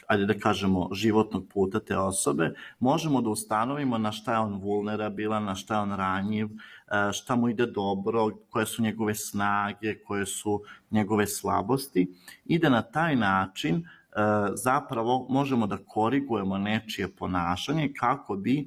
ajde 0.08 0.26
da 0.26 0.34
kažemo, 0.34 0.90
životnog 0.94 1.48
puta 1.54 1.80
te 1.80 1.98
osobe, 1.98 2.54
možemo 2.80 3.22
da 3.22 3.30
ustanovimo 3.30 3.98
na 3.98 4.12
šta 4.12 4.34
je 4.34 4.40
on 4.40 4.54
vulnerabilan, 4.62 5.44
na 5.44 5.56
šta 5.56 5.76
je 5.76 5.82
on 5.82 5.92
ranjiv, 5.92 6.48
šta 7.14 7.36
mu 7.36 7.50
ide 7.50 7.66
dobro, 7.66 8.30
koje 8.50 8.66
su 8.66 8.82
njegove 8.82 9.16
snage, 9.16 9.96
koje 10.08 10.26
su 10.26 10.62
njegove 10.92 11.28
slabosti 11.28 12.14
i 12.46 12.60
da 12.60 12.70
na 12.70 12.82
taj 12.82 13.16
način 13.16 13.76
uh, 13.76 14.01
E, 14.16 14.52
zapravo 14.56 15.26
možemo 15.30 15.68
da 15.68 15.78
korigujemo 15.78 16.58
nečije 16.58 17.16
ponašanje 17.16 17.94
kako 18.00 18.36
bi 18.36 18.60
e, 18.60 18.66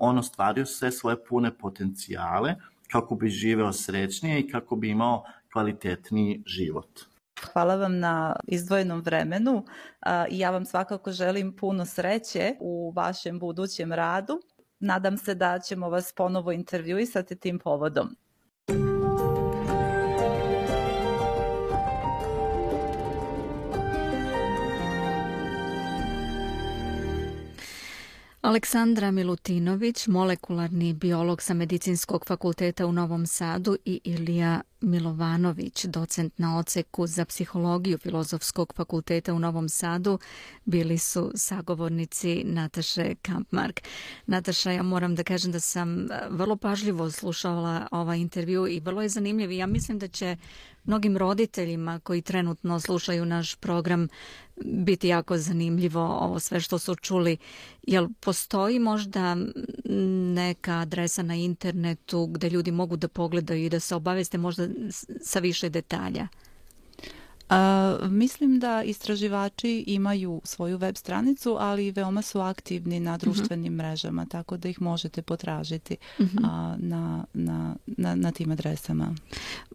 on 0.00 0.10
ono 0.10 0.22
stvario 0.22 0.66
sve 0.66 0.90
svoje 0.92 1.24
pune 1.24 1.58
potencijale, 1.58 2.54
kako 2.92 3.14
bi 3.14 3.28
živeo 3.28 3.72
srećnije 3.72 4.40
i 4.40 4.48
kako 4.48 4.76
bi 4.76 4.88
imao 4.88 5.24
kvalitetniji 5.52 6.42
život. 6.46 7.00
Hvala 7.52 7.76
vam 7.76 7.98
na 7.98 8.36
izdvojenom 8.46 9.00
vremenu 9.00 9.64
i 10.30 10.38
ja 10.38 10.50
vam 10.50 10.64
svakako 10.64 11.12
želim 11.12 11.56
puno 11.56 11.86
sreće 11.86 12.54
u 12.60 12.92
vašem 12.96 13.38
budućem 13.38 13.92
radu. 13.92 14.40
Nadam 14.80 15.18
se 15.18 15.34
da 15.34 15.58
ćemo 15.58 15.88
vas 15.88 16.12
ponovo 16.16 16.52
intervjuisati 16.52 17.36
tim 17.36 17.58
povodom. 17.58 18.16
Aleksandra 28.50 29.10
Milutinović, 29.10 30.06
molekularni 30.06 30.92
biolog 30.92 31.42
sa 31.42 31.54
Medicinskog 31.54 32.26
fakulteta 32.26 32.86
u 32.86 32.92
Novom 32.92 33.26
Sadu 33.26 33.76
i 33.84 34.00
Ilija 34.04 34.60
Milovanović, 34.80 35.84
docent 35.84 36.38
na 36.38 36.58
oceku 36.58 37.06
za 37.06 37.24
psihologiju 37.24 37.98
Filozofskog 37.98 38.72
fakulteta 38.76 39.34
u 39.34 39.38
Novom 39.38 39.68
Sadu, 39.68 40.18
bili 40.64 40.98
su 40.98 41.32
sagovornici 41.34 42.44
Nataše 42.44 43.14
Kampmark. 43.22 43.80
Nataša, 44.26 44.70
ja 44.70 44.82
moram 44.82 45.14
da 45.14 45.24
kažem 45.24 45.52
da 45.52 45.60
sam 45.60 46.00
e, 46.00 46.06
vrlo 46.30 46.56
pažljivo 46.56 47.10
slušala 47.10 47.88
ovaj 47.90 48.18
intervju 48.18 48.68
i 48.68 48.80
vrlo 48.80 49.02
je 49.02 49.08
zanimljiv. 49.08 49.52
Ja 49.52 49.66
mislim 49.66 49.98
da 49.98 50.08
će 50.08 50.36
mnogim 50.84 51.16
roditeljima 51.16 52.00
koji 52.00 52.22
trenutno 52.22 52.80
slušaju 52.80 53.24
naš 53.24 53.54
program 53.54 54.08
biti 54.64 55.08
jako 55.08 55.38
zanimljivo 55.38 56.00
ovo 56.00 56.40
sve 56.40 56.60
što 56.60 56.78
su 56.78 56.94
čuli. 56.94 57.36
Jel 57.82 58.08
postoji 58.20 58.78
možda 58.78 59.36
neka 60.34 60.72
adresa 60.72 61.22
na 61.22 61.34
internetu 61.34 62.26
gdje 62.26 62.50
ljudi 62.50 62.70
mogu 62.70 62.96
da 62.96 63.08
pogledaju 63.08 63.64
i 63.64 63.68
da 63.68 63.80
se 63.80 63.94
obaveste 63.94 64.38
možda 64.38 64.68
sa 65.20 65.38
više 65.38 65.68
detalja? 65.68 66.28
A, 67.50 67.98
mislim 68.02 68.58
da 68.58 68.82
istraživači 68.82 69.84
imaju 69.86 70.40
svoju 70.44 70.78
web 70.78 70.96
stranicu, 70.96 71.56
ali 71.58 71.90
veoma 71.90 72.22
su 72.22 72.40
aktivni 72.40 73.00
na 73.00 73.12
mhm. 73.12 73.20
društvenim 73.20 73.72
uh 73.72 73.78
-huh. 73.78 73.82
mrežama, 73.82 74.26
tako 74.26 74.56
da 74.56 74.68
ih 74.68 74.82
možete 74.82 75.22
potražiti 75.22 75.96
uh 76.18 76.26
mhm. 76.26 76.38
-huh. 76.38 76.48
a, 76.50 76.76
na, 76.78 77.24
na, 77.32 77.76
na, 77.86 78.14
na 78.14 78.32
tim 78.32 78.50
adresama. 78.50 79.14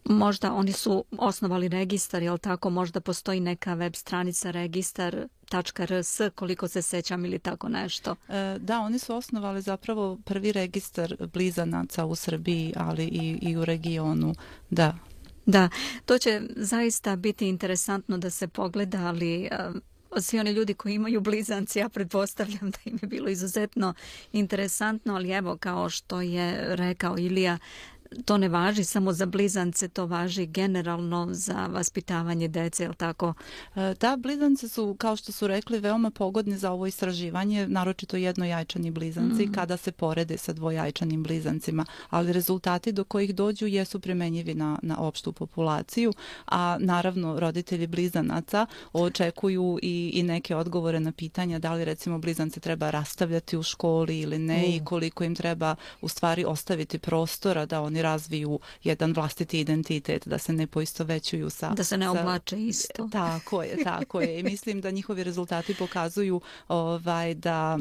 Možda 0.05 0.53
oni 0.53 0.71
su 0.71 1.05
osnovali 1.17 1.67
registar, 1.67 2.23
je 2.23 2.32
li 2.32 2.39
tako? 2.39 2.69
Možda 2.69 2.99
postoji 3.01 3.39
neka 3.39 3.73
web 3.73 3.95
stranica 3.95 4.51
registar 4.51 5.28
.rs 5.80 6.21
koliko 6.36 6.67
se 6.67 6.82
sećam 6.82 7.26
ili 7.26 7.39
tako 7.39 7.69
nešto. 7.69 8.15
E, 8.30 8.57
da, 8.59 8.80
oni 8.80 8.99
su 8.99 9.15
osnovali 9.15 9.61
zapravo 9.61 10.17
prvi 10.26 10.51
registar 10.51 11.15
blizanaca 11.34 12.05
u 12.05 12.15
Srbiji, 12.15 12.73
ali 12.76 13.05
i, 13.05 13.38
i 13.41 13.57
u 13.57 13.65
regionu. 13.65 14.36
Da. 14.69 14.97
Da, 15.46 15.70
to 16.06 16.18
će 16.18 16.41
zaista 16.56 17.16
biti 17.16 17.48
interesantno 17.48 18.18
da 18.18 18.30
se 18.30 18.48
pogleda, 18.48 18.98
ali 19.08 19.43
eh, 19.43 19.70
svi 20.22 20.39
oni 20.39 20.52
ljudi 20.52 20.74
koji 20.74 20.93
imaju 20.93 21.22
blizanci, 21.22 21.80
ja 21.80 21.89
pretpostavljam 21.89 22.72
da 22.72 22.78
im 22.86 23.00
je 23.02 23.08
bilo 23.08 23.30
izuzetno 23.30 23.93
interesantno, 24.34 25.16
ali 25.16 25.32
evo 25.32 25.58
kao 25.58 25.89
što 25.89 26.22
je 26.22 26.76
rekao 26.76 27.18
Ilija, 27.18 27.58
to 28.26 28.38
ne 28.38 28.49
važi 28.49 28.84
samo 28.84 29.13
za 29.13 29.26
blizance, 29.26 29.88
to 29.88 30.05
važi 30.05 30.45
generalno 30.45 31.28
za 31.32 31.68
vaspitavanje 31.68 32.47
dece, 32.47 32.84
je 32.84 32.89
li 32.89 32.95
tako? 32.95 33.34
E, 33.76 33.93
da, 33.99 34.18
blizance 34.18 34.70
su, 34.70 34.95
kao 34.99 35.16
što 35.16 35.32
su 35.32 35.47
rekli, 35.47 35.80
veoma 35.80 36.11
pogodni 36.11 36.57
za 36.57 36.72
ovo 36.72 36.88
istraživanje, 36.88 37.68
naročito 37.68 38.18
jednojajčani 38.18 38.91
blizanci, 38.91 39.45
mm. 39.45 39.51
kada 39.51 39.78
se 39.78 39.91
porede 39.91 40.38
sa 40.38 40.53
dvojajčanim 40.53 41.24
blizancima, 41.24 41.86
ali 42.09 42.34
rezultati 42.34 42.91
do 42.91 43.03
kojih 43.03 43.36
dođu 43.36 43.68
jesu 43.68 43.99
primenjivi 43.99 44.53
na, 44.53 44.80
na 44.82 44.99
opštu 44.99 45.34
populaciju, 45.34 46.13
a 46.45 46.78
naravno 46.80 47.39
roditelji 47.39 47.88
blizanaca 47.88 48.66
očekuju 48.93 49.80
i, 49.82 50.11
i 50.13 50.24
neke 50.24 50.55
odgovore 50.55 50.99
na 50.99 51.11
pitanja 51.11 51.59
da 51.59 51.74
li 51.74 51.86
recimo 51.86 52.20
blizance 52.20 52.59
treba 52.59 52.89
rastavljati 52.89 53.57
u 53.57 53.63
školi 53.63 54.20
ili 54.20 54.39
ne 54.39 54.57
mm. 54.57 54.72
i 54.72 54.86
koliko 54.86 55.24
im 55.24 55.36
treba 55.36 55.76
u 56.01 56.07
stvari 56.07 56.45
ostaviti 56.45 56.99
prostora 56.99 57.66
da 57.66 57.82
oni 57.82 58.01
razviju 58.06 58.60
jedan 58.84 59.14
vlastiti 59.14 59.60
identitet, 59.60 60.28
da 60.28 60.38
se 60.38 60.53
ne 60.53 60.68
poistovećuju 60.68 61.49
sa... 61.49 61.70
Da 61.70 61.84
se 61.84 61.97
ne 61.97 62.10
oblače 62.10 62.58
isto. 62.60 63.10
Tako 63.12 63.64
je, 63.64 63.84
tako 63.84 64.22
je. 64.22 64.39
I 64.39 64.43
mislim 64.43 64.82
da 64.82 64.91
njihovi 64.91 65.24
rezultati 65.24 65.76
pokazuju 65.76 66.41
ovaj 66.68 67.34
da 67.34 67.80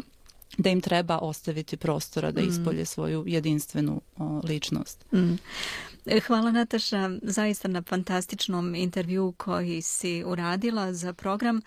da 0.59 0.71
im 0.71 0.81
treba 0.81 1.19
ostaviti 1.19 1.77
prostora 1.77 2.31
da 2.31 2.43
mm. 2.43 2.49
ispolje 2.49 2.85
svoju 2.85 3.25
jedinstvenu 3.27 4.01
o, 4.19 4.41
ličnost. 4.45 5.05
Mm. 5.13 5.35
E, 6.07 6.21
hvala 6.21 6.51
Nataša 6.51 7.11
zaista 7.23 7.69
na 7.69 7.83
fantastičnom 7.83 8.75
intervju 8.75 9.35
koji 9.37 9.83
si 9.83 10.25
uradila 10.27 10.93
za 10.93 11.13
program. 11.13 11.61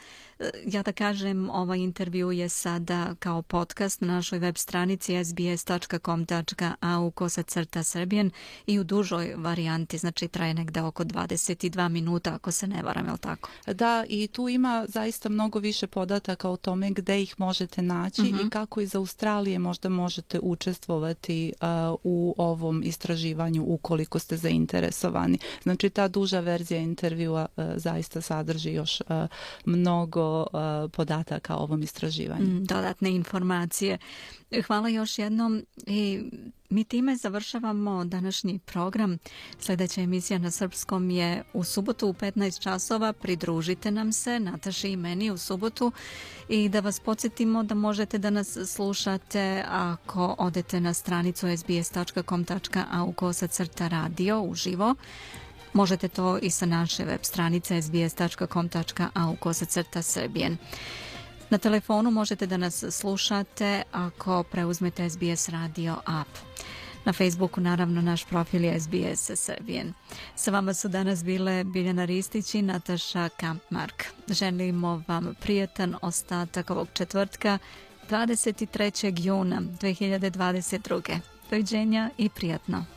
Ja 0.65 0.83
da 0.83 0.91
kažem, 0.91 1.49
ovaj 1.49 1.79
intervju 1.79 2.31
je 2.31 2.49
sada 2.49 3.15
kao 3.19 3.41
podcast 3.41 4.01
na 4.01 4.07
našoj 4.07 4.39
web 4.39 4.57
stranici 4.57 5.23
sbs.com.au 5.25 7.11
kosa 7.11 7.43
crta 7.43 7.83
srbijen 7.83 8.31
i 8.67 8.79
u 8.79 8.83
dužoj 8.83 9.33
varijanti, 9.37 9.97
znači 9.97 10.27
traje 10.27 10.53
negde 10.53 10.81
oko 10.81 11.03
22 11.03 11.89
minuta 11.89 12.33
ako 12.33 12.51
se 12.51 12.67
ne 12.67 12.83
varam, 12.83 13.05
je 13.05 13.11
li 13.11 13.17
tako? 13.17 13.49
Da, 13.67 14.05
i 14.09 14.27
tu 14.27 14.49
ima 14.49 14.85
zaista 14.87 15.29
mnogo 15.29 15.59
više 15.59 15.87
podataka 15.87 16.49
o 16.49 16.57
tome 16.57 16.91
gde 16.91 17.21
ih 17.21 17.35
možete 17.37 17.81
naći 17.81 18.21
uh 18.21 18.27
-huh. 18.27 18.31
i 18.31 18.33
mhm. 18.33 18.47
kako 18.49 18.81
iz 18.81 18.95
Australije 18.95 19.59
možda 19.59 19.89
možete 19.89 20.39
učestvovati 20.39 21.53
uh, 21.61 21.67
u 22.03 22.35
ovom 22.37 22.83
istraživanju 22.83 23.63
ukoliko 23.67 24.19
ste 24.19 24.37
zainteresovani. 24.37 25.39
Znači 25.63 25.89
ta 25.89 26.07
duža 26.07 26.39
verzija 26.39 26.79
intervjua 26.79 27.45
uh, 27.57 27.63
zaista 27.75 28.21
sadrži 28.21 28.73
još 28.73 29.01
uh, 29.01 29.07
mnogo 29.65 30.26
uh, 30.27 30.91
podataka 30.91 31.55
o 31.55 31.63
ovom 31.63 31.83
istraživanju. 31.83 32.45
Mm, 32.45 32.63
dodatne 32.63 33.11
informacije. 33.11 33.97
Hvala 34.67 34.89
još 34.89 35.19
jednom 35.19 35.65
i 35.85 36.23
mi 36.69 36.83
time 36.83 37.15
završavamo 37.15 38.05
današnji 38.05 38.59
program. 38.59 39.17
Sljedeća 39.59 40.01
emisija 40.01 40.39
na 40.39 40.51
srpskom 40.51 41.09
je 41.09 41.43
u 41.53 41.63
subotu 41.63 42.07
u 42.07 42.13
15 42.13 42.61
časova. 42.61 43.13
Pridružite 43.13 43.91
nam 43.91 44.13
se, 44.13 44.39
Nataši 44.39 44.89
i 44.89 44.95
meni 44.95 45.31
u 45.31 45.37
subotu 45.37 45.91
i 46.49 46.69
da 46.69 46.79
vas 46.79 46.99
podsjetimo 46.99 47.63
da 47.63 47.75
možete 47.75 48.17
da 48.17 48.29
nas 48.29 48.57
slušate 48.65 49.63
ako 49.67 50.35
odete 50.39 50.79
na 50.79 50.93
stranicu 50.93 51.47
sbs.com.au 51.57 53.11
kosa 53.11 53.47
crta 53.47 53.87
radio 53.87 54.41
uživo. 54.41 54.95
Možete 55.73 56.07
to 56.07 56.37
i 56.41 56.49
sa 56.49 56.65
naše 56.65 57.05
web 57.05 57.19
stranice 57.23 57.81
sbs.com.au 57.81 59.35
kosacrta 59.39 60.01
srbijen. 60.01 60.57
Na 61.49 61.57
telefonu 61.57 62.11
možete 62.11 62.47
da 62.47 62.57
nas 62.57 62.83
slušate 62.91 63.83
ako 63.91 64.43
preuzmete 64.43 65.09
SBS 65.09 65.49
radio 65.49 65.95
app. 66.05 66.29
Na 67.05 67.13
Facebooku 67.13 67.61
naravno 67.61 68.01
naš 68.01 68.25
profil 68.25 68.63
je 68.63 68.79
SBS 68.79 69.31
Srbijen. 69.35 69.93
Sa 70.35 70.51
vama 70.51 70.73
su 70.73 70.87
danas 70.87 71.23
bile 71.23 71.63
Biljana 71.63 72.05
Ristić 72.05 72.55
i 72.55 72.61
Nataša 72.61 73.29
Kampmark. 73.29 74.03
Želimo 74.27 75.03
vam 75.07 75.35
prijetan 75.41 75.95
ostatak 76.01 76.69
ovog 76.69 76.87
četvrtka 76.93 77.57
23. 78.09 79.25
juna 79.25 79.61
2022. 79.61 81.19
Doviđenja 81.49 82.09
i 82.17 82.29
prijatno. 82.29 82.96